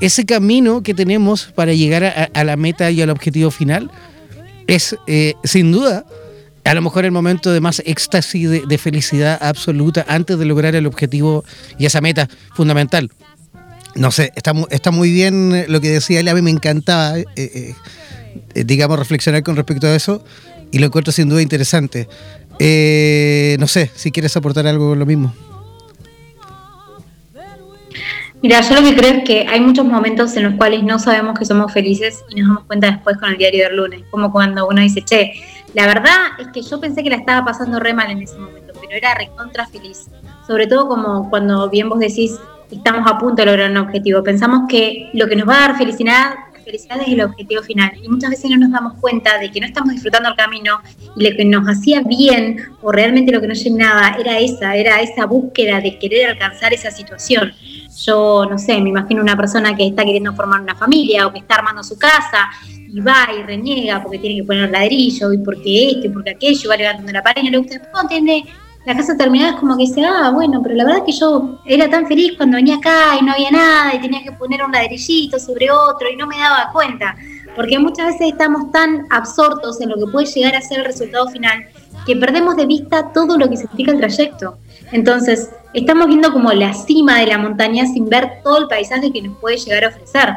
Ese 0.00 0.24
camino 0.24 0.82
que 0.82 0.94
tenemos 0.94 1.52
para 1.54 1.74
llegar 1.74 2.30
a, 2.32 2.44
la 2.44 2.56
meta 2.56 2.90
y 2.90 3.02
al 3.02 3.10
objetivo 3.10 3.50
final 3.50 3.90
es, 4.68 4.96
eh, 5.08 5.34
sin 5.42 5.72
duda, 5.72 6.04
a 6.64 6.74
lo 6.74 6.82
mejor 6.82 7.04
el 7.04 7.12
momento 7.12 7.50
de 7.50 7.60
más 7.60 7.82
éxtasis, 7.86 8.68
de, 8.68 8.78
felicidad 8.78 9.38
absoluta 9.40 10.04
antes 10.06 10.38
de 10.38 10.44
lograr 10.44 10.74
el 10.74 10.86
objetivo 10.86 11.44
y 11.78 11.86
esa 11.86 12.00
meta 12.00 12.28
fundamental. 12.54 13.10
No 13.94 14.10
sé, 14.10 14.32
está, 14.36 14.52
está 14.70 14.90
muy 14.90 15.10
bien 15.10 15.64
lo 15.68 15.80
que 15.80 15.90
decía 15.90 16.20
él, 16.20 16.28
a 16.28 16.34
mí 16.34 16.42
me 16.42 16.50
encantaba, 16.50 17.18
eh, 17.18 17.26
eh, 17.36 17.74
digamos, 18.64 18.98
reflexionar 18.98 19.42
con 19.42 19.56
respecto 19.56 19.86
a 19.86 19.96
eso 19.96 20.22
y 20.70 20.78
lo 20.78 20.86
encuentro 20.86 21.10
sin 21.10 21.28
duda 21.30 21.40
interesante. 21.40 22.06
Eh, 22.58 23.56
no 23.58 23.66
sé, 23.66 23.90
si 23.94 24.10
quieres 24.10 24.36
aportar 24.36 24.66
algo 24.66 24.94
lo 24.94 25.06
mismo. 25.06 25.34
Mira, 28.40 28.60
yo 28.60 28.76
lo 28.76 28.88
que 28.88 28.94
creo 28.94 29.14
es 29.14 29.24
que 29.24 29.46
hay 29.48 29.60
muchos 29.60 29.84
momentos 29.84 30.36
en 30.36 30.44
los 30.44 30.54
cuales 30.54 30.84
no 30.84 31.00
sabemos 31.00 31.36
que 31.36 31.44
somos 31.44 31.72
felices 31.72 32.24
y 32.28 32.36
nos 32.36 32.48
damos 32.48 32.64
cuenta 32.64 32.88
después 32.88 33.16
con 33.18 33.30
el 33.30 33.36
diario 33.36 33.64
del 33.64 33.76
lunes. 33.76 34.02
Como 34.10 34.30
cuando 34.30 34.68
uno 34.68 34.80
dice, 34.80 35.02
che, 35.02 35.32
la 35.74 35.86
verdad 35.86 36.38
es 36.38 36.46
que 36.48 36.62
yo 36.62 36.80
pensé 36.80 37.02
que 37.02 37.10
la 37.10 37.16
estaba 37.16 37.44
pasando 37.44 37.80
re 37.80 37.92
mal 37.94 38.10
en 38.10 38.22
ese 38.22 38.38
momento, 38.38 38.72
pero 38.80 38.96
era 38.96 39.14
recontra 39.14 39.66
feliz. 39.66 40.06
Sobre 40.46 40.68
todo 40.68 40.86
como 40.86 41.28
cuando 41.30 41.68
bien 41.68 41.88
vos 41.88 41.98
decís, 41.98 42.38
estamos 42.70 43.10
a 43.10 43.18
punto 43.18 43.42
de 43.42 43.46
lograr 43.46 43.70
un 43.72 43.76
objetivo. 43.78 44.22
Pensamos 44.22 44.68
que 44.68 45.10
lo 45.14 45.26
que 45.26 45.34
nos 45.34 45.48
va 45.48 45.56
a 45.56 45.68
dar 45.68 45.78
felicidad 45.78 46.34
felicidad 46.68 47.00
es 47.00 47.08
el 47.08 47.22
objetivo 47.22 47.62
final. 47.62 47.92
Y 48.02 48.08
muchas 48.08 48.30
veces 48.30 48.50
no 48.50 48.58
nos 48.58 48.70
damos 48.70 48.94
cuenta 49.00 49.38
de 49.38 49.50
que 49.50 49.60
no 49.60 49.66
estamos 49.66 49.94
disfrutando 49.94 50.28
el 50.28 50.36
camino 50.36 50.80
y 51.16 51.28
lo 51.28 51.36
que 51.36 51.44
nos 51.44 51.66
hacía 51.66 52.02
bien 52.02 52.58
o 52.82 52.92
realmente 52.92 53.32
lo 53.32 53.40
que 53.40 53.48
nos 53.48 53.64
llenaba 53.64 54.16
era 54.18 54.38
esa, 54.38 54.76
era 54.76 55.00
esa 55.00 55.24
búsqueda 55.24 55.80
de 55.80 55.98
querer 55.98 56.30
alcanzar 56.30 56.74
esa 56.74 56.90
situación. 56.90 57.52
Yo, 58.04 58.46
no 58.48 58.58
sé, 58.58 58.80
me 58.80 58.90
imagino 58.90 59.22
una 59.22 59.36
persona 59.36 59.74
que 59.74 59.86
está 59.86 60.04
queriendo 60.04 60.32
formar 60.34 60.60
una 60.60 60.74
familia 60.74 61.26
o 61.26 61.32
que 61.32 61.40
está 61.40 61.56
armando 61.56 61.82
su 61.82 61.98
casa 61.98 62.48
y 62.66 63.00
va 63.00 63.28
y 63.36 63.42
reniega 63.42 64.02
porque 64.02 64.18
tiene 64.18 64.40
que 64.40 64.44
poner 64.44 64.70
ladrillo 64.70 65.32
y 65.32 65.38
porque 65.38 65.90
esto 65.90 66.06
y 66.06 66.08
porque 66.10 66.30
aquello, 66.30 66.60
y 66.64 66.66
va 66.68 66.76
levantando 66.76 67.12
la 67.12 67.22
pared 67.22 67.42
y 67.42 67.46
no 67.46 67.50
le 67.50 67.58
gusta. 67.58 67.78
Después 67.78 68.06
tiene 68.08 68.44
la 68.88 68.96
casa 68.96 69.16
terminada 69.16 69.50
es 69.50 69.56
como 69.56 69.76
que 69.76 69.82
dice, 69.82 70.02
ah, 70.04 70.30
bueno, 70.30 70.62
pero 70.62 70.74
la 70.74 70.84
verdad 70.84 71.04
que 71.04 71.12
yo 71.12 71.60
era 71.66 71.90
tan 71.90 72.06
feliz 72.06 72.32
cuando 72.38 72.56
venía 72.56 72.76
acá 72.76 73.18
y 73.20 73.24
no 73.24 73.32
había 73.32 73.50
nada 73.50 73.94
y 73.94 74.00
tenía 74.00 74.22
que 74.22 74.32
poner 74.32 74.64
un 74.64 74.72
ladrillito 74.72 75.38
sobre 75.38 75.70
otro 75.70 76.08
y 76.10 76.16
no 76.16 76.26
me 76.26 76.38
daba 76.38 76.70
cuenta. 76.72 77.14
Porque 77.54 77.78
muchas 77.78 78.06
veces 78.06 78.28
estamos 78.28 78.72
tan 78.72 79.06
absortos 79.10 79.80
en 79.80 79.90
lo 79.90 79.96
que 79.96 80.10
puede 80.10 80.26
llegar 80.26 80.54
a 80.54 80.62
ser 80.62 80.78
el 80.78 80.84
resultado 80.86 81.28
final 81.28 81.66
que 82.06 82.16
perdemos 82.16 82.56
de 82.56 82.64
vista 82.64 83.12
todo 83.12 83.36
lo 83.36 83.50
que 83.50 83.58
significa 83.58 83.92
el 83.92 83.98
trayecto. 83.98 84.56
Entonces, 84.92 85.50
estamos 85.74 86.06
viendo 86.08 86.32
como 86.32 86.52
la 86.52 86.72
cima 86.72 87.20
de 87.20 87.26
la 87.26 87.38
montaña 87.38 87.86
sin 87.86 88.08
ver 88.08 88.40
todo 88.42 88.58
el 88.58 88.68
paisaje 88.68 89.12
que 89.12 89.22
nos 89.22 89.36
puede 89.38 89.56
llegar 89.56 89.84
a 89.84 89.88
ofrecer. 89.88 90.28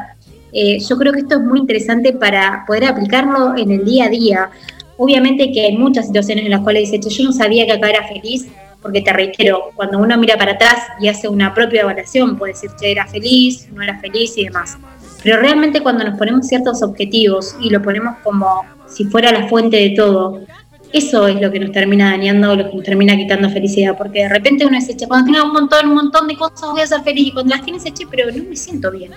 Eh, 0.52 0.78
yo 0.78 0.98
creo 0.98 1.12
que 1.12 1.20
esto 1.20 1.36
es 1.36 1.40
muy 1.40 1.60
interesante 1.60 2.12
para 2.12 2.64
poder 2.66 2.84
aplicarlo 2.84 3.56
en 3.56 3.70
el 3.70 3.84
día 3.84 4.06
a 4.06 4.08
día. 4.08 4.50
Obviamente 4.98 5.50
que 5.50 5.62
hay 5.62 5.76
muchas 5.76 6.06
situaciones 6.06 6.44
en 6.44 6.50
las 6.50 6.60
cuales 6.60 6.90
dice, 6.90 7.08
yo 7.08 7.24
no 7.24 7.32
sabía 7.32 7.64
que 7.64 7.72
acá 7.72 7.88
era 7.88 8.06
feliz, 8.06 8.46
porque 8.82 9.00
te 9.00 9.12
reitero, 9.12 9.70
cuando 9.74 9.98
uno 9.98 10.18
mira 10.18 10.36
para 10.36 10.52
atrás 10.52 10.76
y 11.00 11.08
hace 11.08 11.28
una 11.28 11.54
propia 11.54 11.82
evaluación, 11.82 12.36
puede 12.36 12.52
decir, 12.52 12.70
que 12.78 12.90
era 12.90 13.06
feliz, 13.06 13.68
no 13.72 13.80
era 13.80 13.98
feliz 14.00 14.36
y 14.36 14.44
demás. 14.44 14.76
Pero 15.22 15.38
realmente 15.38 15.80
cuando 15.80 16.04
nos 16.04 16.18
ponemos 16.18 16.46
ciertos 16.48 16.82
objetivos 16.82 17.56
y 17.60 17.70
lo 17.70 17.80
ponemos 17.80 18.16
como 18.24 18.62
si 18.88 19.04
fuera 19.04 19.30
la 19.32 19.48
fuente 19.48 19.76
de 19.76 19.90
todo, 19.90 20.40
eso 20.92 21.26
es 21.26 21.40
lo 21.40 21.50
que 21.50 21.60
nos 21.60 21.72
termina 21.72 22.10
dañando, 22.10 22.54
lo 22.54 22.68
que 22.68 22.76
nos 22.76 22.84
termina 22.84 23.16
quitando 23.16 23.48
felicidad, 23.50 23.96
porque 23.96 24.20
de 24.20 24.28
repente 24.28 24.66
uno 24.66 24.76
dice, 24.78 24.96
che, 24.96 25.06
cuando 25.06 25.32
tenga 25.32 25.44
un 25.44 25.52
montón, 25.52 25.88
un 25.88 25.94
montón 25.94 26.28
de 26.28 26.36
cosas 26.36 26.70
voy 26.70 26.80
a 26.80 26.86
ser 26.86 27.02
feliz, 27.02 27.28
y 27.28 27.32
cuando 27.32 27.54
las 27.54 27.64
tienes, 27.64 27.84
che, 27.84 28.06
pero 28.10 28.30
no 28.30 28.44
me 28.48 28.56
siento 28.56 28.90
bien. 28.90 29.12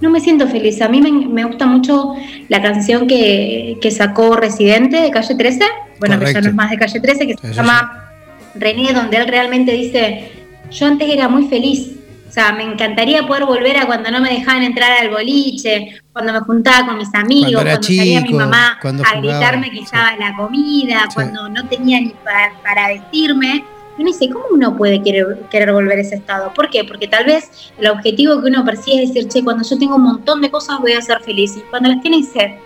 No 0.00 0.08
me 0.08 0.20
siento 0.20 0.48
feliz. 0.48 0.80
A 0.80 0.88
mí 0.88 1.00
me, 1.00 1.44
gusta 1.44 1.66
mucho 1.66 2.14
la 2.48 2.62
canción 2.62 3.06
que, 3.06 3.78
sacó 3.90 4.34
Residente 4.36 5.00
de 5.00 5.10
Calle 5.10 5.34
13, 5.34 5.64
bueno, 5.98 6.18
que 6.18 6.32
ya 6.32 6.40
no 6.40 6.48
es 6.48 6.54
más 6.54 6.70
de 6.70 6.78
Calle 6.78 7.00
13, 7.00 7.26
que 7.26 7.36
se 7.36 7.52
llama 7.52 8.10
René, 8.54 8.92
donde 8.92 9.18
él 9.18 9.28
realmente 9.28 9.72
dice, 9.72 10.30
yo 10.70 10.86
antes 10.86 11.08
era 11.08 11.28
muy 11.28 11.46
feliz, 11.48 11.99
o 12.30 12.32
sea, 12.32 12.52
me 12.52 12.62
encantaría 12.62 13.26
poder 13.26 13.44
volver 13.44 13.76
a 13.76 13.86
cuando 13.86 14.08
no 14.08 14.20
me 14.20 14.30
dejaban 14.30 14.62
entrar 14.62 14.92
al 15.02 15.10
boliche, 15.10 16.00
cuando 16.12 16.32
me 16.32 16.38
juntaba 16.38 16.86
con 16.86 16.98
mis 16.98 17.12
amigos, 17.12 17.60
cuando, 17.60 17.82
salía 17.82 18.20
mi 18.20 18.32
mamá 18.32 18.78
a 18.80 19.20
gritarme 19.20 19.68
que 19.72 19.80
estaba 19.80 20.16
la 20.16 20.36
comida, 20.36 21.08
cuando 21.12 21.48
no 21.48 21.66
tenía 21.66 22.00
ni 22.00 22.14
para, 22.22 22.86
vestirme. 22.86 23.64
Y 23.98 24.02
uno 24.02 24.12
dice, 24.12 24.30
¿cómo 24.30 24.44
uno 24.52 24.76
puede 24.76 25.02
querer, 25.02 25.40
querer 25.50 25.72
volver 25.72 25.98
a 25.98 26.02
ese 26.02 26.14
estado? 26.14 26.54
¿Por 26.54 26.70
qué? 26.70 26.84
Porque 26.84 27.08
tal 27.08 27.24
vez 27.24 27.72
el 27.76 27.88
objetivo 27.88 28.40
que 28.40 28.48
uno 28.48 28.64
persigue 28.64 29.02
es 29.02 29.12
decir, 29.12 29.28
che, 29.28 29.42
cuando 29.42 29.68
yo 29.68 29.76
tengo 29.76 29.96
un 29.96 30.04
montón 30.04 30.40
de 30.40 30.52
cosas 30.52 30.78
voy 30.78 30.92
a 30.92 31.02
ser 31.02 31.20
feliz. 31.22 31.56
Y 31.56 31.60
cuando 31.68 31.88
las 31.88 32.00
tienes, 32.00 32.28
ser 32.28 32.58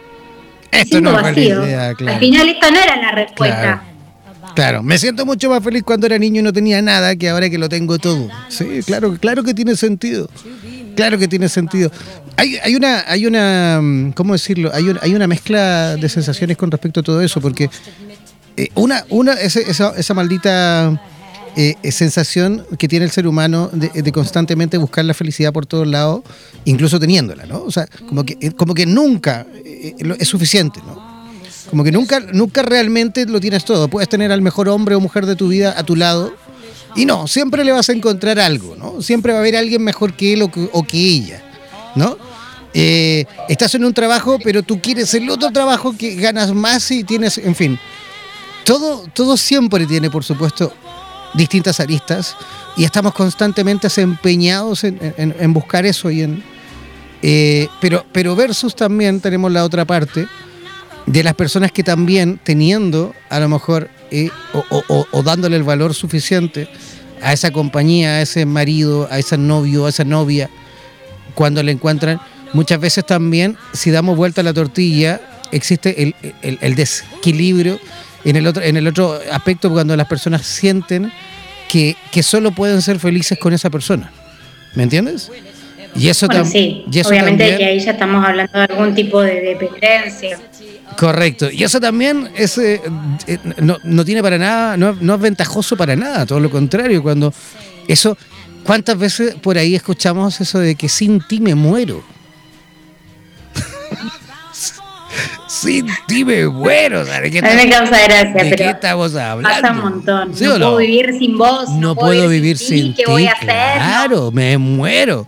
esto 0.71 1.01
no 1.01 1.13
vacío. 1.15 1.63
Al 1.63 2.19
final 2.19 2.49
esta 2.51 2.71
no 2.71 2.79
era 2.79 2.97
la 2.97 3.13
respuesta. 3.13 3.61
Claro, 3.63 3.94
me 4.83 4.99
siento 4.99 5.27
mucho 5.27 5.51
más 5.51 5.63
feliz 5.63 5.83
cuando 5.83 6.07
era 6.07 6.19
niño 6.19 6.41
y 6.41 6.43
no 6.43 6.53
tenía 6.53 6.81
nada 6.83 7.17
que 7.17 7.29
ahora 7.29 7.51
que 7.51 7.59
lo 7.59 7.69
tengo 7.69 7.99
todo. 7.99 8.29
Sí, 8.49 8.81
claro, 8.87 9.17
claro 9.19 9.43
que 9.43 9.55
tiene 9.55 9.77
sentido. 9.77 10.29
Claro 10.97 11.19
que 11.19 11.27
tiene 11.29 11.49
sentido. 11.49 11.91
Hay, 12.37 12.57
hay 12.63 12.77
una, 12.77 13.05
hay 13.07 13.27
una, 13.27 13.81
mm, 13.83 14.13
¿cómo 14.13 14.33
decirlo? 14.33 14.71
Hay, 14.73 14.87
hay 15.01 15.15
una 15.15 15.27
mezcla 15.27 15.97
de 15.97 16.09
sensaciones 16.09 16.57
con 16.57 16.71
respecto 16.71 17.01
a 17.01 17.03
todo 17.03 17.21
eso, 17.21 17.41
porque 17.41 17.69
eh, 18.57 18.69
una, 18.75 19.05
una, 19.09 19.33
esa, 19.33 19.91
esa 19.97 20.15
maldita 20.15 21.01
eh, 21.57 21.77
sensación 21.93 22.67
que 22.79 22.89
tiene 22.89 23.05
el 23.05 23.13
ser 23.13 23.27
humano 23.29 23.71
de, 23.73 24.11
constantemente 24.13 24.77
buscar 24.77 25.05
la 25.05 25.15
felicidad 25.15 25.53
por 25.53 25.67
todos 25.67 25.87
lados, 25.87 26.23
incluso 26.65 26.99
teniéndola, 26.99 27.47
¿no? 27.47 27.63
O 27.63 27.71
sea, 27.71 27.87
como 28.09 28.25
que, 28.25 28.53
como 28.53 28.75
que 28.75 28.87
nunca 28.87 29.47
eh, 29.65 29.95
es 30.19 30.29
suficiente, 30.29 30.81
¿no? 30.85 31.14
Como 31.71 31.85
que 31.85 31.93
nunca, 31.93 32.21
nunca 32.21 32.63
realmente 32.63 33.27
lo 33.27 33.41
tienes 33.41 33.65
todo. 33.65 33.89
Puedes 33.89 34.09
tener 34.09 34.33
al 34.33 34.43
mejor 34.43 34.69
hombre 34.69 34.95
o 34.95 35.01
mujer 35.01 35.27
de 35.27 35.37
tu 35.37 35.49
vida 35.49 35.75
a 35.77 35.83
tu 35.83 35.97
lado. 35.97 36.35
Y 36.97 37.07
no, 37.07 37.27
siempre 37.27 37.65
le 37.65 37.73
vas 37.73 37.89
a 37.89 37.93
encontrar 37.93 38.39
algo, 38.39 38.77
¿no? 38.77 39.03
Siempre 39.03 39.33
va 39.33 39.39
a 39.39 39.41
haber 39.41 39.57
alguien 39.57 39.83
mejor 39.83 40.15
que 40.15 40.35
él 40.35 40.43
o 40.43 40.83
que, 40.85 40.99
ella, 40.99 41.43
¿no? 41.97 42.17
Eh, 42.73 43.25
estás 43.49 43.75
en 43.75 43.85
un 43.85 43.95
trabajo, 43.95 44.39
pero 44.43 44.63
tú 44.63 44.81
quieres 44.81 45.13
el 45.15 45.29
otro 45.29 45.51
trabajo 45.51 45.97
que 45.97 46.15
ganas 46.15 46.53
más 46.53 46.89
y 46.91 47.03
tienes, 47.03 47.39
en 47.39 47.55
fin. 47.55 47.79
Todo, 48.65 49.05
todo 49.13 49.37
siempre 49.37 49.87
tiene, 49.87 50.09
por 50.09 50.23
supuesto, 50.23 50.73
distintas 51.35 51.81
aristas 51.81 52.37
y 52.77 52.85
estamos 52.85 53.13
constantemente 53.13 53.89
empeñados 53.97 54.85
en, 54.85 55.53
buscar 55.53 55.85
eso 55.87 56.11
y 56.11 56.23
en... 56.23 56.43
Eh, 57.23 57.69
pero, 57.81 58.05
pero 58.13 58.37
versus 58.37 58.77
también 58.77 59.21
tenemos 59.21 59.51
la 59.51 59.65
otra 59.65 59.85
parte 59.85 60.27
de 61.07 61.23
las 61.23 61.35
personas 61.35 61.73
que 61.73 61.83
también 61.83 62.41
teniendo 62.43 63.15
a 63.29 63.41
lo 63.41 63.49
mejor 63.49 63.91
eh, 64.11 64.31
o, 64.53 65.23
dándole 65.23 65.57
el 65.57 65.63
valor 65.63 65.95
suficiente 65.95 66.69
a 67.23 67.33
esa 67.33 67.51
compañía, 67.51 68.11
a 68.17 68.23
ese 68.23 68.47
marido, 68.47 69.09
a 69.11 69.19
ese 69.19 69.39
novio, 69.39 69.87
a 69.87 69.89
esa 69.91 70.05
novia, 70.05 70.51
cuando 71.35 71.63
le 71.63 71.73
encuentran, 71.73 72.21
muchas 72.53 72.81
veces 72.81 73.05
también 73.05 73.57
si 73.73 73.91
damos 73.91 74.17
vuelta 74.17 74.41
a 74.41 74.45
la 74.45 74.53
tortilla 74.53 75.21
existe 75.53 76.15
el, 76.43 76.75
desequilibrio 76.75 77.79
en 78.25 78.37
el, 78.37 78.47
otro, 78.47 78.63
en 78.63 78.77
el 78.77 78.87
otro 78.87 79.21
aspecto 79.31 79.71
cuando 79.71 79.97
las 79.97 80.07
personas 80.07 80.47
sienten 80.47 81.13
que, 81.69 81.97
que 82.11 82.23
solo 82.23 82.51
pueden 82.53 82.83
ser 82.83 82.99
felices 82.99 83.39
con 83.39 83.53
esa 83.53 83.71
persona. 83.71 84.11
¿Me 84.75 84.83
entiendes? 84.83 85.31
Y 85.97 86.09
eso, 86.09 86.27
también 86.27 86.47
sí. 86.47 86.85
obviamente 87.07 87.57
que 87.57 87.65
ahí 87.65 87.79
ya 87.79 87.93
estamos 87.93 88.25
hablando 88.25 88.59
de 88.59 88.65
algún 88.65 88.95
tipo 88.95 89.21
de 89.21 89.41
dependencia. 89.41 90.39
Correcto. 90.97 91.51
Y 91.51 91.65
eso 91.65 91.81
también 91.81 92.31
es, 92.35 92.57
eh, 92.59 92.81
eh, 93.27 93.39
no, 93.59 94.05
tiene 94.05 94.23
para 94.23 94.39
nada, 94.39 94.77
no, 94.77 95.15
es 95.15 95.21
ventajoso 95.21 95.77
para 95.77 95.97
nada, 95.97 96.27
todo 96.27 96.41
lo 96.41 96.51
contrario. 96.51 97.03
Cuando 97.03 97.33
eso, 97.89 98.17
¿cuántas 98.65 98.99
veces 98.99 99.35
por 99.37 99.59
ahí 99.59 99.75
escuchamos 99.75 100.41
eso 100.41 100.59
de 100.59 100.75
que 100.75 100.89
sin 100.89 101.21
ti 101.21 101.41
me 101.41 101.55
muero? 101.55 102.05
sin 105.49 105.87
ti 106.07 106.25
me 106.25 106.47
muero. 106.47 107.05
¿de 107.05 107.31
qué, 107.31 107.39
a 107.41 107.43
mí 107.43 107.57
me 107.65 107.71
causa 107.71 108.03
gracia, 108.05 108.45
¿de 108.45 108.57
qué 108.57 108.71
estamos 108.71 109.15
hablando? 109.17 109.63
Pasa 109.63 109.73
un 109.73 109.81
montón. 109.81 110.31
no, 110.31 110.37
puedo 110.37 110.77
vivir 110.77 111.19
sin 111.19 111.39
vos. 111.39 111.71
No, 111.71 111.97
puedo 111.97 112.29
vivir 112.29 112.59
sin, 112.59 112.95
ti. 112.95 113.03
¿Qué 113.05 113.11
voy 113.11 113.27
a 113.27 113.33
hacer? 113.33 113.47
Claro, 113.47 114.31
me 114.31 114.57
muero. 114.59 115.27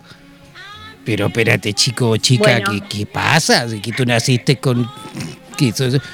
Pero 1.03 1.27
espérate, 1.27 1.73
chico 1.73 2.09
o 2.09 2.17
chica, 2.17 2.61
¿qué, 2.61 2.81
¿qué, 2.81 3.05
pasa? 3.05 3.65
Que 3.81 3.93
tú 3.93 4.05
naciste 4.05 4.57
con 4.57 4.89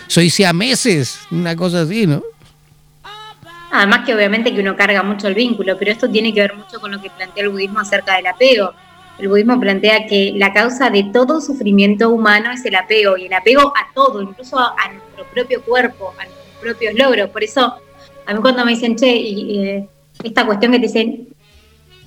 soy, 0.08 0.30
soy 0.30 0.54
meses, 0.54 1.20
una 1.32 1.56
cosa 1.56 1.82
así, 1.82 2.08
¿no? 2.08 2.24
Además 3.76 4.06
que 4.06 4.14
obviamente 4.14 4.54
que 4.54 4.62
uno 4.62 4.76
carga 4.76 5.02
mucho 5.02 5.28
el 5.28 5.34
vínculo, 5.34 5.76
pero 5.80 5.92
esto 5.92 6.08
tiene 6.08 6.32
que 6.32 6.42
ver 6.42 6.56
mucho 6.56 6.80
con 6.80 6.92
lo 6.92 7.02
que 7.02 7.10
plantea 7.10 7.44
el 7.44 7.50
budismo 7.50 7.80
acerca 7.80 8.16
del 8.18 8.28
apego. 8.28 8.72
El 9.18 9.30
budismo 9.30 9.60
plantea 9.60 10.06
que 10.06 10.32
la 10.36 10.54
causa 10.54 10.92
de 10.92 11.06
todo 11.12 11.42
sufrimiento 11.42 12.12
humano 12.12 12.52
es 12.52 12.64
el 12.66 12.76
apego, 12.76 13.18
y 13.18 13.26
el 13.26 13.34
apego 13.34 13.74
a 13.76 13.92
todo, 13.96 14.22
incluso 14.22 14.60
a, 14.60 14.76
nuestro 14.92 15.26
propio 15.34 15.64
cuerpo, 15.64 16.14
a 16.20 16.26
nuestros 16.26 16.58
propios 16.62 16.94
logros. 16.94 17.32
Por 17.32 17.44
eso, 17.44 17.74
a 18.28 18.34
mí 18.34 18.42
cuando 18.42 18.64
me 18.64 18.74
dicen, 18.74 18.96
che, 18.96 19.10
eh, 19.10 19.88
esta 20.24 20.46
cuestión 20.46 20.72
que 20.72 20.78
te 20.78 20.86
dicen, 20.86 21.28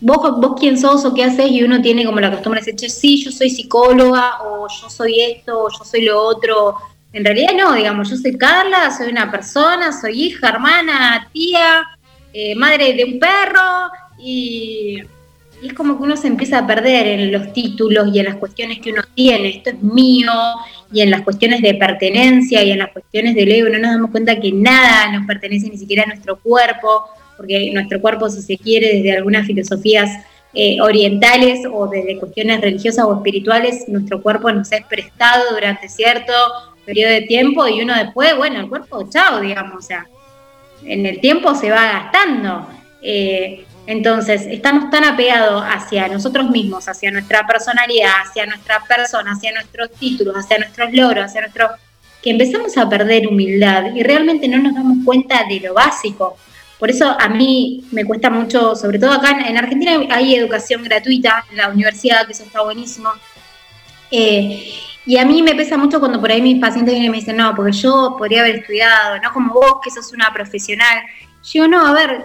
vos, 0.01 0.41
vos 0.41 0.55
quién 0.61 0.79
sos 0.79 1.05
o 1.05 1.15
qué 1.15 1.25
haces, 1.25 1.51
y 1.51 1.65
uno 1.65 1.83
tiene 1.83 2.05
como 2.05 2.21
la 2.21 2.31
costumbre 2.31 2.61
de 2.61 2.67
decir, 2.67 2.77
che, 2.77 2.89
sí, 2.89 3.25
yo 3.25 3.33
soy 3.33 3.51
psicóloga, 3.51 4.43
o 4.45 4.69
yo 4.69 4.89
soy 4.89 5.21
esto, 5.21 5.65
o 5.65 5.69
yo 5.69 5.85
soy 5.85 6.03
lo 6.03 6.23
otro, 6.23 6.77
en 7.17 7.25
realidad 7.25 7.53
no, 7.57 7.73
digamos, 7.73 8.11
yo 8.11 8.17
soy 8.17 8.37
Carla, 8.37 8.95
soy 8.95 9.09
una 9.09 9.31
persona, 9.31 9.91
soy 9.91 10.25
hija, 10.25 10.51
hermana, 10.51 11.27
tía, 11.33 11.83
eh, 12.31 12.55
madre 12.55 12.93
de 12.93 13.05
un 13.05 13.19
perro 13.19 13.91
y, 14.19 15.01
es 15.63 15.73
como 15.73 15.97
que 15.97 16.03
uno 16.03 16.17
se 16.19 16.27
empieza 16.27 16.59
a 16.59 16.67
perder 16.67 17.07
en 17.07 17.33
los 17.33 17.55
títulos 17.55 18.09
y 18.13 18.19
en 18.19 18.27
las 18.27 18.37
cuestiones 18.37 18.81
que 18.81 18.93
uno 18.93 19.01
tiene, 19.15 19.49
esto 19.49 19.71
es 19.71 19.83
mío, 19.83 20.31
y 20.93 21.01
en 21.01 21.11
las 21.11 21.23
cuestiones 21.23 21.63
de 21.63 21.73
pertenencia 21.73 22.63
y 22.63 22.73
en 22.73 22.81
las 22.81 22.93
cuestiones 22.93 23.35
del 23.35 23.51
ego, 23.51 23.71
no 23.71 23.79
nos 23.79 23.93
damos 23.93 24.11
cuenta 24.11 24.39
que 24.39 24.53
nada 24.53 25.11
nos 25.11 25.27
pertenece 25.27 25.71
ni 25.71 25.79
siquiera 25.79 26.03
a 26.03 26.07
nuestro 26.07 26.37
cuerpo, 26.37 27.07
porque 27.39 27.71
nuestro 27.73 27.99
cuerpo, 28.03 28.29
si 28.29 28.43
se 28.43 28.59
quiere, 28.59 28.97
desde 28.97 29.17
algunas 29.17 29.47
filosofías 29.47 30.11
eh, 30.53 30.77
orientales 30.83 31.61
o 31.73 31.89
desde 31.89 32.19
cuestiones 32.19 32.61
religiosas 32.61 33.07
o 33.07 33.15
espirituales, 33.15 33.89
nuestro 33.89 34.21
cuerpo 34.21 34.53
nos 34.53 34.71
es 34.73 34.85
prestado 34.85 35.55
durante 35.55 35.89
cierto 35.89 36.35
periodo 36.87 37.13
de 37.13 37.23
tiempo 37.23 37.69
y 37.69 37.83
uno 37.83 37.95
después, 37.95 38.35
bueno, 38.37 38.61
el 38.61 38.69
cuerpo, 38.69 39.07
chao, 39.11 39.41
digamos, 39.41 39.85
o 39.85 39.87
sea, 39.87 40.07
en 40.85 41.05
el 41.05 41.21
tiempo 41.21 41.55
se 41.55 41.71
va 41.71 41.85
gastando. 41.85 42.67
Eh, 43.03 43.67
entonces, 43.87 44.47
estamos 44.47 44.91
tan 44.91 45.05
apegados 45.05 45.63
hacia 45.67 46.09
nosotros 46.09 46.51
mismos, 46.51 46.89
hacia 46.89 47.11
nuestra 47.11 47.47
personalidad, 47.47 48.13
hacia 48.25 48.47
nuestra 48.47 48.83
persona, 48.85 49.33
hacia 49.33 49.53
nuestros 49.53 49.91
títulos, 49.93 50.35
hacia 50.37 50.59
nuestros 50.59 50.93
logros, 50.93 51.27
hacia 51.27 51.43
nuestro 51.43 51.69
que 52.23 52.31
empezamos 52.31 52.77
a 52.77 52.89
perder 52.89 53.29
humildad 53.29 53.95
y 53.95 54.03
realmente 54.03 54.49
no 54.49 54.59
nos 54.59 54.75
damos 54.75 54.99
cuenta 55.05 55.45
de 55.49 55.61
lo 55.61 55.75
básico. 55.75 56.37
Por 56.77 56.91
eso 56.91 57.17
a 57.19 57.29
mí 57.29 57.85
me 57.93 58.05
cuesta 58.05 58.31
mucho, 58.31 58.75
sobre 58.75 58.99
todo 58.99 59.13
acá 59.13 59.49
en 59.49 59.57
Argentina 59.57 59.93
hay 60.11 60.35
educación 60.35 60.83
gratuita 60.83 61.45
en 61.51 61.59
la 61.59 61.69
universidad, 61.69 62.27
que 62.27 62.33
eso 62.33 62.43
está 62.43 62.63
buenísimo. 62.63 63.11
Eh, 64.11 64.73
y 65.07 65.19
a 65.19 65.25
mí 65.25 65.41
me 65.41 65.55
pesa 65.55 65.77
mucho 65.79 66.01
cuando 66.01 66.21
por 66.21 66.33
ahí 66.33 66.43
mis 66.43 66.61
pacientes 66.61 66.93
vienen 66.93 67.09
y 67.09 67.11
me 67.11 67.19
dicen, 67.19 67.37
no, 67.37 67.55
porque 67.55 67.71
yo 67.71 68.17
podría 68.19 68.41
haber 68.41 68.57
estudiado, 68.57 69.21
no 69.23 69.33
como 69.33 69.55
vos, 69.55 69.77
que 69.83 69.91
sos 69.91 70.13
una 70.13 70.33
profesional. 70.35 70.99
Yo, 71.45 71.69
no, 71.69 71.87
a 71.87 71.93
ver, 71.93 72.25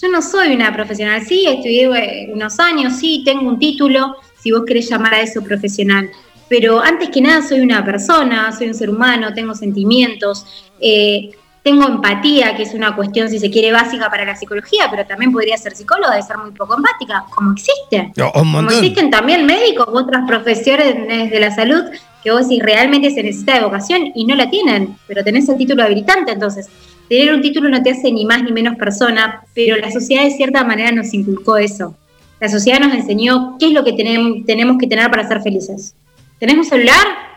yo 0.00 0.08
no 0.08 0.22
soy 0.22 0.54
una 0.54 0.72
profesional. 0.72 1.22
Sí, 1.26 1.46
estudié 1.46 1.84
eh, 1.84 2.30
unos 2.32 2.58
años, 2.58 2.96
sí, 2.96 3.22
tengo 3.22 3.46
un 3.46 3.58
título, 3.58 4.16
si 4.42 4.50
vos 4.50 4.62
querés 4.66 4.88
llamar 4.88 5.12
a 5.12 5.20
eso 5.20 5.42
profesional. 5.42 6.10
Pero 6.48 6.80
antes 6.80 7.10
que 7.10 7.20
nada 7.20 7.46
soy 7.46 7.60
una 7.60 7.84
persona, 7.84 8.50
soy 8.50 8.68
un 8.68 8.74
ser 8.74 8.88
humano, 8.88 9.34
tengo 9.34 9.54
sentimientos. 9.54 10.46
Eh, 10.80 11.32
tengo 11.62 11.86
empatía, 11.86 12.56
que 12.56 12.62
es 12.62 12.72
una 12.72 12.96
cuestión, 12.96 13.28
si 13.28 13.38
se 13.38 13.50
quiere, 13.50 13.72
básica 13.72 14.10
para 14.10 14.24
la 14.24 14.34
psicología, 14.34 14.88
pero 14.90 15.06
también 15.06 15.32
podría 15.32 15.56
ser 15.58 15.76
psicóloga 15.76 16.18
y 16.18 16.22
ser 16.22 16.38
muy 16.38 16.50
poco 16.52 16.76
empática, 16.76 17.24
como 17.30 17.52
existe. 17.52 18.10
como 18.32 18.62
existen 18.62 19.10
también 19.10 19.46
médicos 19.46 19.86
u 19.86 19.98
otras 19.98 20.26
profesiones 20.26 21.30
de 21.30 21.38
la 21.38 21.54
salud 21.54 21.84
que 22.22 22.30
vos 22.30 22.48
decís 22.48 22.62
realmente 22.62 23.10
se 23.10 23.22
necesita 23.22 23.54
de 23.54 23.64
vocación 23.64 24.12
y 24.14 24.24
no 24.24 24.34
la 24.34 24.50
tienen, 24.50 24.96
pero 25.06 25.24
tenés 25.24 25.48
el 25.48 25.56
título 25.56 25.82
habilitante, 25.82 26.32
entonces 26.32 26.68
tener 27.08 27.34
un 27.34 27.42
título 27.42 27.68
no 27.68 27.82
te 27.82 27.90
hace 27.90 28.10
ni 28.12 28.24
más 28.24 28.42
ni 28.42 28.52
menos 28.52 28.76
persona, 28.76 29.44
pero 29.54 29.76
la 29.76 29.90
sociedad 29.90 30.24
de 30.24 30.30
cierta 30.30 30.64
manera 30.64 30.92
nos 30.92 31.12
inculcó 31.12 31.56
eso. 31.56 31.96
La 32.40 32.48
sociedad 32.48 32.80
nos 32.80 32.94
enseñó 32.94 33.56
qué 33.58 33.66
es 33.66 33.72
lo 33.72 33.84
que 33.84 33.92
tenemos, 33.92 34.44
tenemos 34.46 34.78
que 34.78 34.86
tener 34.86 35.10
para 35.10 35.26
ser 35.26 35.42
felices. 35.42 35.94
¿Tenés 36.38 36.56
un 36.56 36.64
celular? 36.64 37.32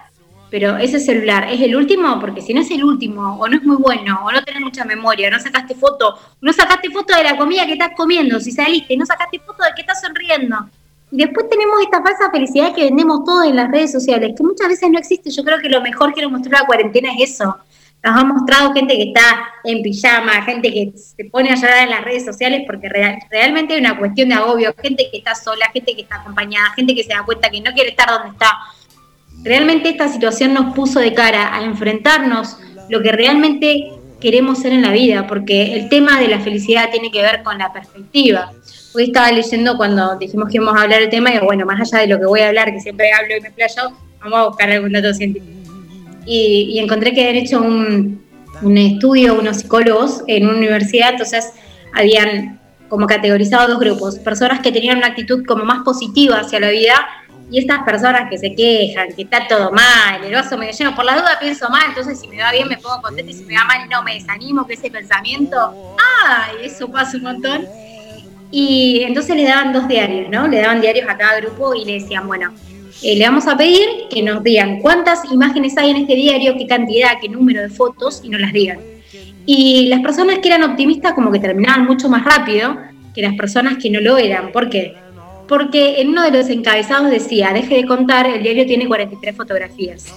pero 0.56 0.78
ese 0.78 1.02
celular 1.02 1.50
es 1.52 1.60
el 1.60 1.76
último, 1.76 2.18
porque 2.18 2.42
si 2.42 2.54
no 2.54 2.62
es 2.62 2.72
el 2.72 2.82
último, 2.82 3.38
o 3.40 3.48
no 3.50 3.58
es 3.58 3.64
muy 3.64 3.76
bueno, 3.76 4.22
o 4.24 4.32
no 4.32 4.42
tenés 4.42 4.62
mucha 4.62 4.86
memoria, 4.86 5.30
no 5.30 5.38
sacaste 5.38 5.76
foto, 5.76 6.18
no 6.40 6.54
sacaste 6.54 6.90
foto 6.92 7.14
de 7.14 7.26
la 7.26 7.36
comida 7.36 7.66
que 7.66 7.74
estás 7.74 7.92
comiendo, 7.94 8.40
si 8.40 8.54
saliste, 8.54 8.96
no 8.96 9.06
sacaste 9.06 9.40
foto 9.40 9.64
de 9.64 9.72
que 9.76 9.82
estás 9.82 10.00
sonriendo. 10.00 10.70
Y 11.16 11.18
después 11.18 11.50
tenemos 11.50 11.82
esta 11.82 12.04
falsa 12.04 12.30
felicidad 12.30 12.76
que 12.76 12.84
vendemos 12.84 13.24
todos 13.24 13.46
en 13.46 13.56
las 13.56 13.72
redes 13.72 13.94
sociales, 13.94 14.34
que 14.36 14.44
muchas 14.44 14.68
veces 14.68 14.90
no 14.92 15.00
existe. 15.00 15.32
Yo 15.32 15.46
creo 15.46 15.60
que 15.60 15.70
lo 15.70 15.80
mejor 15.80 16.14
que 16.14 16.22
nos 16.22 16.30
mostró 16.30 16.52
la 16.52 16.66
cuarentena 16.66 17.10
es 17.18 17.32
eso. 17.32 17.56
Nos 18.04 18.18
ha 18.18 18.24
mostrado 18.26 18.74
gente 18.74 18.98
que 18.98 19.04
está 19.04 19.46
en 19.64 19.82
pijama, 19.82 20.42
gente 20.42 20.74
que 20.74 20.92
se 20.96 21.24
pone 21.26 21.52
a 21.52 21.56
llorar 21.56 21.84
en 21.86 21.92
las 21.92 22.04
redes 22.04 22.26
sociales 22.26 22.64
porque 22.68 22.90
realmente 22.90 23.76
hay 23.76 23.80
una 23.80 23.98
cuestión 23.98 24.28
de 24.28 24.36
agobio, 24.36 24.76
gente 24.82 25.08
que 25.10 25.20
está 25.20 25.36
sola, 25.36 25.70
gente 25.72 25.96
que 25.96 26.02
está 26.02 26.18
acompañada, 26.18 26.72
gente 26.76 26.94
que 26.94 27.04
se 27.04 27.14
da 27.14 27.24
cuenta 27.24 27.50
que 27.50 27.62
no 27.62 27.72
quiere 27.72 27.92
estar 27.92 28.10
donde 28.10 28.32
está 28.32 28.52
Realmente 29.42 29.90
esta 29.90 30.10
situación 30.10 30.54
nos 30.54 30.74
puso 30.76 31.00
de 31.00 31.14
cara 31.14 31.56
a 31.56 31.64
enfrentarnos 31.64 32.58
lo 32.90 33.02
que 33.02 33.12
realmente 33.12 33.92
queremos 34.20 34.60
ser 34.60 34.74
en 34.74 34.82
la 34.82 34.92
vida, 34.92 35.28
porque 35.28 35.76
el 35.76 35.88
tema 35.88 36.20
de 36.20 36.28
la 36.28 36.40
felicidad 36.40 36.90
tiene 36.92 37.12
que 37.12 37.22
ver 37.22 37.44
con 37.44 37.58
la 37.58 37.72
perspectiva. 37.72 38.52
Estaba 38.98 39.32
leyendo 39.32 39.78
cuando 39.78 40.16
dijimos 40.18 40.50
que 40.50 40.58
íbamos 40.58 40.76
a 40.78 40.84
hablar 40.84 41.02
del 41.02 41.10
tema 41.10 41.34
y 41.34 41.40
bueno, 41.40 41.66
más 41.66 41.82
allá 41.82 42.02
de 42.02 42.08
lo 42.08 42.20
que 42.20 42.26
voy 42.26 42.42
a 42.42 42.48
hablar, 42.50 42.72
que 42.72 42.80
siempre 42.80 43.12
hablo 43.12 43.38
y 43.38 43.42
me 43.42 43.52
playo, 43.52 43.92
vamos 44.20 44.40
a 44.40 44.48
buscar 44.48 44.72
algún 44.72 44.94
dato 44.94 45.14
científico. 45.14 45.54
Y, 46.26 46.80
encontré 46.80 47.14
que 47.14 47.28
habían 47.28 47.44
hecho 47.44 47.62
un, 47.62 48.24
un 48.62 48.78
estudio 48.78 49.38
unos 49.38 49.58
psicólogos 49.58 50.24
en 50.28 50.48
una 50.48 50.58
universidad, 50.58 51.12
entonces 51.12 51.52
habían 51.94 52.60
como 52.90 53.08
categorizado 53.08 53.68
dos 53.68 53.80
grupos, 53.80 54.20
personas 54.20 54.60
que 54.62 54.72
tenían 54.72 54.98
una 54.98 55.08
actitud 55.08 55.46
como 55.46 55.66
más 55.66 55.84
positiva 55.84 56.40
hacia 56.40 56.60
la 56.60 56.70
vida 56.70 57.08
y 57.52 57.60
estas 57.60 57.84
personas 57.84 58.30
que 58.30 58.38
se 58.38 58.56
quejan, 58.56 59.10
que 59.16 59.24
está 59.24 59.48
todo 59.48 59.72
mal, 59.72 60.24
el 60.24 60.34
vaso 60.34 60.58
medio 60.58 60.74
lleno, 60.74 60.96
por 60.96 61.06
la 61.06 61.16
duda 61.16 61.38
pienso 61.40 61.70
mal, 61.70 61.84
entonces 61.90 62.20
si 62.20 62.28
me 62.28 62.42
va 62.42 62.52
bien 62.52 62.68
me 62.68 62.78
pongo 62.78 63.02
contenta 63.02 63.32
y 63.32 63.36
si 63.36 63.46
me 63.46 63.56
va 63.56 63.66
mal 63.66 63.88
no 63.90 64.02
me 64.04 64.16
desanimo, 64.16 64.66
que 64.66 64.74
ese 64.74 64.90
pensamiento, 64.90 65.96
¡ay! 66.26 66.66
Eso 66.66 66.90
pasa 66.90 67.18
un 67.18 67.24
montón. 67.24 67.68
Y 68.52 69.02
entonces 69.04 69.36
le 69.36 69.44
daban 69.44 69.74
dos 69.74 69.88
diarios, 69.88 70.30
¿no? 70.30 70.48
Le 70.48 70.60
daban 70.60 70.82
diarios 70.82 71.08
a 71.10 71.18
cada 71.18 71.40
grupo 71.40 71.74
y 71.76 71.86
le 71.86 71.94
decían, 71.94 72.28
bueno, 72.28 72.54
eh, 73.04 73.16
le 73.16 73.26
vamos 73.26 73.48
a 73.48 73.58
pedir 73.58 73.88
que 74.10 74.24
nos 74.24 74.44
digan 74.44 74.80
cuántas 74.80 75.32
imágenes 75.32 75.78
hay 75.78 75.92
en 75.92 75.98
este 75.98 76.16
diario, 76.16 76.56
qué 76.58 76.68
cantidad, 76.68 77.20
qué 77.22 77.30
número 77.30 77.62
de 77.62 77.70
fotos 77.70 78.22
y 78.24 78.30
nos 78.30 78.42
las 78.42 78.54
digan. 78.54 78.80
Y 79.46 79.88
las 79.88 80.02
personas 80.02 80.40
que 80.40 80.48
eran 80.48 80.64
optimistas 80.64 81.14
como 81.14 81.32
que 81.32 81.40
terminaban 81.40 81.86
mucho 81.86 82.10
más 82.10 82.24
rápido 82.24 82.78
que 83.14 83.22
las 83.22 83.36
personas 83.36 83.78
que 83.82 83.90
no 83.90 84.00
lo 84.00 84.18
eran. 84.18 84.52
¿Por 84.52 84.70
qué? 84.70 84.96
porque 85.48 86.02
en 86.02 86.10
uno 86.10 86.24
de 86.24 86.32
los 86.32 86.50
encabezados 86.50 87.10
decía, 87.10 87.52
deje 87.54 87.76
de 87.76 87.86
contar, 87.86 88.28
el 88.28 88.42
diario 88.42 88.66
tiene 88.66 88.88
43 88.88 89.36
fotografías. 89.36 90.14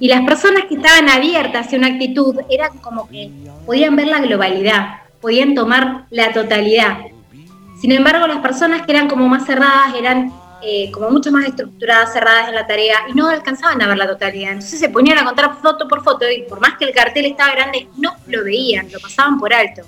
y 0.00 0.08
las 0.08 0.24
personas 0.24 0.64
que 0.68 0.76
estaban 0.76 1.08
abiertas 1.08 1.66
hacia 1.66 1.78
una 1.78 1.88
actitud 1.88 2.36
eran 2.48 2.78
como 2.78 3.08
que 3.08 3.30
podían 3.66 3.96
ver 3.96 4.08
la 4.08 4.20
globalidad, 4.20 5.00
podían 5.20 5.54
tomar 5.54 6.06
la 6.10 6.32
totalidad. 6.32 6.98
Sin 7.80 7.92
embargo, 7.92 8.26
las 8.26 8.38
personas 8.38 8.84
que 8.84 8.92
eran 8.92 9.08
como 9.08 9.26
más 9.26 9.46
cerradas 9.46 9.94
eran 9.96 10.32
eh, 10.62 10.90
como 10.92 11.10
mucho 11.10 11.32
más 11.32 11.46
estructuradas, 11.46 12.12
cerradas 12.12 12.48
en 12.48 12.54
la 12.54 12.66
tarea 12.66 12.96
y 13.08 13.14
no 13.14 13.28
alcanzaban 13.28 13.80
a 13.80 13.88
ver 13.88 13.96
la 13.96 14.06
totalidad. 14.06 14.52
Entonces 14.52 14.78
se 14.78 14.90
ponían 14.90 15.16
a 15.16 15.24
contar 15.24 15.56
foto 15.62 15.88
por 15.88 16.04
foto 16.04 16.30
y 16.30 16.42
por 16.42 16.60
más 16.60 16.76
que 16.78 16.84
el 16.84 16.92
cartel 16.92 17.24
estaba 17.24 17.52
grande, 17.52 17.88
no 17.96 18.12
lo 18.26 18.44
veían, 18.44 18.92
lo 18.92 19.00
pasaban 19.00 19.38
por 19.38 19.54
alto. 19.54 19.82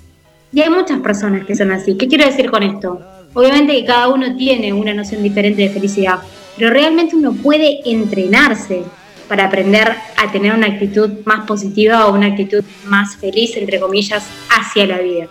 Y 0.51 0.61
hay 0.61 0.69
muchas 0.71 0.99
personas 1.01 1.45
que 1.45 1.55
son 1.55 1.71
así. 1.71 1.95
¿Qué 1.95 2.07
quiero 2.07 2.25
decir 2.25 2.49
con 2.49 2.63
esto? 2.63 2.99
Obviamente 3.35 3.73
que 3.73 3.85
cada 3.85 4.07
uno 4.07 4.35
tiene 4.35 4.73
una 4.73 4.93
noción 4.95 5.21
diferente 5.21 5.61
de 5.61 5.69
felicidad, 5.69 6.19
pero 6.57 6.71
realmente 6.71 7.15
uno 7.15 7.33
puede 7.33 7.79
entrenarse 7.85 8.83
para 9.27 9.45
aprender 9.45 9.95
a 10.17 10.31
tener 10.31 10.53
una 10.53 10.67
actitud 10.67 11.09
más 11.25 11.45
positiva 11.45 12.07
o 12.07 12.13
una 12.13 12.27
actitud 12.27 12.63
más 12.85 13.15
feliz, 13.17 13.55
entre 13.57 13.79
comillas, 13.79 14.27
hacia 14.49 14.87
la 14.87 14.97
vida. 14.99 15.27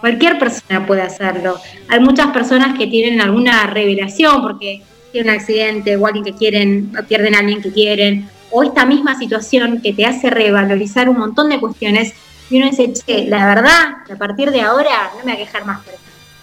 Cualquier 0.00 0.38
persona 0.38 0.86
puede 0.86 1.02
hacerlo. 1.02 1.56
Hay 1.88 2.00
muchas 2.00 2.28
personas 2.28 2.78
que 2.78 2.86
tienen 2.86 3.20
alguna 3.20 3.66
revelación 3.66 4.42
porque 4.42 4.82
tienen 5.12 5.30
un 5.30 5.36
accidente 5.38 5.96
o 5.96 6.06
alguien 6.06 6.24
que 6.24 6.34
quieren, 6.34 6.92
pierden 7.08 7.34
a 7.34 7.38
alguien 7.38 7.62
que 7.62 7.72
quieren, 7.72 8.28
o 8.50 8.62
esta 8.62 8.86
misma 8.86 9.18
situación 9.18 9.80
que 9.82 9.92
te 9.92 10.06
hace 10.06 10.30
revalorizar 10.30 11.08
un 11.08 11.18
montón 11.18 11.48
de 11.48 11.60
cuestiones 11.60 12.14
y 12.50 12.56
uno 12.58 12.70
dice, 12.70 12.92
che, 12.92 13.26
la 13.26 13.46
verdad, 13.46 13.96
a 14.10 14.16
partir 14.16 14.50
de 14.50 14.62
ahora 14.62 15.10
no 15.18 15.24
me 15.24 15.32
voy 15.32 15.42
a 15.42 15.44
quejar 15.44 15.66
más 15.66 15.84
por 15.84 15.94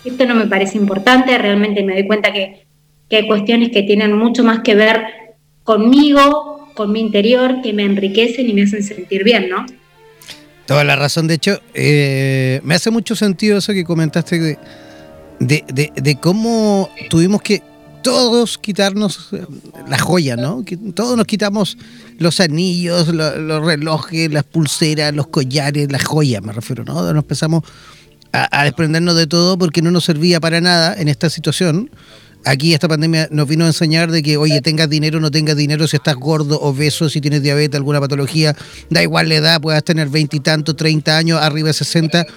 esto 0.06 0.26
no 0.28 0.36
me 0.36 0.46
parece 0.46 0.78
importante, 0.78 1.38
realmente 1.38 1.84
me 1.84 1.94
doy 1.94 2.06
cuenta 2.06 2.32
que, 2.32 2.65
hay 3.12 3.28
cuestiones 3.28 3.70
que 3.70 3.84
tienen 3.84 4.18
mucho 4.18 4.44
más 4.44 4.60
que 4.60 4.76
ver 4.76 5.06
conmigo, 5.63 6.70
con 6.76 6.91
mi 6.91 7.00
interior, 7.00 7.62
que 7.63 7.72
me 7.72 7.84
enriquecen 7.84 8.50
y 8.50 8.54
me 8.54 8.63
hacen 8.63 8.84
sentir 8.84 9.24
bien, 9.24 9.48
¿no? 9.48 9.65
Toda 10.65 10.84
la 10.84 10.95
razón, 10.95 11.28
de 11.28 11.36
hecho, 11.36 11.62
eh, 11.73 12.60
me 12.63 12.75
hace 12.75 12.89
mucho 12.89 13.15
sentido 13.15 13.60
eso 13.60 13.73
que 13.73 13.84
comentaste 13.84 14.58
de, 15.39 16.17
cómo 16.21 16.89
tuvimos 17.10 17.41
que 17.41 17.62
todos 18.01 18.58
quitarnos 18.58 19.30
la 19.88 19.99
joya, 19.99 20.36
¿no? 20.36 20.63
Que 20.65 20.78
todos 20.78 21.17
nos 21.17 21.28
quitamos 21.28 21.78
los 22.17 22.39
anillos, 22.39 23.08
los, 23.10 23.65
relojes, 23.65 24.32
las 24.32 24.43
pulseras, 24.43 25.13
los 25.13 25.28
collares, 25.28 25.91
las 25.91 26.04
joyas, 26.04 26.41
me 26.41 26.54
refiero, 26.54 26.84
¿no? 26.84 27.01
Nos 27.13 27.23
empezamos 27.23 27.63
a, 28.32 28.63
desprendernos 28.63 29.15
de 29.15 29.28
todo 29.28 29.58
porque 29.58 29.82
no 29.82 29.91
nos 29.91 30.06
servía 30.06 30.39
para 30.39 30.62
nada 30.62 30.95
en 30.99 31.08
esta 31.08 31.30
situación. 31.30 31.89
Aquí 32.45 32.75
esta 32.75 32.88
pandemia 32.88 33.27
nos 33.31 33.47
vino 33.47 33.65
a 33.65 33.67
enseñar 33.67 34.12
de 34.12 34.21
que, 34.21 34.38
oye, 34.38 34.62
tengas 34.62 34.88
dinero 34.88 35.17
o 35.17 35.21
no 35.21 35.31
tengas 35.31 35.58
dinero, 35.58 35.88
si 35.88 35.95
estás 35.95 36.15
gordo, 36.15 36.60
obeso, 36.62 37.10
si 37.10 37.19
tienes 37.19 37.41
diabetes, 37.41 37.75
alguna 37.75 37.99
patología, 37.99 38.55
da 38.91 39.01
igual 39.01 39.29
la 39.29 39.36
edad, 39.36 39.60
puedas 39.60 39.84
tener 39.84 40.10
veintitantos, 40.10 40.75
treinta 40.75 41.17
años, 41.17 41.41
arriba 41.41 41.69
de 41.69 41.73
sesenta, 41.73 42.27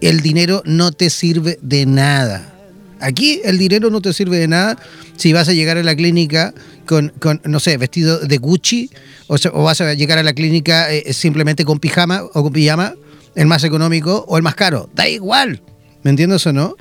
el 0.00 0.20
dinero 0.20 0.62
no 0.64 0.92
te 0.92 1.10
sirve 1.10 1.58
de 1.60 1.86
nada. 1.86 2.54
Aquí 3.00 3.40
el 3.44 3.58
dinero 3.58 3.90
no 3.90 4.00
te 4.00 4.12
sirve 4.12 4.38
de 4.38 4.46
nada 4.46 4.78
si 5.16 5.32
vas 5.32 5.48
a 5.48 5.52
llegar 5.52 5.76
a 5.76 5.82
la 5.82 5.96
clínica 5.96 6.54
con, 6.86 7.12
con 7.18 7.40
no 7.44 7.60
sé, 7.60 7.76
vestido 7.78 8.18
de 8.18 8.38
Gucci 8.38 8.90
o, 9.26 9.36
o, 9.52 9.62
vas 9.64 9.80
a 9.80 9.94
llegar 9.94 10.18
a 10.18 10.22
la 10.22 10.32
clínica 10.32 10.92
eh, 10.92 11.12
simplemente 11.12 11.64
con 11.64 11.78
pijama 11.78 12.22
o 12.22 12.42
con 12.42 12.52
pijama 12.52 12.94
el 13.34 13.46
más 13.46 13.62
económico 13.64 14.24
o 14.28 14.36
el 14.36 14.42
más 14.42 14.54
caro. 14.54 14.88
Da 14.94 15.08
igual. 15.08 15.62
¿Me 16.02 16.10
entiendes 16.10 16.46
o 16.46 16.52
no? 16.52 16.76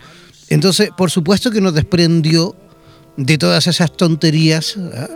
Entonces, 0.50 0.90
por 0.98 1.12
supuesto 1.12 1.52
que 1.52 1.62
nos 1.62 1.74
desprendió 1.74 2.56
de 3.18 3.38
todas 3.38 3.68
esas 3.68 3.96
tonterías, 3.96 4.78
¿ah? 4.96 5.10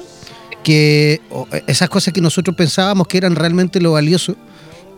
que 0.64 1.22
esas 1.68 1.90
cosas 1.90 2.14
que 2.14 2.22
nosotros 2.22 2.56
pensábamos 2.56 3.08
que 3.08 3.18
eran 3.18 3.36
realmente 3.36 3.80
lo 3.80 3.94
valioso, 3.94 4.36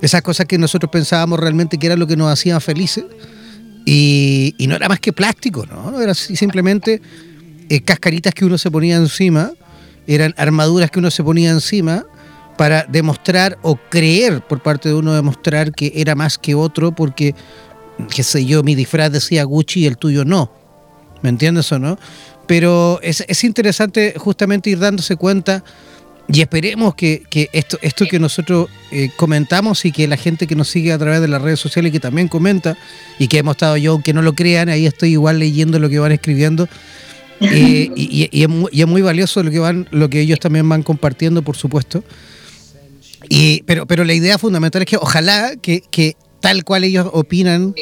esas 0.01 0.21
cosas 0.21 0.45
que 0.45 0.57
nosotros 0.57 0.91
pensábamos 0.91 1.39
realmente 1.39 1.77
que 1.77 1.85
eran 1.87 1.99
lo 1.99 2.07
que 2.07 2.17
nos 2.17 2.31
hacían 2.31 2.59
felices, 2.61 3.05
y, 3.85 4.55
no 4.67 4.75
era 4.75 4.87
más 4.87 4.99
que 4.99 5.11
plástico, 5.11 5.65
¿no? 5.65 5.99
Era 5.99 6.13
simplemente 6.13 7.01
eh, 7.69 7.81
cascaritas 7.81 8.33
que 8.33 8.45
uno 8.45 8.57
se 8.57 8.71
ponía 8.71 8.95
encima, 8.95 9.51
eran 10.07 10.33
armaduras 10.37 10.89
que 10.89 10.99
uno 10.99 11.11
se 11.11 11.23
ponía 11.23 11.51
encima, 11.51 12.05
para 12.57 12.83
demostrar 12.83 13.57
o 13.61 13.77
creer 13.89 14.41
por 14.41 14.61
parte 14.61 14.89
de 14.89 14.95
uno 14.95 15.13
demostrar 15.13 15.71
que 15.71 15.91
era 15.95 16.15
más 16.15 16.37
que 16.37 16.55
otro 16.55 16.91
porque, 16.91 17.35
qué 18.13 18.23
sé 18.23 18.45
yo, 18.45 18.63
mi 18.63 18.75
disfraz 18.75 19.11
decía 19.11 19.43
Gucci 19.43 19.81
y 19.81 19.85
el 19.85 19.97
tuyo 19.97 20.23
no. 20.23 20.51
¿Me 21.21 21.29
entiendes 21.29 21.71
o 21.71 21.79
no? 21.79 21.97
Pero 22.47 22.99
es, 23.01 23.43
interesante 23.43 24.13
justamente 24.17 24.69
ir 24.69 24.79
dándose 24.79 25.15
cuenta 25.15 25.63
y 26.27 26.41
esperemos 26.41 26.95
que, 26.95 27.23
esto, 27.53 27.77
esto 27.81 28.05
que 28.05 28.19
nosotros 28.19 28.69
eh, 28.91 29.09
comentamos 29.15 29.83
y 29.85 29.91
que 29.91 30.07
la 30.07 30.17
gente 30.17 30.47
que 30.47 30.55
nos 30.55 30.69
sigue 30.69 30.93
a 30.93 30.97
través 30.97 31.21
de 31.21 31.27
las 31.27 31.41
redes 31.41 31.59
sociales 31.59 31.91
que 31.91 31.99
también 31.99 32.27
comenta 32.27 32.77
y 33.19 33.27
que 33.27 33.39
hemos 33.39 33.55
estado 33.55 33.77
yo, 33.77 33.93
aunque 33.93 34.13
no 34.13 34.21
lo 34.21 34.33
crean, 34.33 34.69
ahí 34.69 34.85
estoy 34.85 35.11
igual 35.11 35.39
leyendo 35.39 35.79
lo 35.79 35.89
que 35.89 35.99
van 35.99 36.11
escribiendo. 36.11 36.67
Eh, 37.41 37.91
y, 37.95 38.29
es 38.41 38.47
muy, 38.47 38.69
y, 38.71 38.83
es 38.83 38.87
muy, 38.87 39.01
valioso 39.01 39.43
lo 39.43 39.51
que 39.51 39.59
van, 39.59 39.85
lo 39.91 40.09
que 40.09 40.21
ellos 40.21 40.39
también 40.39 40.69
van 40.69 40.81
compartiendo, 40.81 41.41
por 41.41 41.57
supuesto. 41.57 42.01
Y, 43.27 43.63
pero, 43.63 43.85
pero 43.85 44.03
la 44.03 44.13
idea 44.13 44.37
fundamental 44.37 44.81
es 44.83 44.87
que 44.87 44.97
ojalá 44.97 45.55
que, 45.61 46.15
tal 46.39 46.63
cual 46.63 46.83
ellos 46.83 47.09
opinan, 47.11 47.73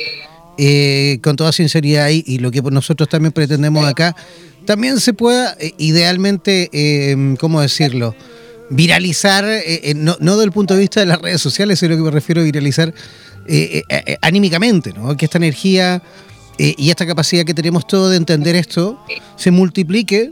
eh, 0.57 1.19
con 1.23 1.35
toda 1.35 1.51
sinceridad 1.51 2.09
y, 2.09 2.39
lo 2.39 2.51
que 2.51 2.61
nosotros 2.61 3.09
también 3.09 3.31
pretendemos 3.31 3.85
acá, 3.85 4.15
también 4.65 4.99
se 4.99 5.13
pueda 5.13 5.55
eh, 5.59 5.73
idealmente, 5.77 6.69
eh, 6.71 7.35
¿cómo 7.39 7.61
decirlo? 7.61 8.15
Viralizar, 8.69 9.45
no, 9.95 10.15
no 10.21 10.31
desde 10.31 10.45
el 10.45 10.51
punto 10.53 10.75
de 10.75 10.79
vista 10.79 11.01
de 11.01 11.05
las 11.05 11.19
redes 11.21 11.41
sociales, 11.41 11.79
sino 11.79 11.97
que 11.97 12.01
me 12.01 12.11
refiero 12.11 12.39
a 12.39 12.45
viralizar 12.45 12.93
anímicamente, 14.21 14.93
¿no? 14.93 15.17
Que 15.17 15.25
esta 15.25 15.39
energía 15.39 16.01
y 16.57 16.89
esta 16.89 17.05
capacidad 17.05 17.43
que 17.43 17.53
tenemos 17.53 17.85
todos 17.85 18.11
de 18.11 18.15
entender 18.15 18.55
esto 18.55 18.97
se 19.35 19.51
multiplique 19.51 20.31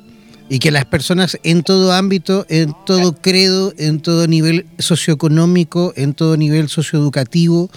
y 0.49 0.59
que 0.59 0.71
las 0.71 0.85
personas 0.85 1.37
en 1.43 1.63
todo 1.63 1.93
ámbito, 1.93 2.45
en 2.49 2.73
todo 2.85 3.13
credo, 3.13 3.73
en 3.77 4.01
todo 4.01 4.27
nivel 4.27 4.65
socioeconómico, 4.79 5.93
en 5.95 6.15
todo 6.15 6.35
nivel 6.37 6.69
socioeducativo, 6.69 7.69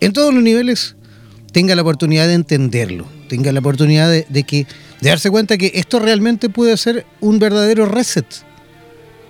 en 0.00 0.12
todos 0.12 0.32
los 0.32 0.42
niveles, 0.42 0.94
tenga 1.52 1.74
la 1.74 1.82
oportunidad 1.82 2.28
de 2.28 2.34
entenderlo, 2.34 3.06
tenga 3.28 3.50
la 3.52 3.58
oportunidad 3.58 4.08
de, 4.10 4.42
que, 4.44 4.66
de 5.02 5.08
darse 5.08 5.30
cuenta 5.30 5.58
que 5.58 5.72
esto 5.74 5.98
realmente 5.98 6.48
puede 6.48 6.76
ser 6.76 7.04
un 7.20 7.40
verdadero 7.40 7.86
reset. 7.86 8.24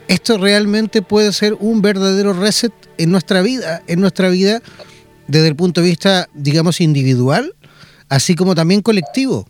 esto 0.06 0.36
realmente 0.36 1.00
puede 1.00 1.32
ser 1.32 1.56
un 1.60 1.80
verdadero 1.80 2.34
reset 2.34 2.74
en 2.98 3.10
nuestra 3.10 3.40
vida, 3.40 3.82
en 3.86 3.98
nuestra 3.98 4.28
vida 4.28 4.60
desde 5.28 5.48
el 5.48 5.56
punto 5.56 5.80
de 5.80 5.88
vista, 5.88 6.28
digamos, 6.34 6.82
individual, 6.82 7.54
así 8.10 8.34
como 8.34 8.54
también 8.54 8.82
colectivo. 8.82 9.48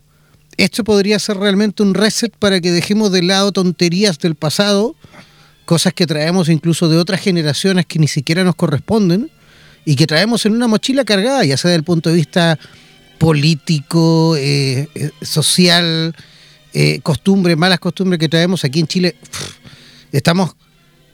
Esto 0.56 0.84
podría 0.84 1.18
ser 1.18 1.38
realmente 1.38 1.82
un 1.82 1.92
reset 1.92 2.32
para 2.36 2.60
que 2.60 2.70
dejemos 2.70 3.10
de 3.10 3.22
lado 3.24 3.50
tonterías 3.50 4.20
del 4.20 4.36
pasado, 4.36 4.94
cosas 5.64 5.92
que 5.92 6.06
traemos 6.06 6.48
incluso 6.48 6.88
de 6.88 6.98
otras 6.98 7.20
generaciones 7.20 7.84
que 7.86 7.98
ni 7.98 8.06
siquiera 8.06 8.44
nos 8.44 8.54
corresponden 8.54 9.28
y 9.84 9.96
que 9.96 10.06
traemos 10.06 10.46
en 10.46 10.52
una 10.52 10.68
mochila 10.68 11.04
cargada, 11.04 11.44
ya 11.44 11.56
sea 11.56 11.70
desde 11.70 11.78
el 11.78 11.84
punto 11.84 12.10
de 12.10 12.16
vista 12.16 12.60
político, 13.22 14.34
eh, 14.36 14.88
eh, 14.96 15.10
social, 15.22 16.12
eh, 16.74 16.98
costumbres, 17.04 17.56
malas 17.56 17.78
costumbres 17.78 18.18
que 18.18 18.28
traemos 18.28 18.64
aquí 18.64 18.80
en 18.80 18.88
Chile. 18.88 19.14
estamos 20.10 20.56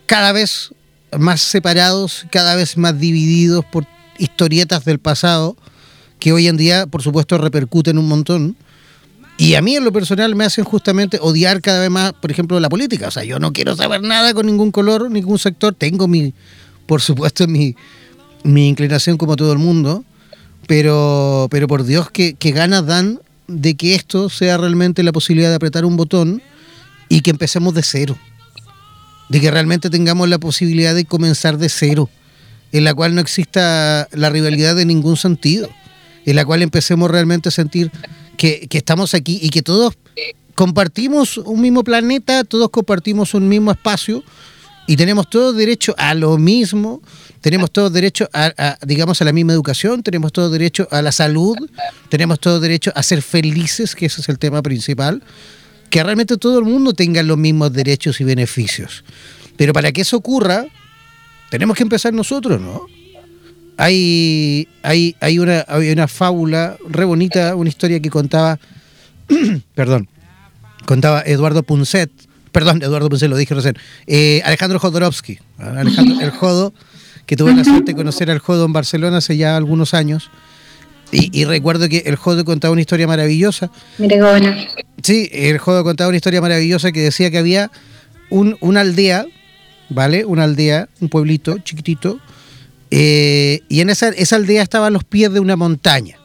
cada 0.07 0.33
vez 0.33 0.71
más 1.19 1.43
separados, 1.43 2.25
cada 2.31 2.55
vez 2.55 2.79
más 2.79 2.99
divididos 2.99 3.63
por 3.67 3.87
historietas 4.17 4.87
del 4.87 4.99
pasado 4.99 5.55
que 6.19 6.33
hoy 6.33 6.49
en 6.49 6.57
día, 6.57 6.87
por 6.87 7.03
supuesto, 7.03 7.37
repercuten 7.37 7.99
un 7.99 8.09
montón. 8.09 8.57
Y 9.37 9.57
a 9.57 9.61
mí 9.61 9.77
en 9.77 9.85
lo 9.85 9.93
personal 9.93 10.35
me 10.35 10.47
hacen 10.47 10.65
justamente 10.65 11.19
odiar 11.21 11.61
cada 11.61 11.81
vez 11.81 11.91
más, 11.91 12.15
por 12.15 12.31
ejemplo, 12.31 12.59
la 12.59 12.71
política. 12.71 13.09
O 13.09 13.11
sea, 13.11 13.23
yo 13.23 13.39
no 13.39 13.53
quiero 13.53 13.77
saber 13.77 14.01
nada 14.01 14.33
con 14.33 14.47
ningún 14.47 14.73
color, 14.73 15.11
ningún 15.11 15.39
sector. 15.39 15.75
Tengo 15.75 16.09
mi, 16.09 16.33
por 16.87 17.03
supuesto, 17.03 17.47
mi, 17.47 17.77
mi 18.45 18.67
inclinación 18.67 19.19
como 19.19 19.37
todo 19.37 19.53
el 19.53 19.59
mundo. 19.59 20.07
Pero, 20.69 21.49
pero 21.51 21.67
por 21.67 21.83
Dios, 21.83 22.11
que, 22.13 22.35
que 22.35 22.53
ganas 22.53 22.87
dan 22.87 23.21
de 23.49 23.75
que 23.75 23.97
esto 23.97 24.29
sea 24.29 24.57
realmente 24.57 25.03
la 25.03 25.11
posibilidad 25.11 25.49
de 25.49 25.57
apretar 25.57 25.85
un 25.85 25.97
botón 25.97 26.41
y 27.09 27.23
que 27.23 27.31
empecemos 27.31 27.75
de 27.75 27.83
cero. 27.83 28.17
De 29.29 29.41
que 29.41 29.51
realmente 29.51 29.91
tengamos 29.91 30.29
la 30.29 30.39
posibilidad 30.39 30.95
de 30.95 31.05
comenzar 31.05 31.59
de 31.59 31.69
cero 31.69 32.09
en 32.73 32.85
la 32.85 32.95
cual 32.95 33.15
no 33.15 33.21
exista 33.21 34.09
la 34.13 34.31
rivalidad 34.31 34.77
de 34.77 34.85
ningún 34.85 35.17
sentido, 35.17 35.69
en 36.27 36.37
la 36.37 36.45
cual 36.45 36.63
empecemos 36.63 37.11
realmente 37.11 37.49
a 37.49 37.53
sentir 37.53 37.91
que, 38.37 38.69
estamos 38.71 39.15
aquí 39.15 39.39
y 39.43 39.51
que 39.51 39.63
todos 39.63 39.97
compartimos 40.55 41.39
un 41.39 41.61
mismo 41.61 41.85
planeta, 41.85 42.45
todos 42.45 42.71
compartimos 42.71 43.35
un 43.35 43.49
mismo 43.49 43.71
espacio 43.71 44.23
y 44.87 44.97
tenemos 44.97 45.29
todos 45.31 45.57
derecho 45.57 45.95
a 45.99 46.15
lo 46.15 46.37
mismo, 46.39 47.01
tenemos 47.41 47.71
todos 47.71 47.93
derecho 47.93 48.29
a, 48.33 48.79
digamos, 48.85 49.21
a 49.23 49.25
la 49.25 49.33
misma 49.33 49.53
educación, 49.53 50.03
tenemos 50.03 50.33
todos 50.33 50.51
derecho 50.51 50.89
a 50.91 51.03
la 51.03 51.13
salud, 51.13 51.57
tenemos 52.09 52.41
todos 52.41 52.61
derecho 52.61 52.93
a 52.95 53.03
ser 53.03 53.23
felices, 53.23 53.95
que 53.95 54.07
ese 54.07 54.21
es 54.21 54.29
el 54.29 54.39
tema 54.39 54.63
principal, 54.63 55.23
que 55.91 56.03
realmente 56.03 56.37
todo 56.37 56.59
el 56.59 56.65
mundo 56.65 56.93
tenga 56.93 57.23
los 57.23 57.39
mismos 57.39 57.73
derechos 57.73 58.21
y 58.21 58.25
beneficios. 58.25 59.05
Pero 59.57 59.73
para 59.73 59.93
que 59.93 60.03
eso 60.03 60.17
ocurra, 60.17 60.67
tenemos 61.51 61.77
que 61.77 61.83
empezar 61.83 62.13
nosotros, 62.13 62.61
¿no? 62.61 62.87
Hay, 63.77 64.69
hay, 64.83 65.15
hay, 65.21 65.39
una, 65.39 65.65
hay 65.69 65.91
una 65.91 66.09
fábula 66.09 66.77
re 66.89 67.05
bonita, 67.05 67.55
una 67.55 67.69
historia 67.69 68.01
que 68.01 68.11
contaba, 68.11 68.59
perdón, 69.75 70.09
contaba 70.85 71.23
Eduardo 71.25 71.63
Punset, 71.63 72.11
perdón, 72.51 72.83
Eduardo 72.83 73.09
Punset, 73.09 73.31
lo 73.31 73.37
dije 73.37 73.55
recién, 73.55 73.77
eh, 74.09 74.43
Alejandro 74.45 74.81
Jodorowsky, 74.81 75.39
Alejandro, 75.59 76.21
el 76.21 76.31
Jodo, 76.33 76.75
que 77.29 77.37
tuve 77.37 77.55
la 77.55 77.63
suerte 77.63 77.93
de 77.93 77.95
conocer 77.95 78.29
al 78.33 78.41
Jodo 78.41 78.65
en 78.65 78.73
Barcelona 78.73 79.19
hace 79.19 79.37
ya 79.37 79.57
algunos 79.57 79.95
años. 79.95 80.33
Y, 81.13 81.45
recuerdo 81.45 81.89
que 81.89 82.03
el 82.07 82.17
Jodo 82.17 82.45
contaba 82.45 82.73
una 82.73 82.81
historia 82.81 83.07
maravillosa. 83.07 83.71
Mire 83.99 84.19
qué. 84.19 84.85
Sí, 85.03 85.31
el 85.33 85.59
Jodo 85.59 85.85
contaba 85.85 86.09
una 86.09 86.17
historia 86.17 86.41
maravillosa 86.41 86.91
que 86.91 87.01
decía 87.01 87.31
que 87.31 87.39
había 87.39 87.71
un, 88.29 88.59
una 88.61 88.81
aldea 88.81 89.25
¿vale? 89.89 90.25
Una 90.25 90.45
aldea, 90.45 90.89
un 91.01 91.09
pueblito 91.09 91.59
chiquitito, 91.59 92.21
eh, 92.91 93.61
y 93.69 93.81
en 93.81 93.91
esa, 93.91 94.09
esa 94.09 94.37
aldea 94.37 94.63
estaba 94.63 94.87
a 94.87 94.91
los 94.91 95.05
pies 95.05 95.33
de 95.33 95.41
una 95.41 95.57
montaña. 95.57 96.17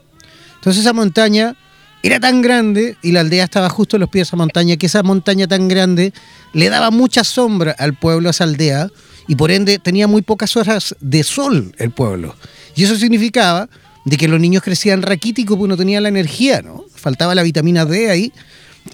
Entonces 0.55 0.81
esa 0.81 0.93
montaña 0.93 1.55
era 2.03 2.19
tan 2.19 2.41
grande 2.41 2.97
y 3.01 3.11
la 3.11 3.21
aldea 3.21 3.45
estaba 3.45 3.69
justo 3.69 3.97
a 3.97 3.99
los 3.99 4.09
pies 4.09 4.27
de 4.27 4.29
esa 4.29 4.37
montaña, 4.37 4.77
que 4.77 4.85
esa 4.85 5.03
montaña 5.03 5.47
tan 5.47 5.67
grande 5.67 6.13
le 6.53 6.69
daba 6.69 6.91
mucha 6.91 7.23
sombra 7.23 7.75
al 7.77 7.93
pueblo, 7.93 8.29
a 8.29 8.31
esa 8.31 8.43
aldea, 8.43 8.89
y 9.27 9.35
por 9.35 9.51
ende 9.51 9.79
tenía 9.79 10.07
muy 10.07 10.21
pocas 10.21 10.55
horas 10.57 10.95
de 10.99 11.23
sol 11.23 11.73
el 11.77 11.91
pueblo. 11.91 12.35
Y 12.75 12.83
eso 12.83 12.95
significaba 12.95 13.69
de 14.05 14.17
que 14.17 14.27
los 14.27 14.39
niños 14.39 14.63
crecían 14.63 15.01
raquíticos 15.01 15.57
porque 15.57 15.69
no 15.69 15.77
tenían 15.77 16.03
la 16.03 16.09
energía, 16.09 16.61
¿no? 16.61 16.83
Faltaba 16.95 17.35
la 17.35 17.43
vitamina 17.43 17.85
D 17.85 18.09
ahí 18.09 18.33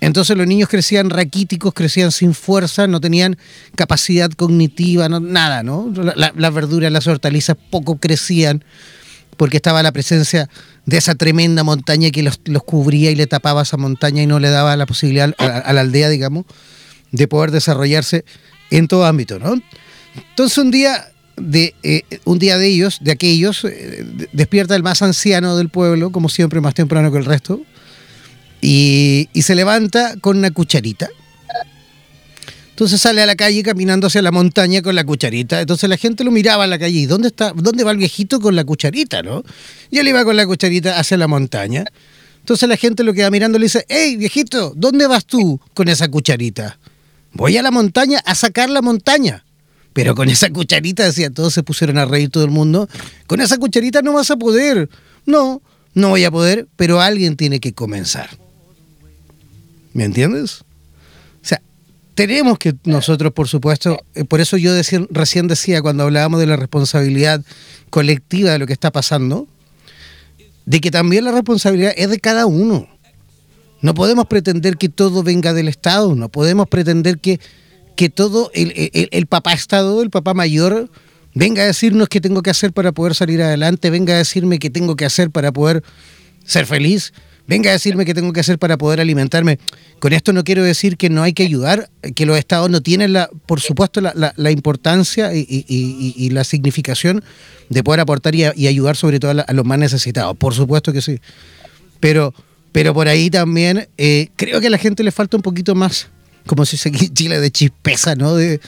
entonces 0.02 0.38
los 0.38 0.48
niños 0.48 0.70
crecían 0.70 1.10
raquíticos, 1.10 1.74
crecían 1.74 2.12
sin 2.12 2.34
fuerza, 2.34 2.88
no 2.88 3.02
tenían 3.02 3.38
capacidad 3.76 4.32
cognitiva, 4.32 5.10
nada, 5.10 5.64
¿no? 5.64 5.92
las 5.94 6.54
verduras, 6.54 6.92
las 6.92 7.08
hortalizas 7.08 7.58
poco 7.70 7.98
crecían 7.98 8.64
porque 9.36 9.58
estaba 9.58 9.82
la 9.82 9.92
presencia 9.92 10.50
de 10.86 10.98
esa 10.98 11.16
tremenda 11.16 11.64
montaña 11.64 12.12
que 12.12 12.24
los, 12.24 12.40
cubría 12.66 13.10
y 13.10 13.16
le 13.16 13.26
tapaba 13.26 13.62
esa 13.62 13.78
montaña 13.78 14.22
y 14.22 14.28
no 14.28 14.40
le 14.40 14.50
daba 14.50 14.76
la 14.76 14.86
posibilidad 14.86 15.34
a, 15.38 15.74
la 15.74 15.82
aldea, 15.82 16.10
digamos, 16.10 16.46
de 17.12 17.28
poder 17.28 17.52
desarrollarse 17.52 18.26
en 18.70 18.88
todo 18.88 19.06
ámbito, 19.06 19.40
¿no? 19.40 19.56
Entonces 20.16 20.58
un 20.58 20.72
día 20.72 21.12
de 21.40 21.74
eh, 21.84 22.04
un 22.26 22.40
día 22.40 22.58
de 22.58 22.68
ellos, 22.68 23.00
de 23.02 23.12
aquellos, 23.12 23.64
eh, 23.66 24.06
despierta 24.34 24.76
el 24.76 24.84
más 24.84 25.02
anciano 25.02 25.58
del 25.58 25.70
pueblo, 25.70 26.12
como 26.12 26.30
siempre, 26.30 26.62
más 26.62 26.74
temprano 26.74 27.12
que 27.12 27.18
el 27.18 27.26
resto, 27.26 27.62
y, 28.62 29.30
se 29.42 29.56
levanta 29.56 30.16
con 30.20 30.38
una 30.38 30.52
cucharita. 30.52 31.10
Entonces 32.72 33.02
sale 33.02 33.22
a 33.22 33.26
la 33.26 33.36
calle 33.36 33.62
caminando 33.62 34.08
hacia 34.08 34.22
la 34.22 34.32
montaña 34.32 34.82
con 34.82 34.96
la 34.96 35.04
cucharita. 35.04 35.60
Entonces 35.60 35.90
la 35.90 35.98
gente 35.98 36.24
lo 36.24 36.32
miraba 36.32 36.64
a 36.64 36.68
la 36.68 36.80
calle. 36.80 37.00
¿Y 37.00 37.06
dónde 37.08 37.28
está? 37.28 37.52
¿Dónde 37.54 37.84
va 37.84 37.92
el 37.92 37.98
viejito 37.98 38.40
con 38.40 38.56
la 38.56 38.64
cucharita, 38.64 39.22
no? 39.22 39.44
Y 39.92 39.98
él 39.98 40.08
iba 40.08 40.24
con 40.24 40.38
la 40.38 40.46
cucharita 40.46 40.98
hacia 40.98 41.18
la 41.18 41.28
montaña. 41.28 41.84
Entonces 42.40 42.70
la 42.70 42.78
gente 42.78 43.04
lo 43.04 43.14
queda 43.14 43.30
mirando 43.32 43.58
y 43.58 43.60
le 43.60 43.66
dice, 43.66 43.86
hey, 43.90 44.16
viejito, 44.16 44.72
¿dónde 44.78 45.08
vas 45.08 45.26
tú 45.26 45.60
con 45.74 45.90
esa 45.90 46.10
cucharita? 46.10 46.80
Voy 47.34 47.58
a 47.58 47.62
la 47.62 47.70
montaña 47.70 48.20
a 48.26 48.34
sacar 48.34 48.70
la 48.70 48.82
montaña. 48.82 49.44
Pero 49.94 50.16
con 50.16 50.30
esa 50.30 50.50
cucharita, 50.50 51.04
decía, 51.04 51.30
todos 51.30 51.54
se 51.54 51.64
pusieron 51.64 51.98
a 51.98 52.06
reír 52.06 52.30
todo 52.30 52.44
el 52.44 52.52
mundo. 52.52 52.88
Con 53.28 53.42
esa 53.42 53.58
cucharita 53.58 54.02
no 54.02 54.14
vas 54.14 54.32
a 54.32 54.38
poder. 54.38 54.90
No, 55.26 55.62
no 55.94 56.10
voy 56.10 56.24
a 56.24 56.32
poder, 56.32 56.68
pero 56.76 57.02
alguien 57.02 57.36
tiene 57.36 57.60
que 57.60 57.74
comenzar. 57.74 58.30
¿Me 59.94 60.04
entiendes? 60.04 60.62
O 61.42 61.46
sea, 61.46 61.62
tenemos 62.16 62.60
que 62.60 62.76
nosotros, 62.84 63.34
por 63.34 63.48
supuesto, 63.48 64.00
eh, 64.14 64.24
por 64.24 64.40
eso 64.42 64.58
yo 64.58 64.74
recién 65.10 65.48
decía 65.48 65.82
cuando 65.82 66.04
hablábamos 66.04 66.40
de 66.40 66.46
la 66.46 66.56
responsabilidad 66.56 67.44
colectiva 67.90 68.52
de 68.52 68.60
lo 68.60 68.68
que 68.68 68.74
está 68.74 68.92
pasando, 68.92 69.48
de 70.66 70.82
que 70.82 70.92
también 70.92 71.26
la 71.26 71.32
responsabilidad 71.32 71.94
es 71.98 72.10
de 72.10 72.20
cada 72.20 72.46
uno. 72.46 72.88
No 73.82 73.94
podemos 73.94 74.28
pretender 74.28 74.78
que 74.78 74.90
todo 74.90 75.24
venga 75.24 75.54
del 75.54 75.68
Estado, 75.68 76.14
no 76.14 76.30
podemos 76.30 76.68
pretender 76.68 77.18
que, 77.20 77.40
que 78.00 78.10
todo 78.10 78.50
el, 78.54 78.72
el 78.94 79.26
papá 79.26 79.52
Estado, 79.52 80.02
el 80.02 80.10
papá 80.10 80.34
mayor, 80.34 80.90
venga 81.36 81.64
a 81.64 81.66
decirnos 81.66 82.08
qué 82.08 82.22
tengo 82.22 82.42
que 82.42 82.50
hacer 82.50 82.72
para 82.72 82.94
poder 82.94 83.14
salir 83.14 83.42
adelante, 83.42 83.90
venga 83.90 84.14
a 84.14 84.18
decirme 84.20 84.58
qué 84.58 84.70
tengo 84.70 84.96
que 84.96 85.04
hacer 85.04 85.32
para 85.32 85.52
poder 85.52 85.84
ser 86.46 86.66
feliz 86.66 87.12
venga 87.46 87.72
a 87.72 87.74
decirme 87.74 88.06
qué 88.06 88.14
tengo 88.14 88.32
que 88.32 88.40
hacer 88.40 88.58
para 88.60 88.78
poder 88.78 89.02
alimentarme. 89.02 89.58
Con 90.00 90.14
esto 90.14 90.32
no 90.32 90.44
quiero 90.44 90.64
decir 90.64 90.96
que 90.98 91.10
no 91.10 91.24
hay 91.24 91.34
que 91.34 91.44
ayudar, 91.44 91.90
que 92.16 92.28
los 92.28 92.38
estados 92.38 92.70
no 92.70 92.80
tienen, 92.82 93.12
la, 93.12 93.28
por 93.48 93.60
supuesto, 93.60 94.00
la, 94.02 94.52
importancia 94.52 95.32
y, 95.34 96.30
la 96.30 96.44
significación 96.44 97.24
de 97.68 97.84
poder 97.84 98.00
aportar 98.00 98.36
y, 98.36 98.46
ayudar 98.46 98.96
sobre 98.96 99.20
todo 99.20 99.44
a, 99.46 99.54
los 99.54 99.66
más 99.66 99.80
necesitados. 99.80 100.38
Por 100.38 100.54
supuesto 100.54 100.94
que 100.94 101.02
sí. 101.02 101.20
Pero, 102.00 102.36
pero 102.72 102.94
por 102.94 103.08
ahí 103.08 103.32
también 103.32 103.90
eh, 103.98 104.30
creo 104.36 104.62
que 104.62 104.68
a 104.68 104.70
la 104.70 104.78
gente 104.78 105.04
le 105.04 105.12
falta 105.12 105.36
un 105.36 105.44
poquito 105.44 105.74
más, 105.74 106.08
como 106.50 106.66
se 106.66 106.90
aquí 106.90 107.10
Chile, 107.10 107.40
de 107.40 107.52
chispeza, 107.52 108.16
¿no? 108.16 108.34
De, 108.34 108.60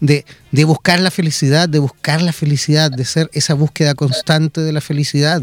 de, 0.00 0.26
de 0.50 0.64
buscar 0.64 1.00
la 1.00 1.10
felicidad, 1.10 1.66
de 1.66 1.78
buscar 1.78 2.20
la 2.20 2.34
felicidad, 2.34 2.90
de 2.90 3.06
ser 3.06 3.30
esa 3.32 3.54
búsqueda 3.54 3.94
constante 3.94 4.60
de 4.60 4.70
la 4.70 4.82
felicidad. 4.82 5.42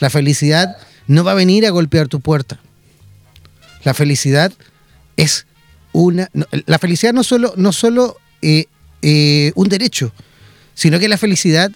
La 0.00 0.10
felicidad 0.10 0.76
no 1.06 1.22
va 1.22 1.30
a 1.30 1.36
venir 1.36 1.66
a 1.66 1.70
golpear 1.70 2.08
tu 2.08 2.18
puerta. 2.18 2.58
La 3.84 3.94
felicidad 3.94 4.52
es 5.16 5.46
una. 5.92 6.28
la 6.66 6.80
felicidad 6.80 7.12
no 7.12 7.22
solo, 7.22 7.54
no 7.56 7.70
solo 7.70 8.16
eh, 8.42 8.64
eh, 9.00 9.52
un 9.54 9.68
derecho, 9.68 10.12
sino 10.74 10.98
que 10.98 11.08
la 11.08 11.16
felicidad 11.16 11.70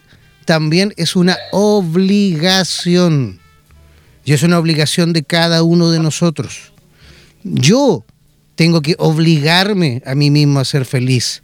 también 0.47 0.93
es 0.97 1.15
una 1.15 1.39
obligación. 1.53 3.39
Y 4.25 4.33
es 4.33 4.43
una 4.43 4.59
obligación 4.59 5.13
de 5.13 5.23
cada 5.23 5.63
uno 5.63 5.93
de 5.93 6.01
nosotros. 6.01 6.73
Yo 7.45 8.05
tengo 8.55 8.83
que 8.83 8.95
obligarme 8.99 10.03
a 10.07 10.15
mí 10.15 10.31
mismo 10.31 10.61
a 10.61 10.65
ser 10.65 10.85
feliz. 10.85 11.43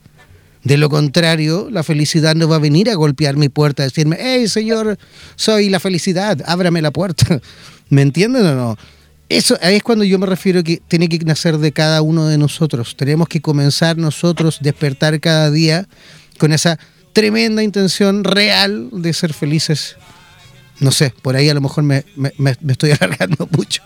De 0.62 0.76
lo 0.76 0.90
contrario, 0.90 1.68
la 1.70 1.82
felicidad 1.82 2.34
no 2.34 2.48
va 2.48 2.56
a 2.56 2.60
venir 2.60 2.90
a 2.90 2.94
golpear 2.94 3.36
mi 3.36 3.48
puerta, 3.48 3.82
a 3.82 3.86
decirme, 3.86 4.18
hey 4.20 4.46
Señor, 4.46 4.98
soy 5.36 5.70
la 5.70 5.80
felicidad, 5.80 6.42
ábrame 6.46 6.82
la 6.82 6.90
puerta. 6.90 7.40
¿Me 7.88 8.02
entienden 8.02 8.46
o 8.46 8.54
no? 8.54 8.78
Eso 9.28 9.58
es 9.60 9.82
cuando 9.82 10.04
yo 10.04 10.18
me 10.18 10.26
refiero 10.26 10.62
que 10.62 10.82
tiene 10.88 11.08
que 11.08 11.18
nacer 11.20 11.58
de 11.58 11.72
cada 11.72 12.02
uno 12.02 12.26
de 12.26 12.36
nosotros. 12.36 12.96
Tenemos 12.96 13.28
que 13.28 13.40
comenzar 13.40 13.96
nosotros, 13.96 14.58
despertar 14.60 15.18
cada 15.20 15.50
día 15.50 15.88
con 16.36 16.52
esa 16.52 16.78
tremenda 17.12 17.62
intención 17.62 18.24
real 18.24 18.88
de 18.92 19.12
ser 19.12 19.32
felices. 19.32 19.96
No 20.80 20.90
sé, 20.90 21.14
por 21.22 21.36
ahí 21.36 21.48
a 21.48 21.54
lo 21.54 21.60
mejor 21.60 21.84
me, 21.84 22.04
me, 22.16 22.32
me 22.38 22.72
estoy 22.72 22.90
alargando 23.00 23.48
mucho. 23.56 23.82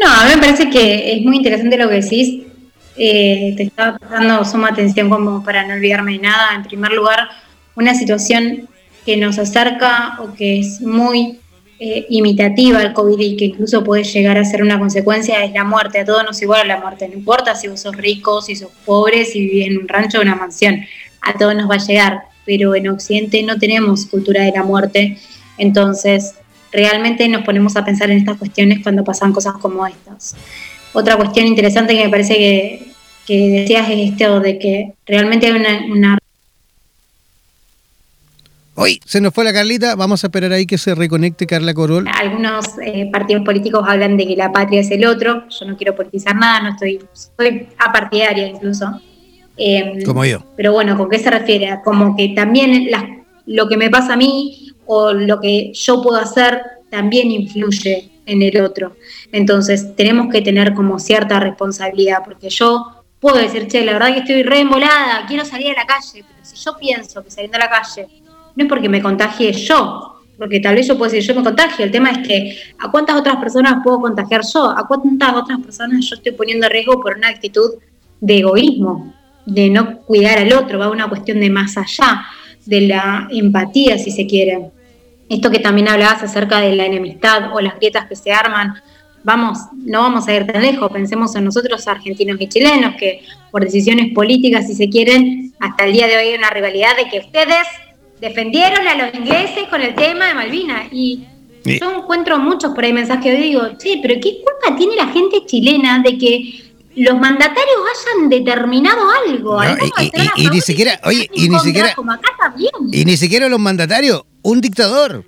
No, 0.00 0.08
a 0.08 0.24
mí 0.24 0.34
me 0.34 0.40
parece 0.40 0.70
que 0.70 1.16
es 1.16 1.22
muy 1.22 1.36
interesante 1.36 1.76
lo 1.76 1.88
que 1.88 2.00
decís. 2.00 2.42
Eh, 2.96 3.54
te 3.56 3.64
estaba 3.64 3.98
dando 4.08 4.44
suma 4.44 4.68
atención 4.68 5.10
como 5.10 5.42
para 5.42 5.66
no 5.66 5.74
olvidarme 5.74 6.12
de 6.12 6.18
nada. 6.18 6.54
En 6.54 6.62
primer 6.62 6.92
lugar, 6.92 7.28
una 7.74 7.94
situación 7.94 8.68
que 9.04 9.16
nos 9.16 9.38
acerca 9.38 10.18
o 10.20 10.34
que 10.34 10.60
es 10.60 10.80
muy 10.80 11.38
eh, 11.80 12.06
imitativa 12.08 12.80
al 12.80 12.92
COVID 12.92 13.18
y 13.18 13.36
que 13.36 13.46
incluso 13.46 13.82
puede 13.82 14.04
llegar 14.04 14.38
a 14.38 14.44
ser 14.44 14.62
una 14.62 14.78
consecuencia 14.78 15.44
es 15.44 15.52
la 15.52 15.64
muerte. 15.64 16.00
A 16.00 16.04
todos 16.04 16.24
nos 16.24 16.40
iguala 16.40 16.64
la 16.64 16.80
muerte. 16.80 17.08
No 17.08 17.14
importa 17.14 17.54
si 17.54 17.68
vos 17.68 17.80
sos 17.80 17.96
rico, 17.96 18.40
si 18.40 18.56
sos 18.56 18.70
pobre, 18.84 19.24
si 19.24 19.40
vivís 19.40 19.66
en 19.66 19.78
un 19.78 19.88
rancho 19.88 20.18
o 20.18 20.22
una 20.22 20.36
mansión. 20.36 20.80
A 21.20 21.36
todos 21.36 21.54
nos 21.54 21.68
va 21.68 21.74
a 21.74 21.78
llegar. 21.78 22.20
Pero 22.46 22.74
en 22.74 22.88
Occidente 22.88 23.42
no 23.42 23.58
tenemos 23.58 24.06
cultura 24.06 24.42
de 24.42 24.52
la 24.52 24.62
muerte. 24.62 25.18
Entonces, 25.58 26.34
realmente 26.74 27.28
nos 27.28 27.44
ponemos 27.44 27.76
a 27.76 27.84
pensar 27.84 28.10
en 28.10 28.18
estas 28.18 28.36
cuestiones 28.36 28.80
cuando 28.82 29.04
pasan 29.04 29.32
cosas 29.32 29.54
como 29.54 29.86
estas. 29.86 30.34
Otra 30.92 31.16
cuestión 31.16 31.46
interesante 31.46 31.96
que 31.96 32.04
me 32.04 32.10
parece 32.10 32.34
que, 32.34 32.92
que 33.26 33.50
decías 33.60 33.88
es 33.90 34.10
esto 34.10 34.40
de 34.40 34.58
que 34.58 34.92
realmente 35.06 35.46
hay 35.46 35.52
una, 35.52 35.86
una 35.90 36.18
Hoy 38.76 39.00
se 39.04 39.20
nos 39.20 39.32
fue 39.32 39.44
la 39.44 39.52
Carlita, 39.52 39.94
vamos 39.94 40.24
a 40.24 40.26
esperar 40.26 40.50
ahí 40.52 40.66
que 40.66 40.78
se 40.78 40.96
reconecte 40.96 41.46
Carla 41.46 41.72
Corol. 41.74 42.08
Algunos 42.08 42.66
eh, 42.84 43.08
partidos 43.12 43.44
políticos 43.44 43.84
hablan 43.86 44.16
de 44.16 44.26
que 44.26 44.34
la 44.34 44.50
patria 44.50 44.80
es 44.80 44.90
el 44.90 45.06
otro, 45.06 45.44
yo 45.48 45.66
no 45.66 45.76
quiero 45.76 45.94
politizar 45.94 46.34
nada, 46.34 46.60
no 46.60 46.70
estoy, 46.70 46.98
soy 47.12 47.68
apartidaria 47.78 48.48
incluso. 48.48 49.00
Eh, 49.56 50.02
Como 50.04 50.24
yo. 50.24 50.44
Pero 50.56 50.72
bueno, 50.72 50.96
¿con 50.96 51.08
qué 51.08 51.20
se 51.20 51.30
refiere? 51.30 51.78
Como 51.84 52.16
que 52.16 52.30
también 52.30 52.88
lo 53.46 53.68
que 53.68 53.76
me 53.76 53.90
pasa 53.90 54.14
a 54.14 54.16
mí 54.16 54.73
o 54.86 55.12
lo 55.12 55.40
que 55.40 55.72
yo 55.72 56.02
puedo 56.02 56.18
hacer 56.18 56.62
también 56.90 57.30
influye 57.30 58.10
en 58.26 58.42
el 58.42 58.60
otro. 58.60 58.96
Entonces 59.32 59.94
tenemos 59.96 60.32
que 60.32 60.42
tener 60.42 60.74
como 60.74 60.98
cierta 60.98 61.40
responsabilidad, 61.40 62.22
porque 62.24 62.48
yo 62.48 63.04
puedo 63.20 63.36
decir, 63.36 63.68
che, 63.68 63.84
la 63.84 63.94
verdad 63.94 64.12
que 64.12 64.20
estoy 64.20 64.42
re 64.42 64.60
embolada, 64.60 65.24
quiero 65.26 65.44
salir 65.44 65.72
a 65.72 65.80
la 65.80 65.86
calle, 65.86 66.24
pero 66.26 66.38
si 66.42 66.56
yo 66.56 66.76
pienso 66.78 67.22
que 67.22 67.30
saliendo 67.30 67.56
a 67.56 67.60
la 67.60 67.70
calle 67.70 68.06
no 68.54 68.64
es 68.64 68.68
porque 68.68 68.88
me 68.88 69.02
contagie 69.02 69.52
yo, 69.52 70.20
porque 70.38 70.60
tal 70.60 70.74
vez 70.74 70.86
yo 70.86 70.96
puedo 70.96 71.10
decir, 71.10 71.26
yo 71.26 71.34
me 71.34 71.44
contagio, 71.44 71.84
el 71.84 71.90
tema 71.90 72.10
es 72.10 72.26
que 72.26 72.56
a 72.78 72.90
cuántas 72.90 73.16
otras 73.16 73.36
personas 73.36 73.82
puedo 73.82 74.00
contagiar 74.00 74.42
yo, 74.52 74.70
a 74.70 74.86
cuántas 74.86 75.34
otras 75.34 75.58
personas 75.60 76.04
yo 76.08 76.16
estoy 76.16 76.32
poniendo 76.32 76.68
riesgo 76.68 77.00
por 77.00 77.16
una 77.16 77.28
actitud 77.28 77.70
de 78.20 78.38
egoísmo, 78.38 79.14
de 79.46 79.70
no 79.70 79.98
cuidar 80.02 80.38
al 80.38 80.52
otro, 80.52 80.78
va 80.78 80.90
una 80.90 81.08
cuestión 81.08 81.40
de 81.40 81.50
más 81.50 81.76
allá, 81.76 82.26
de 82.64 82.82
la 82.82 83.28
empatía, 83.30 83.98
si 83.98 84.10
se 84.10 84.26
quiere. 84.26 84.70
Esto 85.28 85.50
que 85.50 85.58
también 85.58 85.88
hablabas 85.88 86.22
acerca 86.22 86.60
de 86.60 86.74
la 86.74 86.84
enemistad 86.84 87.54
o 87.54 87.60
las 87.60 87.76
grietas 87.76 88.06
que 88.06 88.16
se 88.16 88.32
arman, 88.32 88.74
vamos, 89.24 89.58
no 89.72 90.02
vamos 90.02 90.28
a 90.28 90.34
ir 90.34 90.46
tan 90.46 90.62
lejos, 90.62 90.90
pensemos 90.92 91.34
en 91.34 91.44
nosotros 91.44 91.88
argentinos 91.88 92.36
y 92.38 92.48
chilenos, 92.48 92.94
que 92.96 93.22
por 93.50 93.64
decisiones 93.64 94.12
políticas, 94.14 94.66
si 94.66 94.74
se 94.74 94.88
quieren, 94.88 95.54
hasta 95.58 95.86
el 95.86 95.92
día 95.94 96.06
de 96.06 96.16
hoy 96.16 96.28
hay 96.28 96.34
una 96.34 96.50
rivalidad 96.50 96.96
de 96.96 97.08
que 97.08 97.20
ustedes 97.20 97.66
defendieron 98.20 98.86
a 98.86 98.94
los 98.94 99.14
ingleses 99.14 99.66
con 99.68 99.80
el 99.80 99.94
tema 99.94 100.28
de 100.28 100.34
Malvinas. 100.34 100.88
Y 100.92 101.24
yo 101.64 101.90
encuentro 101.90 102.38
muchos 102.38 102.74
por 102.74 102.84
ahí 102.84 102.92
mensajes 102.92 103.24
que 103.24 103.40
digo, 103.40 103.62
che, 103.78 103.98
pero 104.02 104.14
¿qué 104.20 104.42
culpa 104.42 104.76
tiene 104.76 104.96
la 104.96 105.08
gente 105.08 105.44
chilena 105.46 106.00
de 106.00 106.18
que 106.18 106.64
los 106.96 107.18
mandatarios 107.18 107.80
hayan 107.92 108.28
determinado 108.28 109.00
algo? 109.26 109.58
y, 110.36 110.48
ni 110.48 110.60
siquiera, 110.60 111.00
oye, 111.04 111.30
y 111.32 111.48
ni 111.48 111.58
siquiera, 111.60 111.94
y 112.92 113.04
ni 113.04 113.16
siquiera 113.16 113.48
los 113.48 113.58
mandatarios, 113.58 114.22
un 114.44 114.60
dictador. 114.60 115.24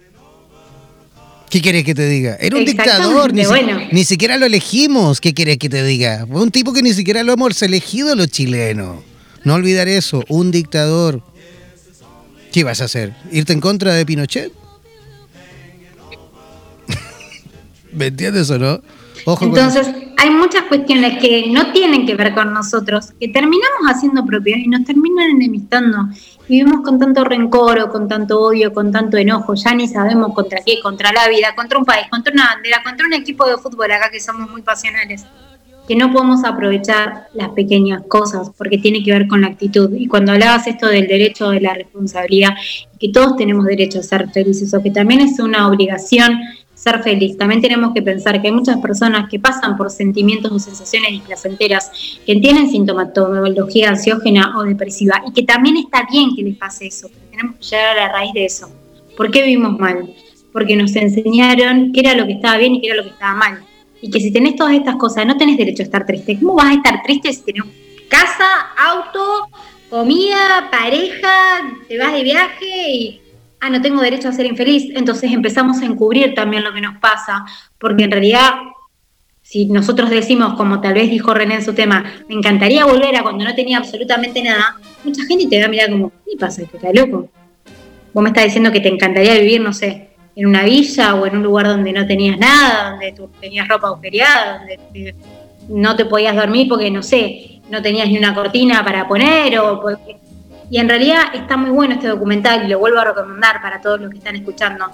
¿Qué 1.50 1.60
quieres 1.60 1.84
que 1.84 1.94
te 1.94 2.08
diga? 2.08 2.36
Era 2.40 2.56
un 2.56 2.64
dictador, 2.64 3.32
ni, 3.32 3.42
ni, 3.92 4.04
siquiera 4.04 4.36
lo 4.36 4.46
elegimos. 4.46 5.20
¿Qué 5.20 5.32
quieres 5.32 5.58
que 5.58 5.68
te 5.68 5.82
diga? 5.82 6.26
Fue 6.30 6.42
un 6.42 6.50
tipo 6.50 6.72
que 6.72 6.82
ni 6.82 6.92
siquiera 6.92 7.22
lo 7.22 7.32
hemos 7.32 7.60
elegido 7.62 8.14
los 8.14 8.28
chilenos. 8.28 9.02
No 9.44 9.54
olvidar 9.54 9.88
eso, 9.88 10.22
un 10.28 10.50
dictador. 10.50 11.22
¿Qué 12.52 12.64
vas 12.64 12.80
a 12.80 12.84
hacer? 12.84 13.14
¿Irte 13.32 13.52
en 13.52 13.60
contra 13.60 13.94
de 13.94 14.04
Pinochet? 14.04 14.52
¿Me 17.92 18.06
entiendes 18.06 18.50
o 18.50 18.58
no? 18.58 18.82
Entonces, 19.40 19.92
hay 20.16 20.30
muchas 20.30 20.62
cuestiones 20.64 21.18
que 21.18 21.50
no 21.50 21.72
tienen 21.72 22.06
que 22.06 22.14
ver 22.14 22.32
con 22.32 22.52
nosotros, 22.52 23.12
que 23.18 23.28
terminamos 23.28 23.82
haciendo 23.88 24.24
propias 24.24 24.60
y 24.60 24.68
nos 24.68 24.84
terminan 24.84 25.30
enemistando. 25.30 26.08
Vivimos 26.48 26.82
con 26.82 26.98
tanto 26.98 27.24
rencor 27.24 27.80
o 27.80 27.90
con 27.90 28.06
tanto 28.06 28.40
odio, 28.40 28.72
con 28.72 28.92
tanto 28.92 29.16
enojo, 29.16 29.54
ya 29.54 29.74
ni 29.74 29.88
sabemos 29.88 30.32
contra 30.32 30.60
qué, 30.64 30.78
contra 30.80 31.12
la 31.12 31.28
vida, 31.28 31.56
contra 31.56 31.78
un 31.78 31.84
país, 31.84 32.06
contra 32.08 32.32
una 32.32 32.54
bandera, 32.54 32.82
contra 32.84 33.06
un 33.06 33.14
equipo 33.14 33.44
de 33.46 33.56
fútbol 33.58 33.90
acá 33.90 34.10
que 34.10 34.20
somos 34.20 34.48
muy 34.48 34.62
pasionales 34.62 35.26
que 35.86 35.94
no 35.94 36.12
podemos 36.12 36.44
aprovechar 36.44 37.28
las 37.32 37.50
pequeñas 37.50 38.02
cosas 38.08 38.50
porque 38.56 38.78
tiene 38.78 39.02
que 39.04 39.12
ver 39.12 39.28
con 39.28 39.42
la 39.42 39.48
actitud. 39.48 39.94
Y 39.94 40.08
cuando 40.08 40.32
hablabas 40.32 40.66
esto 40.66 40.88
del 40.88 41.06
derecho 41.06 41.50
de 41.50 41.60
la 41.60 41.74
responsabilidad, 41.74 42.54
que 42.98 43.10
todos 43.10 43.36
tenemos 43.36 43.64
derecho 43.66 44.00
a 44.00 44.02
ser 44.02 44.28
felices 44.30 44.74
o 44.74 44.82
que 44.82 44.90
también 44.90 45.20
es 45.20 45.38
una 45.38 45.68
obligación 45.68 46.40
ser 46.76 47.02
feliz, 47.02 47.36
también 47.36 47.60
tenemos 47.60 47.92
que 47.92 48.02
pensar 48.02 48.40
que 48.40 48.48
hay 48.48 48.54
muchas 48.54 48.76
personas 48.78 49.28
que 49.28 49.40
pasan 49.40 49.76
por 49.76 49.90
sentimientos 49.90 50.52
o 50.52 50.58
sensaciones 50.58 51.10
displacenteras, 51.10 51.90
que 52.24 52.36
tienen 52.36 52.70
sintomatología 52.70 53.88
ansiógena 53.88 54.54
o 54.56 54.62
depresiva 54.62 55.22
y 55.26 55.32
que 55.32 55.42
también 55.42 55.78
está 55.78 56.06
bien 56.10 56.36
que 56.36 56.42
les 56.42 56.56
pase 56.56 56.86
eso, 56.86 57.08
pero 57.08 57.26
tenemos 57.30 57.56
que 57.56 57.64
llegar 57.64 57.98
a 57.98 58.06
la 58.06 58.12
raíz 58.12 58.32
de 58.34 58.44
eso. 58.44 58.70
¿Por 59.16 59.30
qué 59.30 59.42
vivimos 59.42 59.78
mal? 59.78 60.14
Porque 60.52 60.76
nos 60.76 60.94
enseñaron 60.94 61.92
qué 61.92 62.00
era 62.00 62.14
lo 62.14 62.26
que 62.26 62.34
estaba 62.34 62.58
bien 62.58 62.74
y 62.76 62.80
qué 62.80 62.88
era 62.88 62.96
lo 62.96 63.04
que 63.04 63.10
estaba 63.10 63.34
mal 63.34 63.64
y 64.00 64.10
que 64.10 64.20
si 64.20 64.30
tenés 64.30 64.56
todas 64.56 64.74
estas 64.74 64.96
cosas 64.96 65.26
no 65.26 65.36
tenés 65.36 65.56
derecho 65.56 65.82
a 65.82 65.86
estar 65.86 66.06
triste. 66.06 66.38
¿Cómo 66.38 66.54
vas 66.54 66.66
a 66.66 66.74
estar 66.74 67.02
triste 67.02 67.32
si 67.32 67.42
tenés 67.42 67.64
casa, 68.08 68.46
auto, 68.76 69.48
comida, 69.90 70.68
pareja, 70.70 71.78
te 71.88 71.98
vas 71.98 72.12
de 72.12 72.22
viaje 72.22 72.90
y, 72.92 73.20
ah, 73.60 73.70
no 73.70 73.80
tengo 73.80 74.00
derecho 74.00 74.28
a 74.28 74.32
ser 74.32 74.46
infeliz? 74.46 74.90
Entonces 74.94 75.32
empezamos 75.32 75.80
a 75.82 75.86
encubrir 75.86 76.34
también 76.34 76.64
lo 76.64 76.72
que 76.72 76.80
nos 76.80 76.98
pasa, 76.98 77.44
porque 77.78 78.04
en 78.04 78.10
realidad, 78.10 78.52
si 79.42 79.66
nosotros 79.66 80.10
decimos, 80.10 80.54
como 80.54 80.80
tal 80.80 80.94
vez 80.94 81.10
dijo 81.10 81.34
René 81.34 81.56
en 81.56 81.64
su 81.64 81.74
tema, 81.74 82.04
me 82.28 82.34
encantaría 82.34 82.84
volver 82.84 83.16
a 83.16 83.22
cuando 83.22 83.44
no 83.44 83.54
tenía 83.54 83.78
absolutamente 83.78 84.42
nada, 84.42 84.76
mucha 85.04 85.24
gente 85.26 85.46
te 85.46 85.58
va 85.60 85.66
a 85.66 85.68
mirar 85.68 85.90
como, 85.90 86.10
¿qué 86.24 86.36
pasa? 86.38 86.62
¿Estás 86.62 86.94
loco? 86.94 87.28
Vos 88.12 88.22
me 88.22 88.30
estás 88.30 88.44
diciendo 88.44 88.72
que 88.72 88.80
te 88.80 88.88
encantaría 88.88 89.34
vivir, 89.34 89.60
no 89.60 89.72
sé, 89.72 90.10
en 90.34 90.46
una 90.46 90.64
villa 90.64 91.14
o 91.14 91.26
en 91.26 91.36
un 91.36 91.42
lugar 91.42 91.66
donde 91.66 91.92
no 91.92 92.06
tenías 92.06 92.38
nada, 92.38 92.90
donde 92.90 93.12
tú 93.12 93.30
tenías 93.40 93.66
ropa 93.68 93.88
agujereada, 93.88 94.58
donde 94.58 95.14
no 95.68 95.96
te 95.96 96.04
podías 96.04 96.36
dormir 96.36 96.68
porque, 96.68 96.90
no 96.90 97.02
sé, 97.02 97.60
no 97.70 97.82
tenías 97.82 98.08
ni 98.08 98.18
una 98.18 98.34
cortina 98.34 98.84
para 98.84 99.08
poner 99.08 99.58
o 99.58 99.82
Y 100.70 100.78
en 100.78 100.88
realidad 100.88 101.22
está 101.34 101.56
muy 101.56 101.70
bueno 101.70 101.94
este 101.94 102.08
documental 102.08 102.64
y 102.64 102.68
lo 102.68 102.78
vuelvo 102.78 102.98
a 102.98 103.04
recomendar 103.04 103.60
para 103.62 103.80
todos 103.80 104.00
los 104.00 104.10
que 104.10 104.18
están 104.18 104.36
escuchando. 104.36 104.86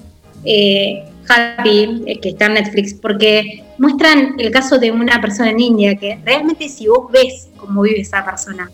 Eh, 0.44 1.04
Happy, 1.28 2.02
eh, 2.06 2.18
que 2.20 2.30
está 2.30 2.46
en 2.46 2.54
Netflix, 2.54 2.94
porque 2.94 3.64
muestran 3.78 4.34
el 4.38 4.50
caso 4.50 4.78
de 4.78 4.90
una 4.90 5.20
persona 5.20 5.50
en 5.50 5.60
India 5.60 5.94
que 5.94 6.18
realmente 6.24 6.68
si 6.68 6.88
vos 6.88 7.10
ves 7.12 7.48
cómo 7.56 7.82
vive 7.82 8.00
esa 8.00 8.24
persona, 8.24 8.70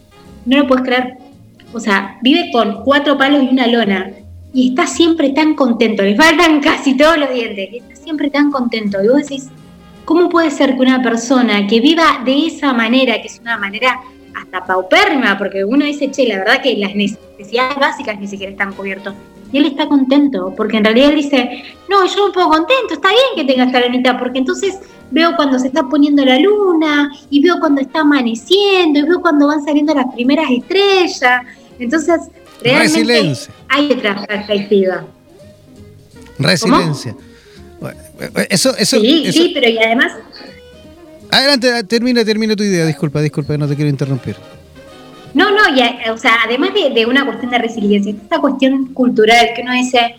no 0.46 0.56
lo 0.56 0.66
puedes 0.66 0.84
creer. 0.84 1.18
O 1.72 1.80
sea, 1.80 2.18
vive 2.22 2.50
con 2.50 2.82
cuatro 2.84 3.18
palos 3.18 3.42
y 3.42 3.48
una 3.48 3.66
lona 3.66 4.10
y 4.52 4.70
está 4.70 4.86
siempre 4.86 5.30
tan 5.30 5.54
contento, 5.54 6.02
le 6.02 6.16
faltan 6.16 6.60
casi 6.60 6.96
todos 6.96 7.18
los 7.18 7.30
dientes, 7.30 7.68
y 7.70 7.76
está 7.78 7.96
siempre 7.96 8.30
tan 8.30 8.50
contento. 8.50 9.02
Y 9.04 9.08
vos 9.08 9.18
decís, 9.18 9.48
¿cómo 10.06 10.30
puede 10.30 10.50
ser 10.50 10.74
que 10.74 10.80
una 10.80 11.02
persona 11.02 11.66
que 11.66 11.80
viva 11.80 12.22
de 12.24 12.46
esa 12.46 12.72
manera, 12.72 13.20
que 13.20 13.28
es 13.28 13.38
una 13.40 13.58
manera 13.58 14.00
hasta 14.38 14.64
paupérrima, 14.64 15.36
porque 15.36 15.64
uno 15.64 15.84
dice, 15.84 16.10
che, 16.10 16.26
la 16.26 16.38
verdad 16.38 16.62
que 16.62 16.76
las 16.76 16.94
necesidades 16.94 17.76
básicas 17.76 18.18
ni 18.18 18.28
siquiera 18.28 18.52
están 18.52 18.72
cubiertas, 18.72 19.14
y 19.50 19.58
él 19.58 19.66
está 19.66 19.88
contento, 19.88 20.52
porque 20.56 20.76
en 20.76 20.84
realidad 20.84 21.10
él 21.10 21.16
dice, 21.16 21.62
no, 21.88 22.06
yo 22.06 22.26
me 22.28 22.32
pongo 22.32 22.50
contento, 22.50 22.94
está 22.94 23.08
bien 23.08 23.20
que 23.36 23.44
tenga 23.50 23.64
esta 23.64 23.80
lunita, 23.80 24.18
porque 24.18 24.38
entonces 24.38 24.78
veo 25.10 25.34
cuando 25.36 25.58
se 25.58 25.68
está 25.68 25.84
poniendo 25.84 26.24
la 26.24 26.38
luna, 26.38 27.10
y 27.30 27.42
veo 27.42 27.58
cuando 27.58 27.80
está 27.80 28.00
amaneciendo, 28.00 28.98
y 28.98 29.02
veo 29.02 29.20
cuando 29.20 29.46
van 29.46 29.64
saliendo 29.64 29.94
las 29.94 30.12
primeras 30.14 30.50
estrellas. 30.50 31.42
Entonces, 31.78 32.20
Resiliencia. 32.62 33.54
hay 33.68 33.92
otra 33.92 34.26
perspectiva. 34.26 35.06
Resiliencia. 36.38 37.16
Eso, 38.50 38.76
eso, 38.76 39.00
sí, 39.00 39.32
sí, 39.32 39.52
pero 39.54 39.68
y 39.70 39.78
además. 39.78 40.12
Adelante, 41.30 41.84
termina, 41.84 42.24
termina 42.24 42.56
tu 42.56 42.62
idea. 42.62 42.86
Disculpa, 42.86 43.20
disculpa, 43.20 43.56
no 43.56 43.68
te 43.68 43.76
quiero 43.76 43.90
interrumpir. 43.90 44.36
No, 45.34 45.50
no, 45.50 45.58
o 46.12 46.16
sea, 46.16 46.36
además 46.44 46.70
de, 46.94 47.06
una 47.06 47.24
cuestión 47.24 47.50
de 47.50 47.58
resiliencia, 47.58 48.12
esta 48.12 48.40
cuestión 48.40 48.86
cultural 48.94 49.48
que 49.54 49.62
uno 49.62 49.72
dice, 49.72 50.16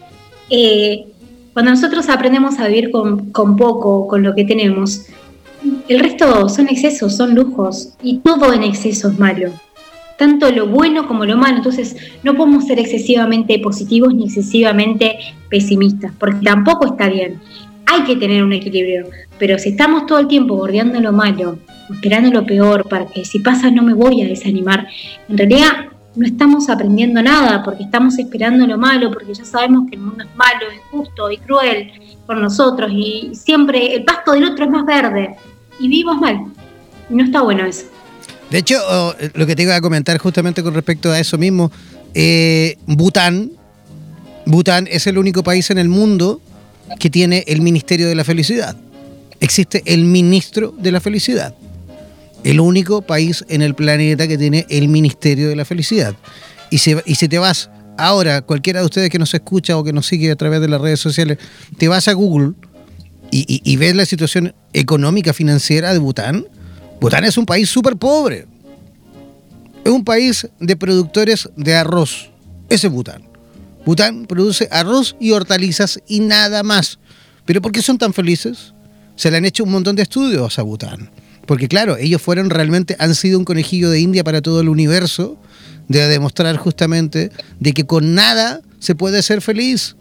eh, 0.49 1.07
Cuando 1.53 1.72
nosotros 1.72 2.07
aprendemos 2.10 2.60
a 2.60 2.68
vivir 2.68 2.91
con, 2.91 3.32
con 3.32 3.55
poco, 3.55 4.07
con 4.07 4.22
lo 4.24 4.36
que 4.36 4.45
tenemos, 4.45 5.07
el 5.88 5.99
resto 5.99 6.47
son 6.47 6.70
excesos, 6.70 7.18
son 7.18 7.34
lujos, 7.34 7.95
y 8.01 8.20
todo 8.20 8.53
en 8.53 8.64
exceso 8.64 9.10
es 9.10 9.20
malo 9.20 9.51
tanto 10.20 10.51
lo 10.51 10.68
bueno 10.68 11.07
como 11.07 11.26
lo 11.26 11.38
malo. 11.38 11.57
Entonces, 11.57 11.95
no 12.24 12.36
podemos 12.36 12.68
ser 12.68 12.78
excesivamente 12.78 13.57
positivos 13.57 14.14
ni 14.14 14.26
excesivamente 14.26 15.18
pesimistas, 15.49 16.12
porque 16.20 16.43
tampoco 16.43 16.86
está 16.86 17.07
bien. 17.07 17.39
Hay 17.91 18.03
que 18.03 18.15
tener 18.15 18.43
un 18.43 18.53
equilibrio, 18.53 19.09
pero 19.39 19.57
si 19.57 19.69
estamos 19.69 20.05
todo 20.05 20.19
el 20.19 20.27
tiempo 20.27 20.55
bordeando 20.55 20.99
lo 20.99 21.11
malo, 21.11 21.57
esperando 21.91 22.29
lo 22.29 22.45
peor, 22.45 22.87
para 22.87 23.07
que 23.07 23.25
si 23.25 23.39
pasa 23.39 23.71
no 23.71 23.81
me 23.81 23.95
voy 23.95 24.21
a 24.21 24.27
desanimar, 24.27 24.87
en 25.27 25.37
realidad 25.37 25.87
no 26.15 26.25
estamos 26.25 26.69
aprendiendo 26.69 27.21
nada, 27.23 27.63
porque 27.63 27.83
estamos 27.83 28.19
esperando 28.19 28.67
lo 28.67 28.77
malo, 28.77 29.09
porque 29.09 29.33
ya 29.33 29.43
sabemos 29.43 29.89
que 29.89 29.95
el 29.95 30.01
mundo 30.01 30.23
es 30.23 30.35
malo, 30.35 30.71
injusto 30.71 31.31
y 31.31 31.37
cruel 31.37 31.91
con 32.27 32.39
nosotros, 32.39 32.91
y 32.93 33.31
siempre 33.33 33.95
el 33.95 34.03
pasto 34.03 34.33
del 34.33 34.43
otro 34.43 34.65
es 34.65 34.71
más 34.71 34.85
verde, 34.85 35.35
y 35.79 35.87
vivimos 35.87 36.19
mal. 36.19 36.41
No 37.09 37.23
está 37.23 37.41
bueno 37.41 37.65
eso. 37.65 37.85
De 38.51 38.59
hecho, 38.59 38.75
lo 39.33 39.47
que 39.47 39.55
te 39.55 39.63
iba 39.63 39.75
a 39.75 39.81
comentar 39.81 40.17
justamente 40.19 40.61
con 40.61 40.75
respecto 40.75 41.11
a 41.11 41.19
eso 41.19 41.39
mismo, 41.39 41.71
eh, 42.13 42.77
Bután, 42.85 43.51
Bután 44.45 44.87
es 44.91 45.07
el 45.07 45.17
único 45.17 45.41
país 45.41 45.71
en 45.71 45.79
el 45.79 45.89
mundo 45.89 46.39
que 46.97 47.09
tiene 47.09 47.43
el 47.47 47.61
Ministerio 47.61 48.07
de 48.07 48.15
la 48.15 48.23
Felicidad. 48.23 48.75
Existe 49.39 49.83
el 49.85 50.05
Ministro 50.05 50.73
de 50.77 50.91
la 50.91 50.99
Felicidad. 50.99 51.53
El 52.43 52.59
único 52.59 53.01
país 53.01 53.45
en 53.49 53.61
el 53.61 53.75
planeta 53.75 54.27
que 54.27 54.37
tiene 54.37 54.65
el 54.69 54.87
Ministerio 54.87 55.49
de 55.49 55.55
la 55.55 55.65
Felicidad. 55.65 56.15
Y 56.69 56.77
si, 56.77 57.27
te 57.27 57.39
vas 57.39 57.69
ahora, 57.97 58.41
cualquiera 58.41 58.79
de 58.79 58.85
ustedes 58.85 59.09
que 59.09 59.19
nos 59.19 59.33
escucha 59.33 59.77
o 59.77 59.83
que 59.83 59.93
nos 59.93 60.07
sigue 60.07 60.31
a 60.31 60.35
través 60.35 60.61
de 60.61 60.67
las 60.67 60.79
redes 60.79 60.99
sociales, 60.99 61.37
te 61.77 61.87
vas 61.87 62.07
a 62.07 62.13
Google 62.13 62.53
y, 63.31 63.61
y 63.63 63.75
ves 63.77 63.95
la 63.95 64.05
situación 64.05 64.53
económica, 64.73 65.33
financiera 65.33 65.93
de 65.93 65.99
Bután, 65.99 66.45
Bután 66.99 67.23
es 67.23 67.37
un 67.37 67.45
país 67.45 67.69
súper 67.69 67.95
pobre. 67.95 68.45
Es 69.83 69.91
un 69.91 70.03
país 70.03 70.47
de 70.59 70.75
productores 70.75 71.49
de 71.55 71.75
arroz. 71.75 72.29
Ese 72.69 72.87
es 72.87 72.93
Bután. 72.93 73.28
Bután 73.89 74.27
produce 74.27 74.67
arroz 74.69 75.15
y 75.19 75.31
hortalizas 75.31 75.99
y 76.07 76.19
nada 76.19 76.61
más. 76.61 76.99
¿Pero 77.45 77.59
por 77.59 77.71
qué 77.71 77.81
son 77.81 77.97
tan 77.97 78.13
felices? 78.13 78.75
Se 79.15 79.31
le 79.31 79.37
han 79.37 79.45
hecho 79.45 79.63
un 79.63 79.71
montón 79.71 79.95
de 79.95 80.03
estudios 80.03 80.59
a 80.59 80.61
Bután. 80.61 81.09
Porque 81.47 81.67
claro, 81.67 81.97
ellos 81.97 82.21
fueron 82.21 82.51
realmente, 82.51 82.95
han 82.99 83.15
sido 83.15 83.39
un 83.39 83.45
conejillo 83.45 83.89
de 83.89 83.99
India 83.99 84.23
para 84.23 84.43
todo 84.43 84.61
el 84.61 84.69
universo, 84.69 85.39
de 85.87 86.07
demostrar 86.07 86.55
justamente 86.57 87.31
de 87.59 87.73
que 87.73 87.87
con 87.87 88.13
nada 88.13 88.61
se 88.77 88.93
puede 88.93 89.23
ser 89.23 89.41
feliz. 89.41 89.95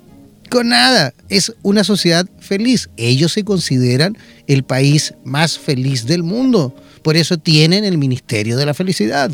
Con 0.51 0.69
nada. 0.69 1.15
Es 1.31 1.55
una 1.63 1.83
sociedad 1.83 2.29
feliz. 2.41 2.91
Ellos 2.99 3.33
se 3.33 3.43
consideran 3.43 4.19
el 4.49 4.65
país 4.65 5.15
más 5.25 5.59
feliz 5.59 6.05
del 6.05 6.23
mundo. 6.23 6.77
Por 7.01 7.17
eso 7.17 7.39
tienen 7.39 7.87
el 7.87 7.97
Ministerio 7.97 8.59
de 8.59 8.67
la 8.67 8.75
Felicidad. 8.75 9.31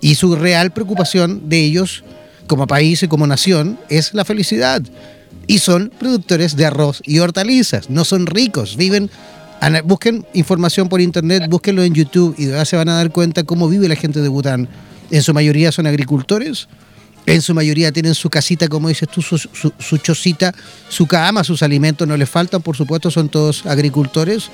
Y 0.00 0.14
su 0.14 0.36
real 0.36 0.72
preocupación 0.72 1.50
de 1.50 1.58
ellos 1.58 2.02
como 2.50 2.66
país 2.66 3.00
y 3.04 3.06
como 3.06 3.28
nación 3.28 3.78
es 3.88 4.12
la 4.12 4.24
felicidad. 4.24 4.82
Y 5.46 5.60
son 5.60 5.92
productores 6.00 6.56
de 6.56 6.66
arroz 6.66 7.00
y 7.06 7.20
hortalizas. 7.20 7.88
No 7.88 8.04
son 8.04 8.26
ricos, 8.26 8.76
viven... 8.76 9.08
Busquen 9.84 10.24
información 10.32 10.88
por 10.88 11.02
internet, 11.02 11.44
búsquenlo 11.48 11.82
en 11.82 11.92
YouTube 11.92 12.34
y 12.38 12.46
se 12.64 12.76
van 12.76 12.88
a 12.88 12.94
dar 12.94 13.10
cuenta 13.10 13.44
cómo 13.44 13.68
vive 13.68 13.88
la 13.88 13.94
gente 13.94 14.20
de 14.22 14.28
Bután. 14.28 14.68
En 15.10 15.22
su 15.22 15.34
mayoría 15.34 15.70
son 15.70 15.86
agricultores, 15.86 16.66
en 17.26 17.42
su 17.42 17.52
mayoría 17.52 17.92
tienen 17.92 18.14
su 18.14 18.30
casita, 18.30 18.68
como 18.68 18.88
dices 18.88 19.06
tú, 19.10 19.20
su, 19.20 19.36
su, 19.36 19.70
su, 19.78 19.98
chocita, 19.98 20.54
su 20.88 21.06
cama, 21.06 21.44
sus 21.44 21.62
alimentos 21.62 22.08
no 22.08 22.16
les 22.16 22.30
faltan, 22.30 22.62
por 22.62 22.74
supuesto, 22.74 23.10
son 23.10 23.28
todos 23.28 23.66
agricultores 23.66 24.48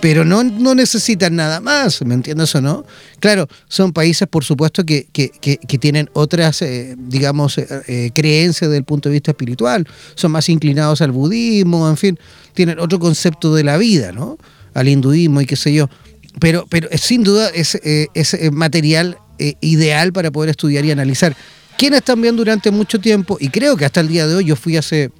pero 0.00 0.24
no, 0.24 0.44
no 0.44 0.74
necesitan 0.74 1.34
nada 1.34 1.60
más, 1.60 2.02
¿me 2.02 2.14
entiendes 2.14 2.54
o 2.54 2.60
no? 2.60 2.84
Claro, 3.18 3.48
son 3.68 3.92
países, 3.92 4.28
por 4.28 4.44
supuesto, 4.44 4.84
que, 4.84 5.08
que, 5.12 5.30
que, 5.30 5.78
tienen 5.78 6.08
otras, 6.12 6.62
eh, 6.62 6.94
digamos, 6.96 7.58
eh, 7.58 7.66
eh, 7.88 8.10
creencias 8.14 8.70
desde 8.70 8.78
el 8.78 8.84
punto 8.84 9.08
de 9.08 9.14
vista 9.14 9.32
espiritual, 9.32 9.86
son 10.14 10.32
más 10.32 10.48
inclinados 10.48 11.00
al 11.00 11.10
budismo, 11.10 11.88
en 11.88 11.96
fin, 11.96 12.18
tienen 12.54 12.78
otro 12.78 12.98
concepto 12.98 13.54
de 13.54 13.64
la 13.64 13.76
vida, 13.76 14.12
¿no? 14.12 14.38
Al 14.74 14.88
hinduismo 14.88 15.40
y 15.40 15.46
qué 15.46 15.56
sé 15.56 15.72
yo. 15.72 15.88
Pero, 16.38 16.66
pero 16.68 16.88
sin 16.96 17.24
duda 17.24 17.48
es, 17.48 17.76
es 17.82 18.52
material 18.52 19.18
ideal 19.60 20.12
para 20.12 20.30
poder 20.30 20.50
estudiar 20.50 20.84
y 20.84 20.92
analizar. 20.92 21.36
Quienes 21.76 22.04
también 22.04 22.36
durante 22.36 22.70
mucho 22.70 23.00
tiempo, 23.00 23.36
y 23.40 23.48
creo 23.48 23.76
que 23.76 23.84
hasta 23.84 24.00
el 24.00 24.08
día 24.08 24.26
de 24.28 24.36
hoy, 24.36 24.44
yo 24.44 24.54
fui 24.54 24.76
hace 24.76 25.10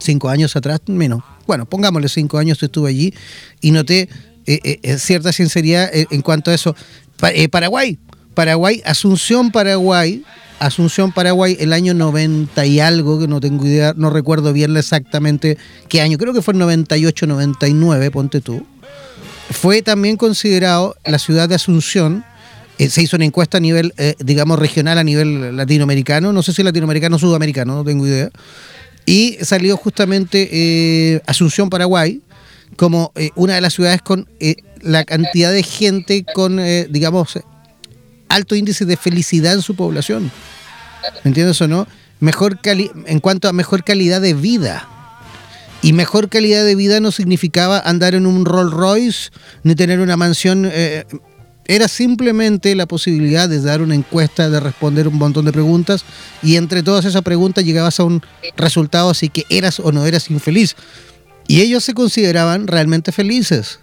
cinco 0.00 0.28
años 0.28 0.56
atrás, 0.56 0.80
menos, 0.86 1.22
bueno, 1.50 1.66
pongámosle 1.66 2.08
cinco 2.08 2.38
años 2.38 2.58
que 2.58 2.66
estuve 2.66 2.90
allí 2.90 3.12
y 3.60 3.72
noté 3.72 4.02
eh, 4.46 4.60
eh, 4.62 4.78
eh, 4.84 4.98
cierta 4.98 5.32
sinceridad 5.32 5.90
en 5.92 6.22
cuanto 6.22 6.52
a 6.52 6.54
eso. 6.54 6.76
Paraguay, 7.50 7.98
Paraguay, 8.34 8.80
Asunción, 8.84 9.50
Paraguay, 9.50 10.22
Asunción, 10.60 11.10
Paraguay, 11.10 11.56
el 11.58 11.72
año 11.72 11.92
90 11.92 12.64
y 12.66 12.78
algo, 12.78 13.18
que 13.18 13.26
no 13.26 13.40
tengo 13.40 13.66
idea, 13.66 13.94
no 13.96 14.10
recuerdo 14.10 14.52
bien 14.52 14.76
exactamente 14.76 15.58
qué 15.88 16.00
año, 16.02 16.18
creo 16.18 16.32
que 16.32 16.40
fue 16.40 16.52
el 16.54 16.58
98, 16.60 17.26
99, 17.26 18.12
ponte 18.12 18.40
tú, 18.40 18.64
fue 19.50 19.82
también 19.82 20.16
considerado 20.16 20.94
la 21.04 21.18
ciudad 21.18 21.48
de 21.48 21.56
Asunción, 21.56 22.24
se 22.78 23.02
hizo 23.02 23.16
una 23.16 23.24
encuesta 23.24 23.58
a 23.58 23.60
nivel, 23.60 23.92
digamos, 24.20 24.56
regional, 24.56 24.98
a 24.98 25.04
nivel 25.04 25.56
latinoamericano, 25.56 26.32
no 26.32 26.44
sé 26.44 26.52
si 26.52 26.62
latinoamericano 26.62 27.16
o 27.16 27.18
sudamericano, 27.18 27.74
no 27.74 27.84
tengo 27.84 28.06
idea, 28.06 28.30
y 29.10 29.38
salió 29.42 29.76
justamente 29.76 30.48
eh, 30.52 31.20
Asunción, 31.26 31.68
Paraguay, 31.68 32.20
como 32.76 33.10
eh, 33.16 33.30
una 33.34 33.56
de 33.56 33.60
las 33.60 33.74
ciudades 33.74 34.02
con 34.02 34.28
eh, 34.38 34.54
la 34.82 35.04
cantidad 35.04 35.50
de 35.50 35.64
gente 35.64 36.24
con, 36.32 36.58
digamos, 36.90 37.40
alto 38.28 38.54
índice 38.54 38.84
de 38.84 38.96
felicidad 38.96 39.54
en 39.54 39.62
su 39.62 39.74
población. 39.74 40.30
¿Me 41.24 41.30
entiendes 41.30 41.60
o 41.60 41.66
no? 41.66 41.88
Mejor 42.20 42.60
cali 42.60 42.88
en 43.06 43.18
cuanto 43.18 43.48
a 43.48 43.52
mejor 43.52 43.82
calidad 43.82 44.20
de 44.20 44.32
vida. 44.32 44.88
Y 45.82 45.92
mejor 45.92 46.28
calidad 46.28 46.64
de 46.64 46.76
vida 46.76 47.00
no 47.00 47.10
significaba 47.10 47.80
andar 47.80 48.14
en 48.14 48.26
un 48.26 48.44
Rolls 48.44 48.72
Royce 48.72 49.30
ni 49.64 49.74
tener 49.74 49.98
una 49.98 50.16
mansión 50.16 50.70
era 51.66 51.88
simplemente 51.88 52.74
la 52.74 52.86
posibilidad 52.86 53.48
de 53.48 53.60
dar 53.60 53.80
una 53.80 53.94
encuesta, 53.94 54.50
de 54.50 54.60
responder 54.60 55.06
un 55.08 55.16
montón 55.16 55.44
de 55.44 55.52
preguntas 55.52 56.04
y 56.42 56.56
entre 56.56 56.82
todas 56.82 57.04
esas 57.04 57.22
preguntas 57.22 57.64
llegabas 57.64 58.00
a 58.00 58.04
un 58.04 58.22
resultado 58.56 59.10
así 59.10 59.28
que 59.28 59.44
eras 59.48 59.78
o 59.80 59.92
no 59.92 60.04
eras 60.06 60.30
infeliz. 60.30 60.76
Y 61.46 61.60
ellos 61.60 61.84
se 61.84 61.94
consideraban 61.94 62.66
realmente 62.66 63.12
felices. 63.12 63.80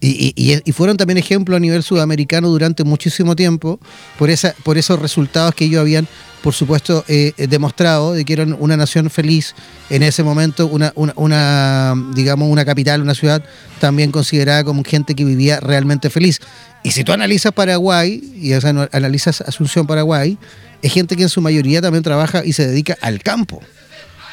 Y, 0.00 0.72
fueron 0.72 0.96
también 0.96 1.16
ejemplo 1.16 1.56
a 1.56 1.60
nivel 1.60 1.82
sudamericano 1.82 2.48
durante 2.48 2.84
muchísimo 2.84 3.34
tiempo 3.34 3.80
por, 4.18 4.30
esa, 4.30 4.54
por 4.62 4.76
esos 4.76 5.00
resultados 5.00 5.54
que 5.54 5.64
ellos 5.64 5.80
habían, 5.80 6.06
por 6.42 6.54
supuesto, 6.54 7.04
eh, 7.08 7.32
demostrado 7.48 8.12
de 8.12 8.24
que 8.24 8.34
eran 8.34 8.56
una 8.60 8.76
nación 8.76 9.10
feliz 9.10 9.54
en 9.90 10.02
ese 10.02 10.22
momento, 10.22 10.66
una, 10.66 11.94
digamos, 12.14 12.48
una 12.50 12.64
capital, 12.64 13.00
una 13.00 13.14
ciudad 13.14 13.42
también 13.80 14.12
considerada 14.12 14.62
como 14.62 14.84
gente 14.84 15.14
que 15.14 15.24
vivía 15.24 15.58
realmente 15.60 16.10
feliz. 16.10 16.40
Y 16.82 16.92
si 16.92 17.04
tú 17.04 17.12
analizas 17.12 17.52
Paraguay, 17.52 18.22
y 18.36 18.52
analizas 18.52 19.40
Asunción 19.40 19.86
Paraguay, 19.86 20.38
es 20.82 20.92
gente 20.92 21.16
que 21.16 21.24
en 21.24 21.28
su 21.28 21.40
mayoría 21.40 21.82
también 21.82 22.02
trabaja 22.02 22.44
y 22.44 22.52
se 22.52 22.66
dedica 22.66 22.96
al 23.00 23.22
campo. 23.22 23.60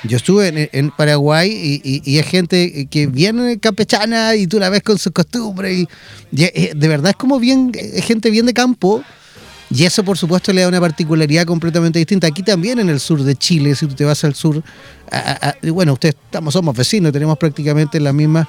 Yo 0.04 0.18
estuve 0.18 0.70
en, 0.72 0.92
Paraguay 0.92 1.82
y, 1.84 2.18
es 2.20 2.28
gente 2.28 2.88
que 2.92 3.08
viene 3.08 3.60
campechana 3.60 4.36
y 4.36 4.46
tú 4.46 4.60
la 4.60 4.70
ves 4.70 4.84
con 4.84 5.00
sus 5.00 5.12
costumbres. 5.12 5.88
Y, 6.32 6.44
eh, 6.44 6.74
de 6.76 6.88
verdad 6.88 7.12
es 7.12 7.16
como 7.16 7.40
bien, 7.40 7.72
es 7.74 8.06
gente 8.06 8.30
bien 8.30 8.46
de 8.46 8.54
campo. 8.54 9.04
Y 9.72 9.84
eso, 9.84 10.04
por 10.04 10.16
supuesto, 10.16 10.54
le 10.54 10.62
da 10.62 10.68
una 10.68 10.80
particularidad 10.80 11.46
completamente 11.46 11.98
distinta. 11.98 12.28
Aquí 12.28 12.44
también 12.44 12.78
en 12.78 12.90
el 12.90 13.00
sur 13.00 13.24
de 13.24 13.36
Chile, 13.36 13.76
si 13.76 13.88
tú 13.88 13.96
te 13.96 14.06
vas 14.06 14.24
al 14.24 14.36
sur, 14.36 14.62
bueno, 15.64 15.94
ustedes 15.94 16.16
estamos, 16.24 16.54
somos 16.54 16.76
vecinos, 16.76 17.12
tenemos 17.12 17.38
prácticamente 17.40 18.00
la 18.00 18.14
misma 18.14 18.48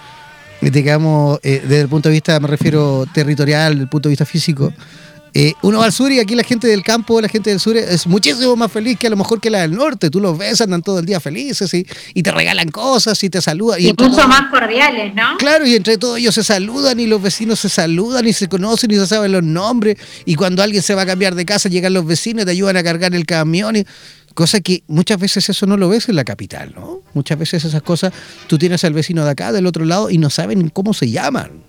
digamos, 0.60 1.38
eh, 1.42 1.60
desde 1.62 1.82
el 1.82 1.88
punto 1.88 2.08
de 2.08 2.14
vista, 2.14 2.38
me 2.40 2.48
refiero 2.48 3.06
territorial, 3.12 3.72
desde 3.72 3.82
el 3.82 3.88
punto 3.88 4.08
de 4.08 4.12
vista 4.12 4.26
físico, 4.26 4.72
eh, 5.38 5.52
uno 5.60 5.80
va 5.80 5.84
al 5.84 5.92
sur 5.92 6.10
y 6.10 6.18
aquí 6.18 6.34
la 6.34 6.44
gente 6.44 6.66
del 6.66 6.82
campo, 6.82 7.20
la 7.20 7.28
gente 7.28 7.50
del 7.50 7.60
sur 7.60 7.76
es 7.76 8.06
muchísimo 8.06 8.56
más 8.56 8.72
feliz 8.72 8.98
que 8.98 9.06
a 9.06 9.10
lo 9.10 9.18
mejor 9.18 9.38
que 9.38 9.50
la 9.50 9.60
del 9.60 9.72
norte. 9.72 10.08
Tú 10.08 10.18
los 10.18 10.38
ves, 10.38 10.62
andan 10.62 10.80
todo 10.80 11.00
el 11.00 11.04
día 11.04 11.20
felices 11.20 11.74
y, 11.74 11.86
y 12.14 12.22
te 12.22 12.30
regalan 12.30 12.70
cosas 12.70 13.22
y 13.22 13.28
te 13.28 13.42
saludan. 13.42 13.78
Y 13.78 13.88
Incluso 13.88 14.26
más 14.26 14.50
cordiales, 14.50 15.14
¿no? 15.14 15.36
Claro, 15.36 15.66
y 15.66 15.74
entre 15.74 15.98
todos 15.98 16.16
ellos 16.16 16.34
se 16.34 16.42
saludan 16.42 16.98
y 17.00 17.06
los 17.06 17.20
vecinos 17.20 17.60
se 17.60 17.68
saludan 17.68 18.26
y 18.26 18.32
se 18.32 18.48
conocen 18.48 18.90
y 18.92 18.94
se 18.94 19.06
saben 19.06 19.30
los 19.30 19.42
nombres. 19.42 19.98
Y 20.24 20.36
cuando 20.36 20.62
alguien 20.62 20.82
se 20.82 20.94
va 20.94 21.02
a 21.02 21.06
cambiar 21.06 21.34
de 21.34 21.44
casa, 21.44 21.68
llegan 21.68 21.92
los 21.92 22.06
vecinos 22.06 22.44
y 22.44 22.46
te 22.46 22.52
ayudan 22.52 22.78
a 22.78 22.82
cargar 22.82 23.14
el 23.14 23.26
camión. 23.26 23.76
Y, 23.76 23.84
Cosa 24.36 24.60
que 24.60 24.82
muchas 24.86 25.18
veces 25.18 25.48
eso 25.48 25.64
no 25.64 25.78
lo 25.78 25.88
ves 25.88 26.10
en 26.10 26.14
la 26.14 26.22
capital, 26.22 26.74
¿no? 26.76 27.00
Muchas 27.14 27.38
veces 27.38 27.64
esas 27.64 27.80
cosas 27.80 28.12
tú 28.46 28.58
tienes 28.58 28.84
al 28.84 28.92
vecino 28.92 29.24
de 29.24 29.30
acá, 29.30 29.50
del 29.50 29.64
otro 29.64 29.86
lado, 29.86 30.10
y 30.10 30.18
no 30.18 30.28
saben 30.28 30.68
cómo 30.68 30.92
se 30.92 31.10
llaman. 31.10 31.62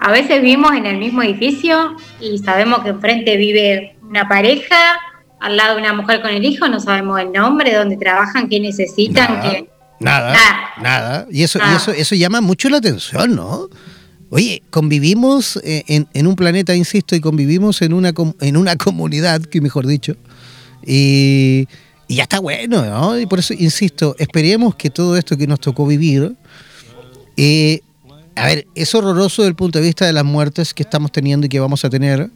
A 0.00 0.12
veces 0.12 0.42
vivimos 0.42 0.72
en 0.74 0.84
el 0.84 0.98
mismo 0.98 1.22
edificio 1.22 1.96
y 2.20 2.36
sabemos 2.36 2.80
que 2.80 2.90
enfrente 2.90 3.38
vive 3.38 3.96
una 4.02 4.28
pareja, 4.28 4.76
al 5.40 5.56
lado 5.56 5.76
de 5.76 5.80
una 5.80 5.94
mujer 5.94 6.20
con 6.20 6.30
el 6.30 6.44
hijo, 6.44 6.68
no 6.68 6.78
sabemos 6.78 7.18
el 7.18 7.32
nombre, 7.32 7.74
dónde 7.74 7.96
trabajan, 7.96 8.50
qué 8.50 8.60
necesitan, 8.60 9.40
qué... 9.40 9.70
Nada, 9.98 10.36
nada. 10.82 11.26
Y 11.30 11.42
eso, 11.42 11.58
y 11.58 11.74
eso, 11.74 11.90
eso 11.90 12.14
llama 12.16 12.42
mucho 12.42 12.68
la 12.68 12.76
atención, 12.76 13.34
¿no? 13.34 13.70
Oye, 14.28 14.62
convivimos 14.68 15.56
eh, 15.64 15.84
en, 15.86 16.06
en, 16.12 16.26
un 16.26 16.36
planeta, 16.36 16.76
insisto, 16.76 17.16
y 17.16 17.20
convivimos 17.20 17.80
en 17.80 17.94
una, 17.94 18.12
en 18.42 18.58
una 18.58 18.76
comunidad, 18.76 19.40
que 19.40 19.62
mejor 19.62 19.86
dicho, 19.86 20.16
y, 20.84 21.66
y 22.10 22.16
ya 22.16 22.24
está 22.24 22.40
bueno, 22.40 22.84
¿no? 22.84 23.16
Y 23.20 23.26
por 23.26 23.38
eso, 23.38 23.54
insisto, 23.54 24.16
esperemos 24.18 24.74
que 24.74 24.90
todo 24.90 25.16
esto 25.16 25.36
que 25.36 25.46
nos 25.46 25.60
tocó 25.60 25.86
vivir, 25.86 26.34
eh, 27.36 27.82
a 28.34 28.46
ver, 28.46 28.66
es 28.74 28.92
horroroso 28.96 29.42
desde 29.42 29.50
el 29.50 29.54
punto 29.54 29.78
de 29.78 29.84
vista 29.84 30.06
de 30.06 30.12
las 30.12 30.24
muertes 30.24 30.74
que 30.74 30.82
estamos 30.82 31.12
teniendo 31.12 31.46
y 31.46 31.48
que 31.48 31.60
vamos 31.60 31.84
a 31.84 31.88
tener, 31.88 32.28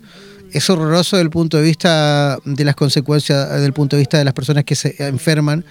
es 0.53 0.71
horroroso 0.71 1.17
desde 1.17 1.25
el 1.25 1.31
punto 1.31 1.57
de 1.57 1.65
vista 1.65 2.39
de 2.45 2.65
las 2.65 2.77
consecuencias, 2.77 3.51
desde 3.51 3.67
el 3.67 3.73
punto 3.73 3.97
de 3.97 4.03
vista 4.03 4.17
de 4.17 4.25
las 4.25 4.33
personas 4.33 4.63
que 4.63 4.77
se 4.77 4.95
enferman 5.09 5.65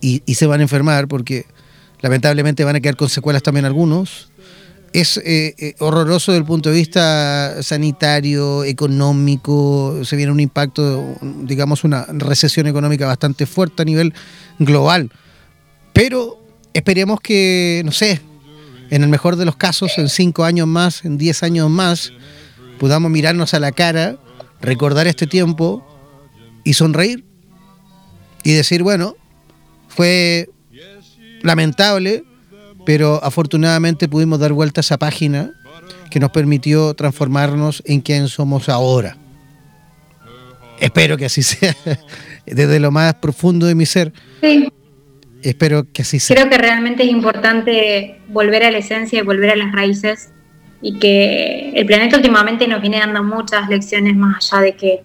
y, 0.00 0.22
y 0.24 0.36
se 0.36 0.46
van 0.46 0.60
a 0.60 0.62
enfermar, 0.62 1.06
porque 1.06 1.44
lamentablemente 2.00 2.64
van 2.64 2.76
a 2.76 2.80
quedar 2.80 2.96
con 2.96 3.10
secuelas 3.10 3.42
también 3.42 3.66
algunos 3.66 4.31
es 4.92 5.16
eh, 5.18 5.54
eh, 5.58 5.74
horroroso 5.78 6.32
desde 6.32 6.40
el 6.40 6.46
punto 6.46 6.70
de 6.70 6.76
vista 6.76 7.62
sanitario, 7.62 8.64
económico, 8.64 10.04
se 10.04 10.16
viene 10.16 10.32
un 10.32 10.40
impacto, 10.40 11.16
digamos, 11.42 11.84
una 11.84 12.04
recesión 12.08 12.66
económica 12.66 13.06
bastante 13.06 13.46
fuerte 13.46 13.82
a 13.82 13.84
nivel 13.84 14.12
global. 14.58 15.10
Pero 15.92 16.38
esperemos 16.74 17.20
que, 17.20 17.82
no 17.84 17.92
sé, 17.92 18.20
en 18.90 19.02
el 19.02 19.08
mejor 19.08 19.36
de 19.36 19.46
los 19.46 19.56
casos, 19.56 19.96
en 19.96 20.08
cinco 20.08 20.44
años 20.44 20.66
más, 20.66 21.04
en 21.04 21.16
diez 21.16 21.42
años 21.42 21.70
más, 21.70 22.12
podamos 22.78 23.10
mirarnos 23.10 23.54
a 23.54 23.60
la 23.60 23.72
cara, 23.72 24.18
recordar 24.60 25.06
este 25.06 25.26
tiempo 25.26 25.86
y 26.64 26.74
sonreír 26.74 27.24
y 28.44 28.52
decir, 28.52 28.82
bueno, 28.82 29.16
fue 29.88 30.50
lamentable, 31.42 32.24
pero 32.84 33.20
afortunadamente 33.22 34.08
pudimos 34.08 34.40
dar 34.40 34.52
vuelta 34.52 34.80
a 34.80 34.82
esa 34.82 34.98
página 34.98 35.52
que 36.10 36.20
nos 36.20 36.30
permitió 36.30 36.94
transformarnos 36.94 37.82
en 37.86 38.00
quien 38.00 38.28
somos 38.28 38.68
ahora. 38.68 39.16
Espero 40.78 41.16
que 41.16 41.26
así 41.26 41.42
sea, 41.42 41.76
desde 42.44 42.80
lo 42.80 42.90
más 42.90 43.14
profundo 43.14 43.66
de 43.66 43.74
mi 43.74 43.86
ser. 43.86 44.12
Sí. 44.40 44.68
Espero 45.42 45.84
que 45.92 46.02
así 46.02 46.20
sea. 46.20 46.36
Creo 46.36 46.50
que 46.50 46.58
realmente 46.58 47.02
es 47.02 47.10
importante 47.10 48.20
volver 48.28 48.64
a 48.64 48.70
la 48.70 48.78
esencia 48.78 49.18
y 49.20 49.22
volver 49.22 49.50
a 49.50 49.56
las 49.56 49.72
raíces 49.72 50.30
y 50.80 50.98
que 50.98 51.72
el 51.74 51.86
planeta 51.86 52.16
últimamente 52.16 52.66
nos 52.68 52.80
viene 52.80 52.98
dando 52.98 53.22
muchas 53.22 53.68
lecciones 53.68 54.16
más 54.16 54.52
allá 54.52 54.62
de 54.62 54.72
que 54.74 55.02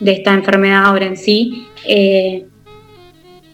de 0.00 0.12
esta 0.12 0.32
enfermedad 0.32 0.86
ahora 0.86 1.06
en 1.06 1.16
sí. 1.16 1.68
Eh, 1.86 2.46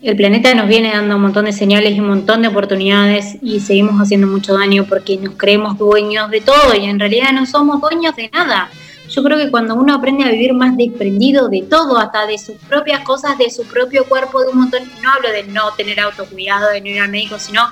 el 0.04 0.16
planeta 0.16 0.54
nos 0.54 0.68
viene 0.68 0.92
dando 0.92 1.16
un 1.16 1.22
montón 1.22 1.46
de 1.46 1.52
señales 1.52 1.96
y 1.96 2.00
un 2.00 2.08
montón 2.08 2.42
de 2.42 2.48
oportunidades 2.48 3.38
y 3.40 3.60
seguimos 3.60 3.98
haciendo 3.98 4.26
mucho 4.26 4.52
daño 4.52 4.84
porque 4.86 5.16
nos 5.16 5.34
creemos 5.34 5.78
dueños 5.78 6.30
de 6.30 6.42
todo 6.42 6.74
y 6.78 6.84
en 6.84 7.00
realidad 7.00 7.32
no 7.32 7.46
somos 7.46 7.80
dueños 7.80 8.14
de 8.14 8.28
nada. 8.28 8.68
Yo 9.08 9.22
creo 9.22 9.38
que 9.38 9.50
cuando 9.50 9.74
uno 9.74 9.94
aprende 9.94 10.24
a 10.24 10.30
vivir 10.30 10.52
más 10.52 10.76
desprendido 10.76 11.48
de 11.48 11.62
todo, 11.62 11.96
hasta 11.96 12.26
de 12.26 12.36
sus 12.36 12.56
propias 12.68 13.00
cosas, 13.00 13.38
de 13.38 13.48
su 13.48 13.64
propio 13.64 14.04
cuerpo, 14.04 14.42
de 14.42 14.48
un 14.48 14.58
montón, 14.60 14.82
no 15.02 15.10
hablo 15.10 15.30
de 15.30 15.44
no 15.44 15.72
tener 15.74 15.98
autocuidado, 16.00 16.70
de 16.70 16.82
no 16.82 16.88
ir 16.88 17.00
al 17.00 17.10
médico, 17.10 17.38
sino 17.38 17.62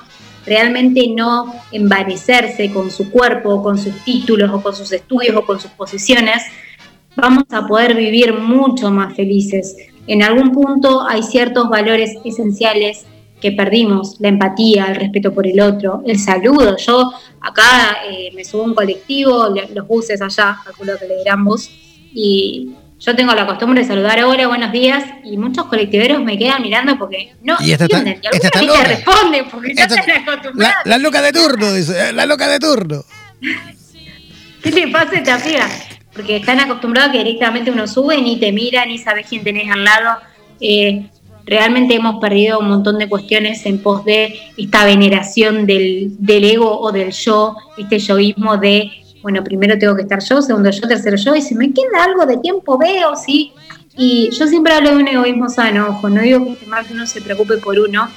realmente 0.43 1.05
no 1.15 1.53
envanecerse 1.71 2.71
con 2.71 2.89
su 2.89 3.11
cuerpo, 3.11 3.61
con 3.61 3.77
sus 3.77 3.93
títulos 4.03 4.49
o 4.51 4.63
con 4.63 4.75
sus 4.75 4.91
estudios 4.91 5.35
o 5.35 5.45
con 5.45 5.59
sus 5.59 5.69
posiciones, 5.71 6.41
vamos 7.15 7.43
a 7.51 7.67
poder 7.67 7.93
vivir 7.95 8.33
mucho 8.33 8.89
más 8.89 9.15
felices 9.15 9.75
en 10.07 10.23
algún 10.23 10.51
punto 10.51 11.07
hay 11.07 11.23
ciertos 11.23 11.69
valores 11.69 12.17
esenciales 12.23 13.05
que 13.41 13.51
perdimos, 13.51 14.17
la 14.19 14.29
empatía, 14.29 14.85
el 14.85 14.95
respeto 14.95 15.33
por 15.33 15.45
el 15.45 15.59
otro, 15.59 16.01
el 16.05 16.17
saludo. 16.17 16.77
Yo 16.77 17.11
acá 17.41 17.97
eh, 18.09 18.31
me 18.33 18.45
subo 18.45 18.61
a 18.61 18.65
un 18.65 18.73
colectivo, 18.73 19.53
los 19.73 19.85
buses 19.85 20.21
allá, 20.21 20.57
calculo 20.63 20.97
que 20.97 21.07
le 21.07 21.17
dirán 21.17 21.43
bus, 21.43 21.69
y 22.13 22.71
yo 22.99 23.13
tengo 23.17 23.33
la 23.33 23.45
costumbre 23.45 23.81
de 23.81 23.87
saludar 23.87 24.23
hola, 24.23 24.47
buenos 24.47 24.71
días, 24.71 25.03
y 25.25 25.35
muchos 25.35 25.65
colectiveros 25.65 26.23
me 26.23 26.37
quedan 26.37 26.61
mirando 26.61 26.97
porque 26.97 27.33
no 27.41 27.57
y 27.59 27.73
entienden. 27.73 28.21
y 28.23 28.27
algunos 28.27 28.77
ni 28.77 28.83
responden 28.85 29.45
porque 29.49 29.75
ya 29.75 29.83
están 29.83 30.09
acostumbrados. 30.09 30.75
La, 30.85 30.91
la, 30.91 30.97
loca 30.97 31.21
de 31.21 31.33
turno, 31.33 31.73
dice, 31.73 32.13
la 32.13 32.25
loca 32.25 32.47
de 32.47 32.59
turno. 32.59 33.03
¿Qué 34.63 34.71
te 34.71 34.87
pasa 34.87 35.15
esta 35.15 35.37
piba? 35.37 35.67
Porque 36.13 36.37
están 36.37 36.59
acostumbrados 36.59 37.09
a 37.09 37.11
que 37.11 37.17
directamente 37.19 37.71
uno 37.71 37.87
sube, 37.87 38.21
ni 38.21 38.37
te 38.37 38.51
mira, 38.51 38.85
ni 38.85 38.97
sabes 38.97 39.25
quién 39.27 39.43
tenés 39.43 39.71
al 39.71 39.83
lado. 39.83 40.19
Eh, 40.59 41.05
realmente 41.45 41.95
hemos 41.95 42.19
perdido 42.21 42.59
un 42.59 42.69
montón 42.69 42.99
de 42.99 43.09
cuestiones 43.09 43.65
en 43.65 43.79
pos 43.79 44.05
de 44.05 44.33
esta 44.57 44.85
veneración 44.85 45.65
del, 45.65 46.15
ego 46.27 46.79
o 46.79 46.91
del 46.91 47.11
yo, 47.11 47.55
este 47.77 47.99
yoísmo 47.99 48.57
de, 48.57 48.91
bueno, 49.21 49.43
primero 49.43 49.77
tengo 49.77 49.95
que 49.95 50.03
estar 50.03 50.21
yo, 50.23 50.41
segundo 50.41 50.69
yo, 50.69 50.87
tercero 50.87 51.17
yo, 51.17 51.35
y 51.35 51.41
si 51.41 51.55
me 51.55 51.73
queda 51.73 52.03
algo 52.03 52.25
de 52.25 52.37
tiempo 52.37 52.77
veo, 52.77 53.15
sí. 53.15 53.51
Y 53.95 54.29
yo 54.31 54.47
siempre 54.47 54.73
hablo 54.73 54.91
de 54.91 54.97
un 54.97 55.07
egoísmo 55.07 55.49
sano, 55.49 55.89
ojo, 55.89 56.09
no 56.09 56.21
digo 56.21 56.43
que 56.45 56.53
esté 56.53 56.65
mal 56.65 56.85
que 56.85 56.93
uno 56.93 57.05
se 57.05 57.21
preocupe 57.21 57.57
por 57.57 57.77
uno 57.77 58.09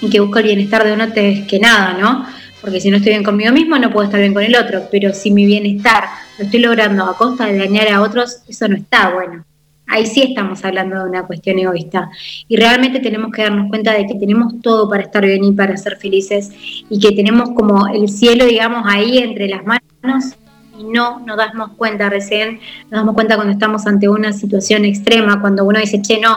y 0.00 0.10
que 0.10 0.20
busque 0.20 0.40
el 0.40 0.46
bienestar 0.46 0.84
de 0.84 0.92
uno 0.92 1.04
antes 1.04 1.46
que 1.46 1.58
nada, 1.58 1.94
¿no? 1.94 2.24
Porque 2.60 2.80
si 2.80 2.90
no 2.90 2.96
estoy 2.96 3.12
bien 3.12 3.24
conmigo 3.24 3.52
mismo 3.52 3.78
no 3.78 3.90
puedo 3.90 4.06
estar 4.06 4.20
bien 4.20 4.34
con 4.34 4.42
el 4.42 4.56
otro, 4.56 4.82
pero 4.90 5.12
si 5.12 5.30
mi 5.30 5.46
bienestar 5.46 6.04
lo 6.38 6.44
estoy 6.44 6.60
logrando 6.60 7.04
a 7.04 7.16
costa 7.16 7.46
de 7.46 7.58
dañar 7.58 7.88
a 7.88 8.02
otros, 8.02 8.42
eso 8.48 8.68
no 8.68 8.76
está 8.76 9.10
bueno. 9.10 9.44
Ahí 9.90 10.04
sí 10.04 10.22
estamos 10.22 10.62
hablando 10.64 11.02
de 11.02 11.08
una 11.08 11.26
cuestión 11.26 11.58
egoísta. 11.58 12.10
Y 12.46 12.56
realmente 12.56 13.00
tenemos 13.00 13.32
que 13.32 13.42
darnos 13.42 13.70
cuenta 13.70 13.94
de 13.94 14.06
que 14.06 14.16
tenemos 14.16 14.60
todo 14.60 14.88
para 14.88 15.02
estar 15.02 15.24
bien 15.24 15.42
y 15.44 15.52
para 15.52 15.76
ser 15.78 15.96
felices 15.96 16.50
y 16.90 17.00
que 17.00 17.12
tenemos 17.12 17.50
como 17.50 17.86
el 17.86 18.08
cielo, 18.08 18.44
digamos, 18.44 18.82
ahí 18.86 19.18
entre 19.18 19.48
las 19.48 19.64
manos 19.64 20.36
y 20.78 20.84
no 20.84 21.20
nos 21.20 21.36
damos 21.38 21.70
cuenta 21.76 22.10
recién, 22.10 22.60
nos 22.90 23.00
damos 23.00 23.14
cuenta 23.14 23.36
cuando 23.36 23.52
estamos 23.52 23.86
ante 23.86 24.08
una 24.08 24.32
situación 24.32 24.84
extrema, 24.84 25.40
cuando 25.40 25.64
uno 25.64 25.80
dice, 25.80 26.02
che, 26.02 26.20
no, 26.20 26.36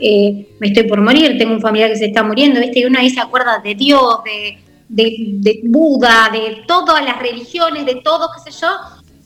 eh, 0.00 0.48
me 0.58 0.68
estoy 0.68 0.84
por 0.84 1.00
morir, 1.00 1.36
tengo 1.38 1.54
un 1.54 1.60
familiar 1.60 1.90
que 1.90 1.96
se 1.96 2.06
está 2.06 2.22
muriendo, 2.22 2.60
¿viste? 2.60 2.80
Y 2.80 2.84
uno 2.86 2.98
ahí 2.98 3.10
se 3.10 3.20
acuerda 3.20 3.58
de 3.58 3.74
Dios, 3.74 4.24
de, 4.24 4.58
de, 4.88 5.60
Buda, 5.64 6.30
de 6.32 6.62
todas 6.66 7.04
las 7.04 7.18
religiones, 7.18 7.86
de 7.86 7.96
todo, 7.96 8.28
qué 8.34 8.50
sé 8.50 8.58
yo. 8.60 8.68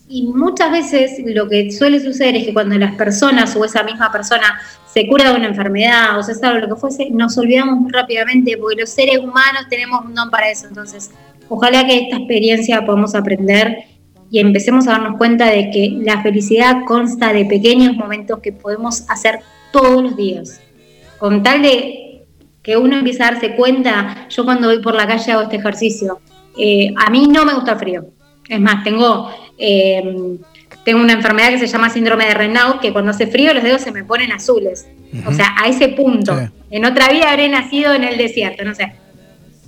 Y 0.08 0.26
muchas 0.26 0.72
veces 0.72 1.20
lo 1.24 1.48
que 1.48 1.70
suele 1.70 2.00
suceder 2.00 2.34
es 2.36 2.44
que 2.44 2.52
cuando 2.52 2.76
las 2.76 2.96
personas 2.96 3.54
o 3.54 3.64
esa 3.64 3.84
misma 3.84 4.10
persona 4.10 4.60
se 4.92 5.06
cura 5.06 5.30
de 5.30 5.36
una 5.36 5.46
enfermedad 5.46 6.18
o 6.18 6.22
se 6.22 6.34
sabe 6.34 6.60
lo 6.60 6.68
que 6.68 6.80
fuese, 6.80 7.10
nos 7.10 7.38
olvidamos 7.38 7.78
muy 7.78 7.92
rápidamente 7.92 8.56
porque 8.58 8.80
los 8.80 8.90
seres 8.90 9.18
humanos 9.18 9.66
tenemos 9.68 10.04
un 10.04 10.14
don 10.14 10.28
para 10.30 10.50
eso. 10.50 10.66
Entonces, 10.66 11.10
ojalá 11.48 11.86
que 11.86 11.98
esta 11.98 12.16
experiencia 12.16 12.84
podamos 12.84 13.14
aprender 13.14 13.84
y 14.32 14.40
empecemos 14.40 14.88
a 14.88 14.92
darnos 14.92 15.16
cuenta 15.16 15.46
de 15.46 15.70
que 15.70 15.96
la 16.02 16.22
felicidad 16.22 16.78
consta 16.86 17.32
de 17.32 17.44
pequeños 17.44 17.94
momentos 17.96 18.40
que 18.40 18.52
podemos 18.52 19.04
hacer 19.08 19.40
todos 19.72 20.02
los 20.02 20.16
días. 20.16 20.60
Con 21.18 21.42
tal 21.44 21.62
de 21.62 22.09
que 22.70 22.76
uno 22.76 22.98
empieza 22.98 23.26
a 23.26 23.32
darse 23.32 23.56
cuenta, 23.56 24.28
yo 24.28 24.44
cuando 24.44 24.68
voy 24.68 24.78
por 24.78 24.94
la 24.94 25.04
calle 25.04 25.32
hago 25.32 25.42
este 25.42 25.56
ejercicio, 25.56 26.20
eh, 26.56 26.94
a 26.96 27.10
mí 27.10 27.26
no 27.26 27.44
me 27.44 27.52
gusta 27.52 27.72
el 27.72 27.78
frío. 27.80 28.04
Es 28.48 28.60
más, 28.60 28.84
tengo, 28.84 29.28
eh, 29.58 30.38
tengo 30.84 31.00
una 31.00 31.14
enfermedad 31.14 31.48
que 31.48 31.58
se 31.58 31.66
llama 31.66 31.90
síndrome 31.90 32.26
de 32.26 32.34
Renault, 32.34 32.80
que 32.80 32.92
cuando 32.92 33.10
hace 33.10 33.26
frío 33.26 33.52
los 33.52 33.64
dedos 33.64 33.82
se 33.82 33.90
me 33.90 34.04
ponen 34.04 34.30
azules. 34.30 34.86
O 35.26 35.32
sea, 35.32 35.56
a 35.60 35.66
ese 35.66 35.88
punto. 35.88 36.32
En 36.70 36.84
otra 36.84 37.08
vida 37.08 37.32
habré 37.32 37.48
nacido 37.48 37.92
en 37.92 38.04
el 38.04 38.16
desierto, 38.16 38.64
no 38.64 38.72
sé. 38.72 38.92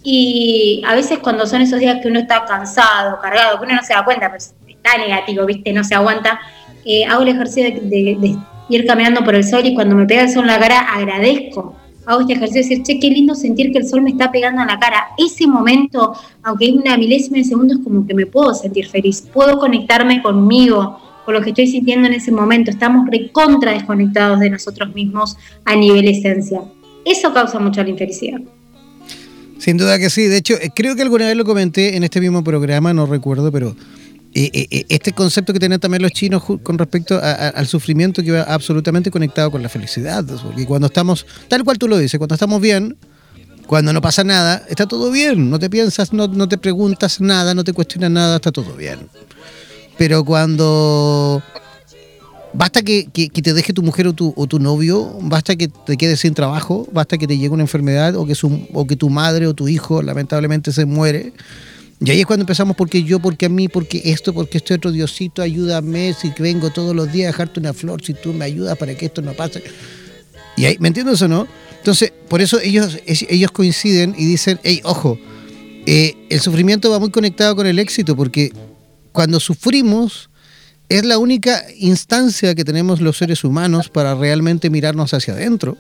Y 0.05 0.81
a 0.87 0.95
veces 0.95 1.19
cuando 1.19 1.45
son 1.49 1.61
esos 1.61 1.81
días 1.81 1.99
que 2.01 2.07
uno 2.07 2.21
está 2.21 2.45
cansado, 2.45 3.19
cargado, 3.21 3.59
que 3.59 3.65
uno 3.65 3.75
no 3.75 3.83
se 3.83 3.95
da 3.95 4.05
cuenta, 4.05 4.31
pues 4.31 4.55
está 4.69 4.97
negativo, 4.97 5.45
¿viste? 5.45 5.73
No 5.73 5.83
se 5.83 5.97
aguanta. 5.97 6.41
Eh, 6.85 7.05
hago 7.05 7.23
el 7.23 7.31
ejercicio 7.31 7.65
de, 7.65 8.17
de 8.21 8.37
ir 8.69 8.87
caminando 8.87 9.25
por 9.25 9.35
el 9.35 9.43
sol 9.43 9.67
y 9.67 9.75
cuando 9.75 9.97
me 9.97 10.07
pega 10.07 10.23
el 10.23 10.31
sol 10.31 10.43
en 10.43 10.47
la 10.53 10.61
cara 10.61 10.79
agradezco 10.95 11.82
hago 12.07 12.21
este 12.21 12.35
ejercicio 12.35 12.63
de 12.63 12.69
decir, 12.69 12.83
che, 12.83 13.01
qué 13.01 13.11
lindo 13.11 13.35
sentir 13.35 13.73
que 13.73 13.79
el 13.79 13.89
sol 13.89 14.03
me 14.03 14.11
está 14.11 14.31
pegando 14.31 14.63
en 14.63 14.69
la 14.69 14.79
cara. 14.79 15.09
Ese 15.19 15.47
momento, 15.47 16.15
aunque 16.43 16.67
es 16.67 16.73
una 16.73 16.97
milésima 16.97 17.39
de 17.39 17.45
segundo, 17.45 17.75
es 17.75 17.81
como 17.81 18.07
que 18.07 18.15
me 18.15 18.27
puedo 18.27 18.55
sentir 18.55 18.87
feliz, 18.89 19.23
puedo 19.33 19.59
conectarme 19.59 20.23
conmigo, 20.23 20.99
con 21.25 21.35
lo 21.35 21.41
que 21.41 21.51
estoy 21.51 21.67
sintiendo 21.69 22.09
en 22.09 22.15
ese 22.15 22.33
momento. 22.33 22.71
Estamos 22.71 23.07
recontra 23.09 23.73
desconectados 23.73 24.41
de 24.41 24.51
nosotros 24.51 24.95
mismos 24.95 25.37
a 25.65 25.77
nivel 25.77 26.09
esencia. 26.09 26.61
Eso 27.05 27.33
causa 27.33 27.59
mucha 27.59 27.83
la 27.83 27.91
infelicidad. 27.91 28.41
Sin 29.59 29.77
duda 29.77 29.99
que 29.99 30.11
sí. 30.11 30.25
De 30.25 30.39
hecho, 30.39 30.55
eh, 30.55 30.71
creo 30.75 30.97
que 30.97 31.03
alguna 31.03 31.27
vez 31.27 31.37
lo 31.37 31.45
comenté 31.45 31.97
en 31.97 32.03
este 32.03 32.21
mismo 32.21 32.43
programa, 32.43 32.93
no 32.93 33.07
recuerdo, 33.07 33.53
pero 33.53 33.77
este 34.35 35.13
concepto 35.13 35.53
que 35.53 35.59
tienen 35.59 35.79
también 35.81 36.03
los 36.03 36.13
chinos 36.13 36.43
con 36.63 36.79
respecto 36.79 37.21
al 37.23 37.67
sufrimiento 37.67 38.23
que 38.23 38.31
va 38.33 38.43
absolutamente 38.43 39.11
conectado 39.11 39.51
con 39.51 39.63
la 39.63 39.69
felicidad. 39.69 40.25
Porque 40.25 40.67
cuando 40.67 40.87
estamos, 40.87 41.27
tal 41.49 41.65
cual 41.65 41.79
tú 41.79 41.89
lo 41.89 41.99
dices, 41.99 42.19
cuando 42.19 42.35
estamos 42.35 42.61
bien, 42.61 42.97
cuando 43.67 43.93
no 43.93 44.01
pasa 44.01 44.25
nada, 44.25 44.63
está 44.69 44.87
todo 44.87 45.11
bien. 45.11 45.51
No 45.51 45.59
te 45.59 45.69
piensas, 45.71 46.13
no, 46.13 46.29
no 46.29 46.49
te 46.49 46.59
preguntas 46.59 47.21
nada, 47.21 47.55
no 47.55 47.63
te 47.65 47.73
cuestionas 47.73 48.11
nada, 48.11 48.37
está 48.37 48.53
todo 48.53 48.75
bien. 48.75 49.01
Pero 49.99 50.25
cuando 50.25 51.43
basta 52.55 52.83
que, 52.83 53.07
que- 53.13 53.29
que 53.29 53.41
te 53.43 53.55
deje 53.55 53.73
tu 53.73 53.83
mujer 53.83 54.07
o 54.09 54.13
tu, 54.13 54.33
o 54.37 54.47
tu 54.47 54.59
novio, 54.59 55.17
basta 55.23 55.57
que 55.57 55.69
te 55.69 55.97
quedes 55.97 56.21
sin 56.21 56.35
trabajo, 56.35 56.87
basta 56.93 57.17
que 57.19 57.27
te 57.27 57.37
llegue 57.37 57.51
una 57.51 57.63
enfermedad 57.63 58.17
o 58.17 58.27
que, 58.27 58.35
su- 58.35 58.67
o 58.73 58.87
que 58.87 58.97
tu 58.97 59.09
madre 59.11 59.47
o 59.47 59.55
tu 59.55 59.69
hijo 59.69 60.03
lamentablemente 60.03 60.73
se 60.73 60.85
muere. 60.85 61.33
Y 62.05 62.11
ahí 62.11 62.21
es 62.21 62.27
cuando 62.27 62.43
empezamos, 62.43 62.77
porque 62.77 63.05
yo, 63.05 63.21
porque 63.21 63.47
a 63.47 63.49
mí, 63.49 63.69
porque 63.69 64.03
esto, 64.05 64.35
porque 64.35 64.59
este 64.59 64.75
otro 64.75 64.91
Diosito, 64.91 65.41
ayúdame, 65.41 66.15
si 66.15 66.33
vengo 66.37 66.71
todos 66.71 66.97
los 66.97 67.13
días 67.13 67.29
a 67.29 67.33
dejarte 67.33 67.61
una 67.61 67.73
flor, 67.73 68.03
si 68.05 68.13
tú 68.15 68.33
me 68.33 68.45
ayudas 68.45 68.77
para 68.77 68.95
que 68.97 69.07
esto 69.07 69.23
no 69.23 69.35
pase. 69.35 69.63
Y 70.57 70.65
ahí, 70.65 70.77
¿me 70.81 70.89
entiendes 70.89 71.23
o 71.23 71.29
no? 71.29 71.47
Entonces, 71.79 72.13
por 72.29 72.41
eso 72.41 72.61
ellos, 72.61 72.99
ellos 73.07 73.51
coinciden 73.53 74.15
y 74.19 74.25
dicen, 74.25 74.59
hey, 74.65 74.81
ojo, 74.83 75.19
eh, 75.87 76.17
el 76.29 76.41
sufrimiento 76.41 76.91
va 76.91 76.99
muy 76.99 77.11
conectado 77.11 77.55
con 77.55 77.67
el 77.67 77.79
éxito, 77.79 78.17
porque 78.17 78.53
cuando 79.13 79.39
sufrimos 79.39 80.29
es 80.89 81.05
la 81.05 81.19
única 81.19 81.65
instancia 81.79 82.55
que 82.55 82.65
tenemos 82.65 83.01
los 83.01 83.17
seres 83.17 83.45
humanos 83.45 83.89
para 83.89 84.15
realmente 84.15 84.71
mirarnos 84.71 85.15
hacia 85.15 85.35
adentro 85.35 85.79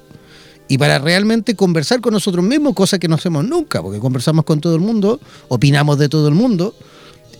y 0.68 0.78
para 0.78 0.98
realmente 0.98 1.54
conversar 1.54 2.00
con 2.00 2.12
nosotros 2.14 2.44
mismos, 2.44 2.74
cosa 2.74 2.98
que 2.98 3.08
no 3.08 3.16
hacemos 3.16 3.44
nunca, 3.44 3.82
porque 3.82 3.98
conversamos 3.98 4.44
con 4.44 4.60
todo 4.60 4.74
el 4.74 4.80
mundo, 4.80 5.20
opinamos 5.48 5.98
de 5.98 6.08
todo 6.08 6.28
el 6.28 6.34
mundo, 6.34 6.74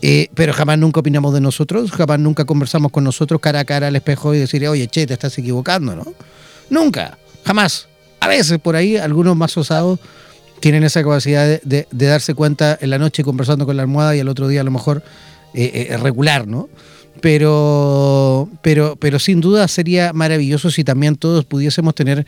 eh, 0.02 0.28
pero 0.34 0.52
jamás 0.52 0.78
nunca 0.78 1.00
opinamos 1.00 1.32
de 1.32 1.40
nosotros, 1.40 1.90
jamás 1.92 2.18
nunca 2.18 2.44
conversamos 2.44 2.92
con 2.92 3.04
nosotros 3.04 3.40
cara 3.40 3.60
a 3.60 3.64
cara 3.64 3.88
al 3.88 3.96
espejo 3.96 4.34
y 4.34 4.38
decir, 4.38 4.66
oye, 4.66 4.88
che, 4.88 5.06
te 5.06 5.14
estás 5.14 5.38
equivocando, 5.38 5.94
¿no? 5.94 6.04
Nunca, 6.70 7.18
jamás. 7.44 7.88
A 8.20 8.28
veces 8.28 8.58
por 8.58 8.76
ahí 8.76 8.96
algunos 8.96 9.36
más 9.36 9.56
osados 9.56 9.98
tienen 10.60 10.84
esa 10.84 11.02
capacidad 11.02 11.60
de 11.62 11.86
darse 11.90 12.34
cuenta 12.34 12.78
en 12.80 12.90
la 12.90 12.98
noche 12.98 13.24
conversando 13.24 13.66
con 13.66 13.76
la 13.76 13.82
almohada 13.82 14.14
y 14.14 14.20
al 14.20 14.28
otro 14.28 14.46
día 14.46 14.60
a 14.60 14.64
lo 14.64 14.70
mejor 14.70 15.02
eh, 15.54 15.88
eh, 15.90 15.96
regular, 15.98 16.48
¿no? 16.48 16.70
Pero, 17.20 18.48
pero, 18.62 18.96
pero 18.96 19.18
sin 19.18 19.42
duda 19.42 19.68
sería 19.68 20.14
maravilloso 20.14 20.70
si 20.70 20.82
también 20.82 21.16
todos 21.16 21.44
pudiésemos 21.44 21.94
tener 21.94 22.26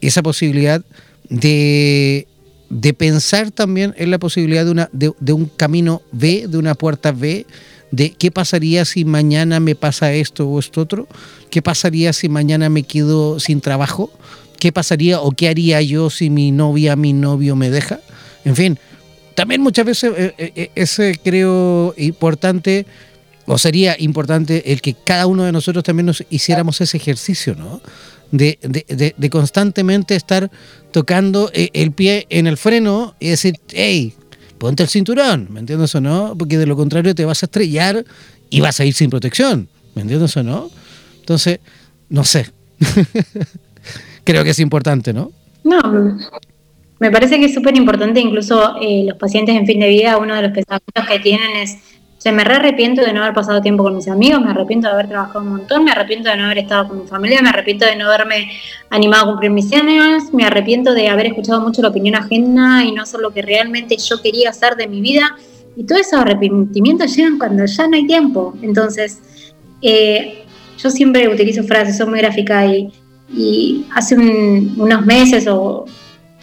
esa 0.00 0.22
posibilidad 0.22 0.82
de, 1.28 2.26
de 2.68 2.94
pensar 2.94 3.50
también 3.50 3.94
en 3.96 4.10
la 4.10 4.18
posibilidad 4.18 4.64
de, 4.64 4.70
una, 4.70 4.90
de, 4.92 5.32
un 5.32 5.46
camino 5.46 6.02
B, 6.12 6.46
de 6.48 6.58
una 6.58 6.74
puerta 6.74 7.12
B, 7.12 7.46
de 7.90 8.12
qué 8.12 8.30
pasaría 8.30 8.84
si 8.84 9.04
mañana 9.04 9.60
me 9.60 9.74
pasa 9.74 10.12
esto 10.12 10.48
o 10.48 10.58
esto 10.58 10.80
otro, 10.80 11.06
qué 11.50 11.62
pasaría 11.62 12.12
si 12.12 12.28
mañana 12.28 12.68
me 12.68 12.82
quedo 12.82 13.38
sin 13.38 13.60
trabajo, 13.60 14.10
qué 14.58 14.72
pasaría 14.72 15.20
o 15.20 15.30
qué 15.30 15.48
haría 15.48 15.80
yo 15.82 16.10
si 16.10 16.30
mi 16.30 16.50
novia, 16.50 16.96
mi 16.96 17.12
novio 17.12 17.54
me 17.56 17.70
deja. 17.70 18.00
En 18.44 18.56
fin, 18.56 18.78
también 19.34 19.60
muchas 19.60 19.86
veces 19.86 20.12
eh, 20.16 20.34
eh, 20.38 20.70
es 20.74 20.98
eh, 20.98 21.18
creo 21.22 21.94
importante 21.96 22.86
o 23.46 23.58
sería 23.58 23.94
importante 23.98 24.72
el 24.72 24.80
que 24.80 24.94
cada 24.94 25.26
uno 25.26 25.44
de 25.44 25.52
nosotros 25.52 25.84
también 25.84 26.06
nos 26.06 26.24
hiciéramos 26.30 26.80
ese 26.80 26.96
ejercicio, 26.96 27.54
¿no? 27.54 27.80
De, 28.32 28.58
de- 28.62 28.84
de- 28.88 29.14
de 29.16 29.30
constantemente 29.30 30.16
estar 30.16 30.50
tocando 30.90 31.50
eh, 31.54 31.70
el 31.74 31.92
pie 31.92 32.26
en 32.28 32.46
el 32.48 32.56
freno 32.56 33.14
y 33.20 33.28
decir, 33.28 33.54
hey, 33.72 34.14
ponte 34.58 34.82
el 34.82 34.88
cinturón, 34.88 35.46
¿me 35.50 35.60
entiendes 35.60 35.94
o 35.94 36.00
no? 36.00 36.34
Porque 36.36 36.58
de 36.58 36.66
lo 36.66 36.74
contrario 36.76 37.14
te 37.14 37.24
vas 37.24 37.42
a 37.42 37.46
estrellar 37.46 38.04
y 38.50 38.60
vas 38.60 38.80
a 38.80 38.84
ir 38.84 38.94
sin 38.94 39.10
protección, 39.10 39.68
¿me 39.94 40.02
entiendes 40.02 40.36
o 40.36 40.42
no? 40.42 40.70
Entonces, 41.20 41.60
no 42.08 42.24
sé. 42.24 42.50
Creo 44.24 44.42
que 44.44 44.50
es 44.50 44.58
importante, 44.58 45.12
¿no? 45.12 45.30
No, 45.62 45.80
me 46.98 47.10
parece 47.10 47.38
que 47.38 47.46
es 47.46 47.54
súper 47.54 47.76
importante, 47.76 48.20
incluso 48.20 48.74
eh, 48.80 49.04
los 49.06 49.16
pacientes 49.18 49.54
en 49.54 49.66
fin 49.66 49.78
de 49.80 49.88
vida, 49.88 50.16
uno 50.18 50.34
de 50.34 50.42
los 50.42 50.52
pensamientos 50.52 51.06
que 51.08 51.18
tienen 51.20 51.56
es, 51.56 51.76
sea, 52.28 52.32
me 52.32 52.44
re 52.44 52.54
arrepiento 52.56 53.02
de 53.02 53.12
no 53.12 53.22
haber 53.22 53.34
pasado 53.34 53.60
tiempo 53.60 53.82
con 53.84 53.94
mis 53.94 54.08
amigos, 54.08 54.40
me 54.40 54.50
arrepiento 54.50 54.88
de 54.88 54.94
haber 54.94 55.08
trabajado 55.08 55.40
un 55.40 55.48
montón, 55.50 55.84
me 55.84 55.92
arrepiento 55.92 56.28
de 56.28 56.36
no 56.36 56.44
haber 56.46 56.58
estado 56.58 56.88
con 56.88 57.00
mi 57.02 57.06
familia, 57.06 57.40
me 57.42 57.48
arrepiento 57.50 57.86
de 57.86 57.94
no 57.96 58.06
haberme 58.06 58.50
animado 58.90 59.24
a 59.24 59.28
cumplir 59.30 59.50
mis 59.52 59.68
sueños, 59.68 60.32
me 60.32 60.44
arrepiento 60.44 60.92
de 60.94 61.08
haber 61.08 61.26
escuchado 61.26 61.60
mucho 61.60 61.82
la 61.82 61.88
opinión 61.88 62.16
ajena 62.16 62.84
y 62.84 62.92
no 62.92 63.02
hacer 63.02 63.20
lo 63.20 63.30
que 63.32 63.42
realmente 63.42 63.96
yo 63.96 64.20
quería 64.22 64.50
hacer 64.50 64.74
de 64.76 64.88
mi 64.88 65.00
vida. 65.00 65.36
Y 65.76 65.84
todos 65.84 66.00
esos 66.02 66.20
arrepentimientos 66.20 67.14
llegan 67.14 67.38
cuando 67.38 67.64
ya 67.66 67.86
no 67.86 67.96
hay 67.96 68.06
tiempo. 68.06 68.54
Entonces, 68.62 69.20
eh, 69.82 70.44
yo 70.78 70.90
siempre 70.90 71.28
utilizo 71.28 71.62
frases, 71.64 71.96
soy 71.98 72.06
muy 72.08 72.18
gráfica 72.20 72.64
y, 72.66 72.90
hace 73.94 74.14
un- 74.16 74.74
unos 74.78 75.04
meses 75.04 75.46
o 75.48 75.84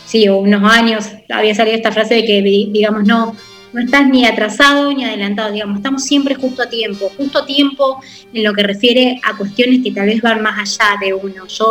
sí, 0.05 0.27
o 0.27 0.38
unos 0.38 0.63
años 0.71 1.09
había 1.29 1.55
salido 1.55 1.75
esta 1.77 1.91
frase 1.91 2.15
de 2.15 2.25
que, 2.25 2.41
di- 2.41 2.69
digamos, 2.71 3.07
no, 3.07 3.36
no 3.74 3.82
estás 3.82 4.07
ni 4.07 4.26
atrasado 4.26 4.93
ni 4.93 5.03
adelantado, 5.03 5.51
digamos, 5.51 5.78
estamos 5.78 6.03
siempre 6.03 6.36
justo 6.36 6.61
a 6.61 6.69
tiempo, 6.69 7.11
justo 7.17 7.39
a 7.39 7.45
tiempo 7.45 7.99
en 8.32 8.43
lo 8.43 8.53
que 8.53 8.63
refiere 8.63 9.19
a 9.24 9.36
cuestiones 9.36 9.82
que 9.84 9.91
tal 9.91 10.05
vez 10.05 10.21
van 10.21 10.41
más 10.41 10.59
allá 10.59 10.97
de 11.01 11.13
uno. 11.13 11.47
Yo 11.47 11.65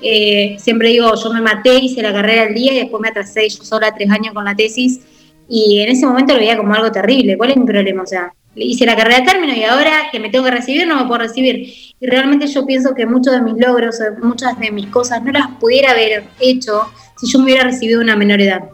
eh, 0.00 0.56
siempre 0.58 0.90
digo, 0.90 1.12
yo 1.14 1.32
me 1.32 1.40
maté, 1.40 1.76
hice 1.78 2.02
la 2.02 2.12
carrera 2.12 2.42
al 2.42 2.54
día 2.54 2.74
y 2.74 2.78
después 2.80 3.00
me 3.00 3.08
atrasé 3.08 3.48
yo 3.48 3.64
sola 3.64 3.94
tres 3.94 4.10
años 4.10 4.34
con 4.34 4.44
la 4.44 4.54
tesis 4.54 5.00
y 5.48 5.80
en 5.80 5.88
ese 5.88 6.06
momento 6.06 6.34
lo 6.34 6.40
veía 6.40 6.56
como 6.56 6.74
algo 6.74 6.92
terrible. 6.92 7.36
¿Cuál 7.36 7.50
es 7.50 7.56
mi 7.56 7.64
problema? 7.64 8.02
O 8.02 8.06
sea, 8.06 8.32
hice 8.54 8.84
la 8.84 8.96
carrera 8.96 9.18
a 9.18 9.24
término 9.24 9.54
y 9.54 9.64
ahora 9.64 10.08
que 10.12 10.20
me 10.20 10.28
tengo 10.28 10.44
que 10.44 10.50
recibir 10.50 10.86
no 10.86 10.96
me 10.96 11.06
puedo 11.06 11.20
recibir. 11.20 11.72
Y 12.00 12.06
realmente 12.06 12.46
yo 12.46 12.66
pienso 12.66 12.94
que 12.94 13.06
muchos 13.06 13.32
de 13.32 13.40
mis 13.40 13.54
logros, 13.56 13.98
muchas 14.22 14.58
de 14.58 14.70
mis 14.70 14.86
cosas 14.88 15.22
no 15.22 15.32
las 15.32 15.48
pudiera 15.58 15.92
haber 15.92 16.24
hecho 16.40 16.82
si 17.18 17.30
yo 17.30 17.38
me 17.38 17.46
hubiera 17.46 17.64
recibido 17.64 18.00
una 18.00 18.16
menor 18.16 18.40
edad. 18.40 18.64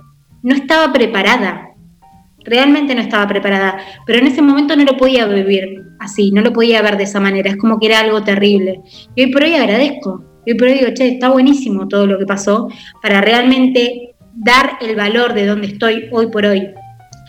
No 0.42 0.54
estaba 0.54 0.92
preparada, 0.92 1.73
realmente 2.44 2.94
no 2.94 3.00
estaba 3.00 3.26
preparada, 3.26 3.78
pero 4.06 4.18
en 4.18 4.26
ese 4.26 4.42
momento 4.42 4.76
no 4.76 4.84
lo 4.84 4.96
podía 4.96 5.26
vivir 5.26 5.82
así, 5.98 6.30
no 6.30 6.42
lo 6.42 6.52
podía 6.52 6.82
ver 6.82 6.96
de 6.96 7.04
esa 7.04 7.20
manera, 7.20 7.50
es 7.50 7.56
como 7.56 7.78
que 7.78 7.86
era 7.86 8.00
algo 8.00 8.22
terrible. 8.22 8.80
Y 9.14 9.24
hoy 9.24 9.32
por 9.32 9.42
hoy 9.42 9.54
agradezco, 9.54 10.24
y 10.46 10.52
hoy 10.52 10.58
por 10.58 10.68
hoy 10.68 10.74
digo, 10.74 10.90
che, 10.94 11.08
está 11.08 11.30
buenísimo 11.30 11.88
todo 11.88 12.06
lo 12.06 12.18
que 12.18 12.26
pasó 12.26 12.68
para 13.02 13.20
realmente 13.20 14.14
dar 14.34 14.78
el 14.80 14.96
valor 14.96 15.32
de 15.34 15.46
donde 15.46 15.68
estoy 15.68 16.08
hoy 16.12 16.26
por 16.26 16.44
hoy. 16.44 16.70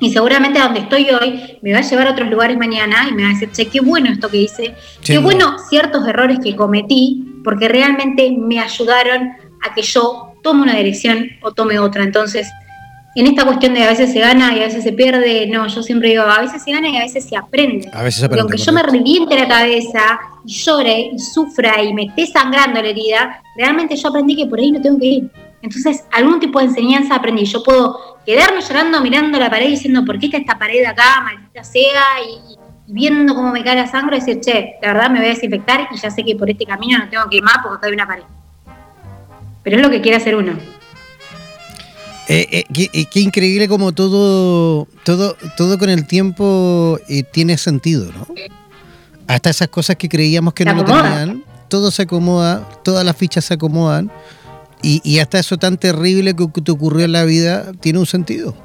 Y 0.01 0.11
seguramente 0.11 0.59
a 0.59 0.66
donde 0.66 0.82
estoy 0.82 1.07
hoy 1.09 1.57
me 1.61 1.72
va 1.72 1.80
a 1.80 1.82
llevar 1.82 2.07
a 2.07 2.11
otros 2.11 2.30
lugares 2.30 2.57
mañana 2.57 3.07
y 3.09 3.13
me 3.13 3.24
va 3.24 3.30
a 3.30 3.34
decir, 3.34 3.49
che, 3.51 3.68
qué 3.68 3.80
bueno 3.80 4.11
esto 4.11 4.30
que 4.30 4.38
hice, 4.38 4.76
qué 5.01 5.18
bueno 5.20 5.57
ciertos 5.70 6.05
errores 6.05 6.39
que 6.43 6.55
cometí, 6.55 7.26
porque 7.45 7.70
realmente 7.70 8.36
me 8.38 8.59
ayudaron 8.59 9.30
a 9.66 9.74
que 9.74 9.82
yo 9.82 10.34
tome 10.43 10.63
una 10.63 10.76
dirección 10.76 11.30
o 11.41 11.53
tome 11.53 11.80
otra. 11.80 12.03
Entonces, 12.03 12.49
en 13.16 13.28
esta 13.28 13.45
cuestión 13.45 13.74
de 13.74 13.84
a 13.84 13.89
veces 13.89 14.11
se 14.11 14.20
gana 14.20 14.53
y 14.53 14.59
a 14.59 14.66
veces 14.66 14.84
se 14.84 14.91
pierde, 14.91 15.47
no, 15.47 15.66
yo 15.68 15.82
siempre 15.82 16.09
digo, 16.09 16.24
a 16.24 16.41
veces 16.41 16.61
se 16.61 16.72
gana 16.72 16.89
y 16.89 16.97
a 16.97 16.99
veces 16.99 17.24
se 17.24 17.38
aprende. 17.38 17.89
A 17.93 18.03
veces 18.03 18.24
aprende, 18.24 18.41
aunque 18.41 18.57
yo 18.57 18.74
me 18.74 18.84
reviente 18.84 19.36
la 19.36 19.47
cabeza 19.47 20.20
y 20.45 20.51
llore 20.51 21.11
y 21.13 21.20
sufra 21.20 21.82
y 21.82 21.93
me 21.93 22.03
esté 22.07 22.28
sangrando 22.28 22.82
la 22.82 22.89
herida, 22.89 23.41
realmente 23.55 23.95
yo 23.95 24.09
aprendí 24.09 24.36
que 24.36 24.45
por 24.47 24.59
ahí 24.59 24.70
no 24.72 24.82
tengo 24.82 24.99
que 24.99 25.05
ir. 25.05 25.32
Entonces, 25.61 26.03
algún 26.11 26.41
tipo 26.41 26.59
de 26.59 26.66
enseñanza 26.66 27.16
aprendí. 27.16 27.45
Yo 27.45 27.63
puedo 27.63 28.20
quedarme 28.26 28.61
llorando 28.61 28.99
mirando 29.01 29.39
la 29.39 29.49
pared 29.49 29.70
diciendo, 29.70 30.03
¿por 30.03 30.20
qué 30.20 30.26
está 30.26 30.38
esta 30.38 30.59
pared 30.59 30.84
acá, 30.86 31.22
maldita 31.22 31.63
sea? 31.63 32.03
Y, 32.28 32.53
y 32.53 32.57
viendo 32.88 33.34
cómo 33.34 33.51
me 33.51 33.63
cae 33.63 33.76
la 33.76 33.88
sangre 33.88 34.18
y 34.18 34.20
decir, 34.20 34.41
che, 34.41 34.76
la 34.82 34.93
verdad 34.93 35.09
me 35.09 35.20
voy 35.20 35.28
a 35.28 35.30
desinfectar 35.30 35.88
y 35.89 35.97
ya 35.97 36.11
sé 36.11 36.24
que 36.24 36.36
por 36.36 36.49
este 36.49 36.66
camino 36.66 36.97
no 36.97 37.09
tengo 37.09 37.30
que 37.30 37.38
ir 37.38 37.43
más 37.43 37.59
porque 37.63 37.78
acá 37.78 37.88
hay 37.88 37.93
una 37.93 38.07
pared. 38.07 38.24
Pero 39.63 39.78
es 39.78 39.82
lo 39.82 39.89
que 39.89 40.01
quiere 40.01 40.18
hacer 40.18 40.36
uno. 40.36 40.53
Eh, 42.28 42.47
eh, 42.51 42.63
qué, 42.73 42.89
eh, 42.91 43.05
qué 43.05 43.19
increíble 43.19 43.67
como 43.67 43.91
todo, 43.91 44.88
todo, 45.03 45.38
todo 45.57 45.78
con 45.78 45.89
el 45.89 46.07
tiempo 46.07 46.99
eh, 47.07 47.23
tiene 47.23 47.57
sentido, 47.57 48.11
¿no? 48.11 48.28
Hasta 49.28 49.51
esas 49.51 49.67
cosas 49.67 49.95
que 49.95 50.09
creíamos 50.09 50.53
que 50.53 50.63
Se 50.63 50.69
no 50.69 50.76
lo 50.78 50.86
tenían, 50.86 51.43
todo 51.67 51.91
se 51.91 52.03
acomoda, 52.03 52.67
todas 52.84 53.05
las 53.05 53.15
fichas 53.15 53.45
se 53.45 53.53
acomodan 53.53 54.11
y, 54.82 55.01
y 55.03 55.19
hasta 55.19 55.39
eso 55.39 55.57
tan 55.57 55.78
terrible 55.78 56.36
que, 56.36 56.51
que 56.51 56.61
te 56.61 56.71
ocurrió 56.71 57.05
en 57.05 57.11
la 57.11 57.26
vida 57.26 57.71
tiene 57.80 57.99
un 57.99 58.05
sentido. 58.05 58.55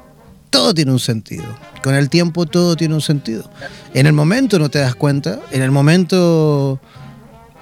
Todo 0.49 0.73
tiene 0.73 0.91
un 0.91 0.99
sentido. 0.99 1.45
Con 1.83 1.95
el 1.95 2.09
tiempo 2.09 2.45
todo 2.45 2.75
tiene 2.75 2.93
un 2.93 3.01
sentido. 3.01 3.49
En 3.93 4.05
el 4.05 4.13
momento 4.13 4.59
no 4.59 4.69
te 4.69 4.79
das 4.79 4.95
cuenta, 4.95 5.39
en 5.51 5.61
el 5.61 5.71
momento 5.71 6.79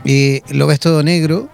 lo 0.04 0.68
ves 0.68 0.80
todo 0.80 1.04
negro, 1.04 1.50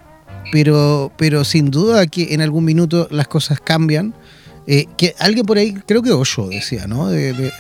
pero, 0.52 1.12
pero 1.18 1.44
sin 1.44 1.72
duda 1.72 2.08
que 2.08 2.34
en 2.34 2.42
algún 2.42 2.66
minuto 2.66 3.08
las 3.12 3.28
cosas 3.28 3.60
cambian. 3.60 4.14
Eh, 4.68 4.88
que 4.98 5.14
alguien 5.20 5.46
por 5.46 5.58
ahí, 5.58 5.74
creo 5.86 6.02
que 6.02 6.12
Osho 6.12 6.48
decía, 6.48 6.88
¿no? 6.88 7.08
De, 7.10 7.52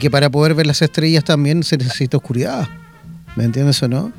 que 0.00 0.10
para 0.10 0.30
poder 0.30 0.54
ver 0.54 0.66
las 0.66 0.82
estrellas 0.82 1.24
también 1.24 1.62
se 1.62 1.76
necesita 1.76 2.16
oscuridad. 2.16 2.68
¿Me 3.36 3.44
entiendes 3.44 3.82
o 3.82 3.88
no? 3.88 4.12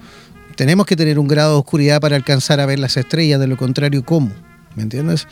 Tenemos 0.56 0.86
que 0.86 0.96
tener 0.96 1.20
un 1.20 1.28
grado 1.28 1.54
de 1.54 1.60
oscuridad 1.60 2.00
para 2.00 2.16
alcanzar 2.16 2.60
a 2.60 2.66
ver 2.66 2.80
las 2.80 2.96
estrellas, 2.96 3.40
de 3.40 3.48
lo 3.48 3.58
contrario, 3.58 4.04
¿cómo? 4.06 4.32
¿Me 4.76 4.84
entiendes? 4.84 5.28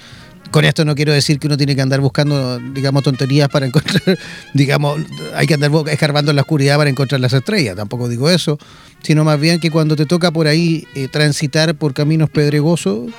Con 0.51 0.65
esto 0.65 0.83
no 0.83 0.95
quiero 0.95 1.13
decir 1.13 1.39
que 1.39 1.47
uno 1.47 1.57
tiene 1.57 1.75
que 1.75 1.81
andar 1.81 2.01
buscando, 2.01 2.59
digamos, 2.59 3.03
tonterías 3.03 3.49
para 3.49 3.67
encontrar, 3.67 4.17
digamos, 4.53 4.99
hay 5.35 5.45
que 5.45 5.53
andar 5.53 5.71
escarbando 5.87 6.31
en 6.31 6.35
la 6.35 6.41
oscuridad 6.41 6.77
para 6.77 6.89
encontrar 6.89 7.21
las 7.21 7.33
estrellas, 7.33 7.75
tampoco 7.75 8.09
digo 8.09 8.29
eso, 8.29 8.57
sino 9.03 9.23
más 9.23 9.39
bien 9.39 9.59
que 9.59 9.69
cuando 9.69 9.95
te 9.95 10.05
toca 10.05 10.31
por 10.31 10.47
ahí 10.47 10.87
eh, 10.95 11.07
transitar 11.07 11.75
por 11.75 11.93
caminos 11.93 12.29
pedregosos, 12.29 13.11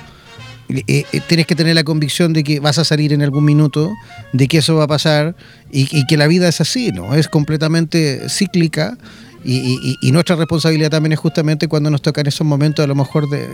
eh, 0.69 0.83
eh, 1.11 1.21
tienes 1.27 1.47
que 1.47 1.55
tener 1.55 1.75
la 1.75 1.83
convicción 1.83 2.33
de 2.33 2.43
que 2.43 2.59
vas 2.59 2.77
a 2.77 2.85
salir 2.85 3.13
en 3.13 3.21
algún 3.21 3.43
minuto, 3.43 3.93
de 4.33 4.47
que 4.47 4.59
eso 4.59 4.75
va 4.75 4.85
a 4.85 4.87
pasar 4.87 5.35
y, 5.71 5.87
y 5.97 6.05
que 6.07 6.17
la 6.17 6.27
vida 6.27 6.47
es 6.47 6.61
así, 6.61 6.91
¿no? 6.91 7.13
Es 7.15 7.27
completamente 7.27 8.29
cíclica 8.29 8.97
y, 9.43 10.11
nuestra 10.11 10.35
responsabilidad 10.35 10.91
también 10.91 11.13
es 11.13 11.19
justamente 11.19 11.67
cuando 11.67 11.89
nos 11.89 12.01
tocan 12.01 12.27
esos 12.27 12.45
momentos, 12.45 12.83
a 12.83 12.87
lo 12.87 12.95
mejor 12.95 13.29
de, 13.29 13.47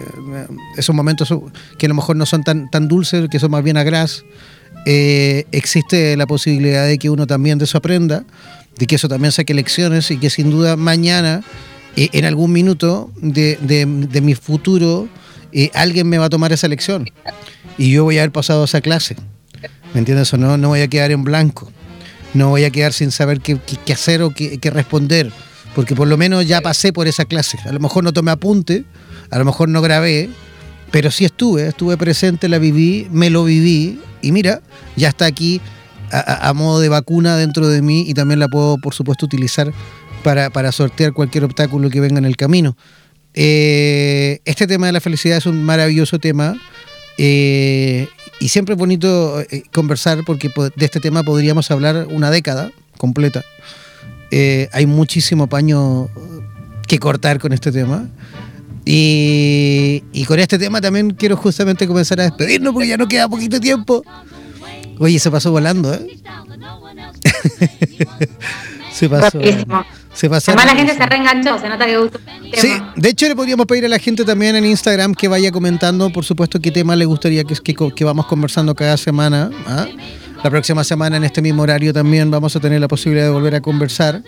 esos 0.76 0.94
momentos 0.94 1.34
que 1.78 1.86
a 1.86 1.90
lo 1.90 1.96
mejor 1.96 2.16
no 2.16 2.26
son 2.26 2.44
tan, 2.44 2.88
dulces, 2.88 3.30
que 3.30 3.40
son 3.40 3.52
más 3.52 3.64
bien 3.64 3.78
a 3.78 3.84
gras, 3.84 4.26
eh, 4.86 5.46
existe 5.52 6.18
la 6.18 6.28
posibilidad 6.28 6.86
de 6.86 6.98
que 6.98 7.10
uno 7.10 7.26
también 7.26 7.58
de 7.58 7.66
eso 7.66 7.78
aprenda, 7.78 8.26
de 8.78 8.86
que 8.86 8.96
eso 8.96 9.08
también 9.08 9.32
saque 9.32 9.54
lecciones 9.54 10.12
y 10.12 10.18
que 10.18 10.30
sin 10.30 10.50
duda 10.50 10.76
mañana, 10.76 11.42
eh, 11.96 12.10
en 12.12 12.26
algún 12.26 12.52
minuto 12.52 13.10
de, 13.22 14.22
mi 14.22 14.36
futuro, 14.36 15.08
eh, 15.54 15.72
alguien 15.74 16.10
me 16.10 16.18
va 16.18 16.26
a 16.26 16.30
tomar 16.30 16.52
esa 16.52 16.68
lección 16.68 17.10
y 17.78 17.92
yo 17.92 18.04
voy 18.04 18.18
a 18.18 18.22
haber 18.22 18.34
pasado 18.34 18.66
esa 18.66 18.82
clase. 18.82 19.16
¿Me 19.94 20.00
entiendes 20.00 20.34
o 20.34 20.38
no? 20.38 20.58
No 20.58 20.68
voy 20.68 20.82
a 20.82 20.88
quedar 20.90 21.12
en 21.12 21.24
blanco. 21.24 21.72
No 22.34 22.50
voy 22.50 22.66
a 22.66 22.70
quedar 22.70 22.92
sin 22.92 23.10
saber 23.10 23.40
qué, 23.40 23.58
hacer 23.92 24.22
o 24.22 24.32
qué 24.32 24.70
responder 24.70 25.32
porque 25.78 25.96
por 25.96 26.08
lo 26.08 26.18
menos 26.18 26.48
ya 26.48 26.60
pasé 26.62 26.92
por 26.92 27.08
esa 27.08 27.26
clase. 27.26 27.60
A 27.64 27.72
lo 27.72 27.80
mejor 27.80 28.04
no 28.04 28.12
tomé 28.12 28.32
apunte, 28.32 28.84
a 29.30 29.38
lo 29.38 29.46
mejor 29.46 29.70
no 29.70 29.80
grabé, 29.80 30.28
pero 30.90 31.12
sí 31.12 31.24
estuve, 31.24 31.68
estuve 31.68 31.98
presente, 31.98 32.50
la 32.50 32.58
viví, 32.58 33.08
me 33.12 33.30
lo 33.30 33.44
viví 33.44 34.02
y 34.24 34.32
mira, 34.32 34.64
ya 34.96 35.10
está 35.10 35.28
aquí 35.28 35.62
a, 36.12 36.52
modo 36.54 36.80
de 36.80 36.90
vacuna 36.90 37.38
dentro 37.38 37.68
de 37.68 37.84
mí 37.84 38.06
y 38.08 38.16
también 38.16 38.40
la 38.40 38.48
puedo, 38.48 38.80
por 38.80 38.96
supuesto, 38.96 39.28
utilizar 39.28 39.72
para, 40.24 40.72
sortear 40.72 41.14
cualquier 41.14 41.44
obstáculo 41.44 41.92
que 41.92 42.00
venga 42.00 42.18
en 42.18 42.26
el 42.26 42.38
camino. 42.38 42.76
Eh, 43.36 44.40
este 44.46 44.66
tema 44.66 44.88
de 44.88 44.94
la 44.94 45.00
felicidad 45.00 45.38
es 45.38 45.46
un 45.46 45.64
maravilloso 45.64 46.18
tema 46.18 46.60
eh, 47.20 48.08
y 48.40 48.50
siempre 48.50 48.74
es 48.74 48.80
bonito 48.80 49.42
eh, 49.42 49.62
conversar 49.72 50.24
porque 50.26 50.50
de 50.76 50.86
este 50.86 51.00
tema 51.00 51.22
podríamos 51.22 51.70
hablar 51.70 52.08
una 52.10 52.32
década 52.32 52.72
completa. 52.98 53.46
Eh, 54.32 54.68
hay 54.74 54.86
muchísimo 54.86 55.48
paño 55.48 56.10
que 56.88 57.00
cortar 57.00 57.40
con 57.40 57.54
este 57.54 57.72
tema. 57.72 58.10
Y, 58.90 60.24
con 60.28 60.40
este 60.40 60.58
tema 60.58 60.80
también 60.80 61.12
quiero 61.12 61.36
justamente 61.36 61.86
comenzar 61.88 62.22
a 62.22 62.24
despedirnos 62.24 62.74
porque 62.74 62.88
ya 62.88 62.98
no 62.98 63.08
queda 63.08 63.28
poquito 63.28 63.60
tiempo. 63.60 64.04
Oye, 65.00 65.20
se 65.20 65.30
pasó 65.30 65.52
volando, 65.52 65.94
¿eh? 65.94 66.08
se 68.94 69.10
pasó. 69.10 69.40
Se 70.14 70.30
pasó. 70.30 70.52
Además 70.52 70.66
la 70.66 70.76
gente 70.76 70.96
se 70.96 71.06
reenganchó, 71.06 71.60
se 71.60 71.70
nota 71.70 71.86
que 71.86 71.98
gustó. 71.98 72.20
Sí, 72.56 72.72
de 72.96 73.10
hecho 73.10 73.28
le 73.28 73.36
podríamos 73.36 73.68
pedir 73.68 73.86
a 73.86 73.90
la 73.90 74.00
gente 74.00 74.26
también 74.26 74.56
en 74.56 74.66
Instagram 74.66 75.14
que 75.14 75.28
vaya 75.28 75.52
comentando, 75.52 76.10
por 76.10 76.26
supuesto, 76.26 76.60
qué 76.60 76.72
tema 76.72 76.96
le 76.96 77.06
gustaría 77.06 77.44
que, 77.44 77.56
que, 77.56 77.76
que 77.94 78.04
vamos 78.04 78.26
conversando 78.26 78.74
cada 78.74 78.98
semana. 78.98 79.52
¿ah? 79.68 79.86
La 80.48 80.52
próxima 80.52 80.86
semana 80.86 81.18
en 81.18 81.26
este 81.26 81.42
mismo 81.42 81.64
horario 81.64 81.92
también 81.92 82.32
vamos 82.32 82.56
a 82.56 82.62
tener 82.62 82.80
la 82.80 82.88
posibilidad 82.88 83.26
de 83.26 83.32
volver 83.32 83.54
a 83.56 83.60
conversar. 83.60 84.24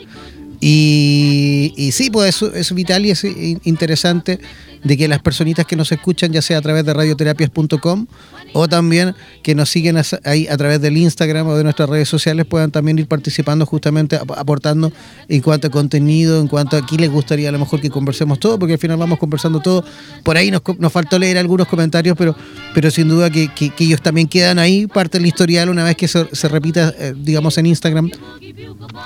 Y, 0.59 1.73
y 1.77 1.93
sí, 1.93 2.09
pues 2.09 2.41
es 2.41 2.73
vital 2.75 3.05
y 3.05 3.11
es 3.11 3.23
interesante 3.63 4.37
de 4.83 4.97
que 4.97 5.07
las 5.07 5.19
personitas 5.19 5.65
que 5.65 5.75
nos 5.75 5.91
escuchan, 5.91 6.31
ya 6.31 6.41
sea 6.41 6.57
a 6.57 6.61
través 6.61 6.85
de 6.85 6.93
radioterapias.com 6.93 8.07
o 8.53 8.67
también 8.67 9.15
que 9.43 9.55
nos 9.55 9.69
siguen 9.69 9.97
ahí 10.23 10.47
a 10.47 10.57
través 10.57 10.81
del 10.81 10.97
Instagram 10.97 11.47
o 11.47 11.55
de 11.55 11.63
nuestras 11.63 11.89
redes 11.89 12.09
sociales, 12.09 12.45
puedan 12.45 12.71
también 12.71 12.97
ir 12.97 13.07
participando 13.07 13.65
justamente, 13.65 14.15
aportando 14.15 14.91
en 15.27 15.41
cuanto 15.41 15.67
a 15.67 15.69
contenido, 15.69 16.39
en 16.39 16.47
cuanto 16.47 16.75
a 16.75 16.79
aquí 16.79 16.97
les 16.97 17.11
gustaría 17.11 17.49
a 17.49 17.51
lo 17.51 17.59
mejor 17.59 17.81
que 17.81 17.89
conversemos 17.89 18.39
todo, 18.39 18.57
porque 18.57 18.73
al 18.73 18.79
final 18.79 18.97
vamos 18.97 19.19
conversando 19.19 19.59
todo. 19.59 19.83
Por 20.23 20.37
ahí 20.37 20.49
nos, 20.51 20.61
nos 20.77 20.91
faltó 20.91 21.19
leer 21.19 21.37
algunos 21.37 21.67
comentarios, 21.67 22.17
pero, 22.17 22.35
pero 22.73 22.89
sin 22.89 23.07
duda 23.07 23.29
que, 23.29 23.49
ellos 23.79 24.01
también 24.01 24.27
quedan 24.27 24.59
ahí, 24.59 24.87
parte 24.87 25.19
del 25.19 25.27
historial, 25.27 25.69
una 25.69 25.83
vez 25.83 25.95
que 25.95 26.07
se, 26.07 26.47
repita, 26.47 26.93
eh, 26.97 27.13
digamos, 27.15 27.57
en 27.57 27.65
Instagram. 27.67 28.09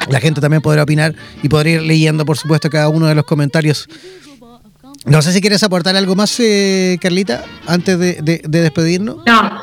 La 0.09 0.19
gente 0.19 0.41
también 0.41 0.61
podrá 0.61 0.84
opinar 0.84 1.15
y 1.41 1.49
podrá 1.49 1.69
ir 1.69 1.82
leyendo, 1.82 2.26
por 2.26 2.38
supuesto, 2.38 2.69
cada 2.69 2.89
uno 2.89 3.07
de 3.07 3.15
los 3.15 3.26
comentarios 3.26 3.88
no 5.05 5.21
sé 5.21 5.33
si 5.33 5.41
quieres 5.41 5.63
aportar 5.63 5.95
algo 5.95 6.15
más, 6.15 6.39
eh, 6.39 6.97
Carlita, 7.01 7.43
antes 7.67 7.99
de, 7.99 8.41
despedirnos. 8.47 9.17
No, 9.25 9.61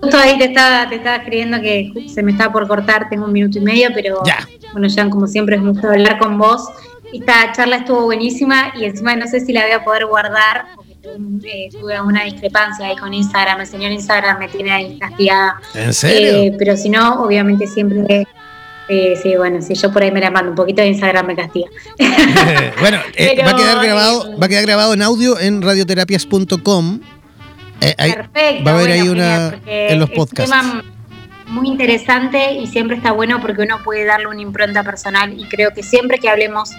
justo 0.00 0.16
ahí 0.18 0.36
te 0.38 0.46
estaba, 0.46 0.88
te 0.88 0.96
estaba 0.96 1.16
escribiendo 1.16 1.60
que 1.60 1.92
se 2.12 2.22
me 2.22 2.32
estaba 2.32 2.52
por 2.52 2.68
cortar, 2.68 3.08
tengo 3.08 3.24
un 3.24 3.32
minuto 3.32 3.58
y 3.58 3.62
medio, 3.62 3.88
pero 3.94 4.22
ya. 4.24 4.46
bueno, 4.72 4.88
Jean, 4.88 5.10
como 5.10 5.26
siempre 5.26 5.56
es 5.56 5.62
gusto 5.62 5.88
hablar 5.88 6.18
con 6.18 6.38
vos. 6.38 6.68
Esta 7.12 7.52
charla 7.52 7.76
estuvo 7.76 8.04
buenísima 8.04 8.72
y 8.74 8.84
encima 8.84 9.14
no 9.16 9.26
sé 9.26 9.40
si 9.40 9.52
la 9.52 9.62
voy 9.62 9.72
a 9.72 9.84
poder 9.84 10.06
guardar, 10.06 10.66
porque 11.02 11.66
eh, 11.66 11.68
tuve 11.70 12.00
una 12.00 12.24
discrepancia 12.24 12.86
ahí 12.86 12.96
con 12.96 13.12
Instagram, 13.12 13.60
el 13.60 13.66
señor 13.66 13.92
Instagram 13.92 14.38
me 14.38 14.48
tiene 14.48 14.72
ahí 14.72 14.98
castigada. 14.98 15.60
¿En 15.74 15.92
serio? 15.92 16.32
Eh, 16.32 16.56
pero 16.58 16.76
si 16.76 16.88
no, 16.88 17.22
obviamente 17.22 17.66
siempre 17.66 18.26
Sí, 18.88 19.14
sí, 19.22 19.36
bueno, 19.36 19.62
si 19.62 19.74
yo 19.74 19.92
por 19.92 20.02
ahí 20.02 20.10
me 20.10 20.20
la 20.20 20.30
mando 20.30 20.50
un 20.50 20.56
poquito 20.56 20.82
de 20.82 20.88
Instagram 20.88 21.26
me 21.26 21.36
castiga. 21.36 21.68
bueno, 22.80 22.98
eh, 23.16 23.42
va 23.44 23.50
a 23.50 23.56
quedar 23.56 23.84
grabado, 23.84 24.38
va 24.38 24.46
a 24.46 24.48
quedar 24.48 24.64
grabado 24.64 24.94
en 24.94 25.02
audio 25.02 25.38
en 25.38 25.62
radioterapias.com. 25.62 27.00
Eh, 27.80 27.94
Perfecto. 27.96 28.64
Va 28.64 28.70
a 28.72 28.74
haber 28.74 28.90
ahí 28.92 29.08
una 29.08 29.60
en 29.66 29.98
los 29.98 30.10
podcasts. 30.10 30.52
Es 30.52 30.62
un 30.62 30.70
tema 30.70 30.84
muy 31.46 31.68
interesante 31.68 32.54
y 32.54 32.66
siempre 32.66 32.96
está 32.96 33.12
bueno 33.12 33.40
porque 33.40 33.62
uno 33.62 33.78
puede 33.84 34.04
darle 34.04 34.26
una 34.26 34.40
impronta 34.40 34.82
personal 34.82 35.38
y 35.38 35.44
creo 35.44 35.72
que 35.72 35.82
siempre 35.82 36.18
que 36.18 36.28
hablemos 36.28 36.70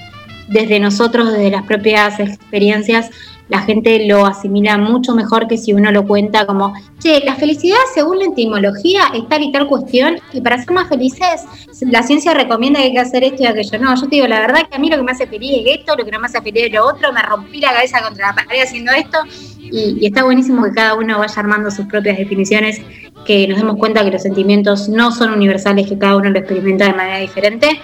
desde 0.47 0.79
nosotros, 0.79 1.31
desde 1.31 1.51
las 1.51 1.63
propias 1.63 2.19
experiencias, 2.19 3.09
la 3.53 3.61
gente 3.61 4.07
lo 4.07 4.25
asimila 4.25 4.79
mucho 4.79 5.13
mejor 5.13 5.47
que 5.47 5.59
si 5.59 5.73
uno 5.73 5.91
lo 5.91 6.07
cuenta 6.07 6.47
como, 6.47 6.73
che, 6.97 7.19
la 7.23 7.35
felicidad 7.35 7.77
según 7.93 8.17
la 8.17 8.25
etimología 8.25 9.03
es 9.13 9.29
tal 9.29 9.43
y 9.43 9.51
tal 9.51 9.67
cuestión 9.67 10.15
y 10.33 10.41
para 10.41 10.57
ser 10.57 10.71
más 10.71 10.89
felices 10.89 11.41
la 11.81 12.01
ciencia 12.01 12.33
recomienda 12.33 12.79
que 12.79 12.85
hay 12.85 12.93
que 12.93 12.99
hacer 12.99 13.23
esto 13.23 13.43
y 13.43 13.45
aquello. 13.45 13.77
No, 13.77 13.93
yo 13.95 14.01
te 14.01 14.15
digo, 14.15 14.27
la 14.27 14.39
verdad 14.39 14.67
que 14.67 14.75
a 14.75 14.79
mí 14.79 14.89
lo 14.89 14.97
que 14.97 15.03
me 15.03 15.11
hace 15.11 15.27
feliz 15.27 15.51
es 15.63 15.79
esto, 15.79 15.95
lo 15.95 16.03
que 16.03 16.09
no 16.09 16.19
me 16.19 16.25
hace 16.25 16.41
feliz 16.41 16.63
es 16.65 16.73
lo 16.73 16.83
otro, 16.83 17.13
me 17.13 17.21
rompí 17.21 17.59
la 17.59 17.73
cabeza 17.73 18.01
contra 18.01 18.29
la 18.29 18.33
pared 18.33 18.63
haciendo 18.63 18.91
esto 18.91 19.19
y, 19.59 19.97
y 20.01 20.07
está 20.07 20.23
buenísimo 20.23 20.63
que 20.63 20.71
cada 20.71 20.95
uno 20.95 21.19
vaya 21.19 21.35
armando 21.37 21.69
sus 21.69 21.85
propias 21.85 22.17
definiciones, 22.17 22.81
que 23.23 23.47
nos 23.47 23.59
demos 23.59 23.77
cuenta 23.77 24.03
que 24.03 24.09
los 24.09 24.23
sentimientos 24.23 24.89
no 24.89 25.11
son 25.11 25.31
universales, 25.31 25.87
que 25.87 25.99
cada 25.99 26.17
uno 26.17 26.31
lo 26.31 26.39
experimenta 26.39 26.85
de 26.85 26.93
manera 26.93 27.19
diferente 27.19 27.79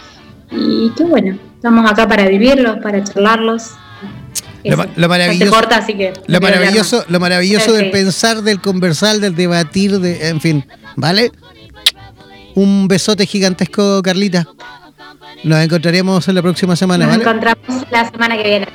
y 0.50 0.90
que 0.98 1.04
bueno, 1.04 1.38
estamos 1.54 1.92
acá 1.92 2.08
para 2.08 2.28
vivirlos, 2.28 2.78
para 2.78 3.04
charlarlos 3.04 3.76
lo, 4.64 4.78
maravilloso, 5.08 7.06
lo 7.08 7.20
maravilloso, 7.20 7.74
del 7.74 7.92
pensar, 7.92 8.42
del 8.42 8.60
conversar, 8.62 9.20
del 9.20 9.36
debatir, 9.36 10.00
de, 10.00 10.30
en 10.30 10.42
fin, 10.42 10.66
¿vale? 10.96 11.32
Un 12.56 12.88
besote 12.88 13.26
gigantesco, 13.26 14.02
Carlita. 14.02 14.48
Nos 15.44 15.60
encontraremos 15.60 16.28
en 16.28 16.36
la 16.36 16.42
próxima 16.42 16.76
semana, 16.76 17.06
Nos 17.08 17.18
encontramos 17.18 17.86
la 17.92 18.10
semana 18.10 18.36
que 18.36 18.44
viene. 18.44 18.68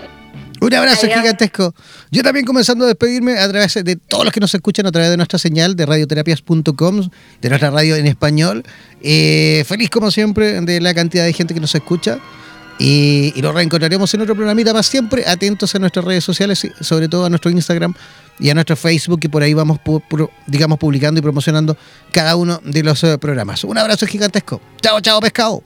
Un 0.60 0.72
abrazo 0.72 1.06
gigantesco. 1.06 1.74
Yo 2.10 2.22
también 2.22 2.46
comenzando 2.46 2.86
a 2.86 2.88
despedirme 2.88 3.38
a 3.38 3.46
través 3.50 3.74
de 3.74 3.96
todos 3.96 4.24
los 4.24 4.32
que 4.32 4.40
nos 4.40 4.54
escuchan 4.54 4.86
a 4.86 4.92
través 4.92 5.10
de 5.10 5.18
nuestra 5.18 5.38
señal 5.38 5.76
de 5.76 5.84
radioterapias.com, 5.84 7.10
de 7.42 7.48
nuestra 7.50 7.70
radio 7.70 7.96
en 7.96 8.06
español. 8.06 8.62
Eh, 9.02 9.64
feliz 9.66 9.90
como 9.90 10.10
siempre 10.10 10.58
de 10.62 10.80
la 10.80 10.94
cantidad 10.94 11.24
de 11.24 11.34
gente 11.34 11.52
que 11.52 11.60
nos 11.60 11.74
escucha. 11.74 12.18
Y, 12.78 13.32
y, 13.36 13.42
nos 13.42 13.54
reencontraremos 13.54 14.12
en 14.14 14.22
otro 14.22 14.34
programita 14.34 14.72
más 14.72 14.86
siempre. 14.86 15.24
Atentos 15.26 15.74
a 15.74 15.78
nuestras 15.78 16.04
redes 16.04 16.24
sociales, 16.24 16.66
sobre 16.80 17.08
todo 17.08 17.24
a 17.24 17.28
nuestro 17.28 17.50
Instagram 17.50 17.94
y 18.38 18.50
a 18.50 18.54
nuestro 18.54 18.76
Facebook, 18.76 19.20
que 19.20 19.28
por 19.28 19.42
ahí 19.42 19.54
vamos, 19.54 19.78
digamos, 20.46 20.78
publicando 20.78 21.18
y 21.20 21.22
promocionando 21.22 21.76
cada 22.12 22.36
uno 22.36 22.60
de 22.64 22.82
los 22.82 23.02
eh, 23.04 23.18
programas. 23.18 23.64
Un 23.64 23.78
abrazo 23.78 24.06
gigantesco. 24.06 24.60
Chao, 24.80 25.00
chao, 25.00 25.20
pescado. 25.20 25.62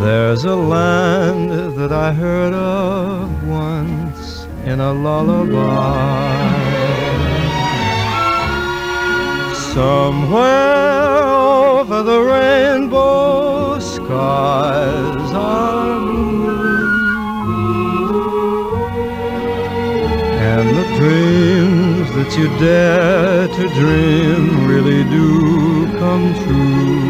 There's 0.00 0.44
a 0.44 0.56
land 0.56 1.76
that 1.76 1.92
I 1.92 2.12
heard 2.12 2.54
of 2.54 3.46
once 3.46 3.99
in 4.70 4.78
a 4.78 4.92
lullaby. 4.92 6.30
Somewhere 9.74 11.24
over 11.24 12.02
the 12.04 12.20
rainbow 12.34 13.80
skies 13.80 15.30
are 15.34 15.98
blue. 16.06 16.90
And 20.52 20.66
the 20.78 20.86
dreams 20.98 22.08
that 22.16 22.30
you 22.38 22.46
dare 22.60 23.48
to 23.48 23.64
dream 23.80 24.68
really 24.68 25.02
do 25.16 25.28
come 25.98 26.26
true. 26.44 27.09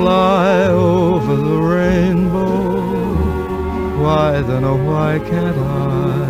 fly 0.00 0.66
over 0.68 1.36
the 1.36 1.58
rainbow. 1.74 2.80
Why 4.02 4.40
then, 4.40 4.64
oh, 4.64 4.76
why 4.76 5.18
can't 5.18 5.58
I? 5.58 6.29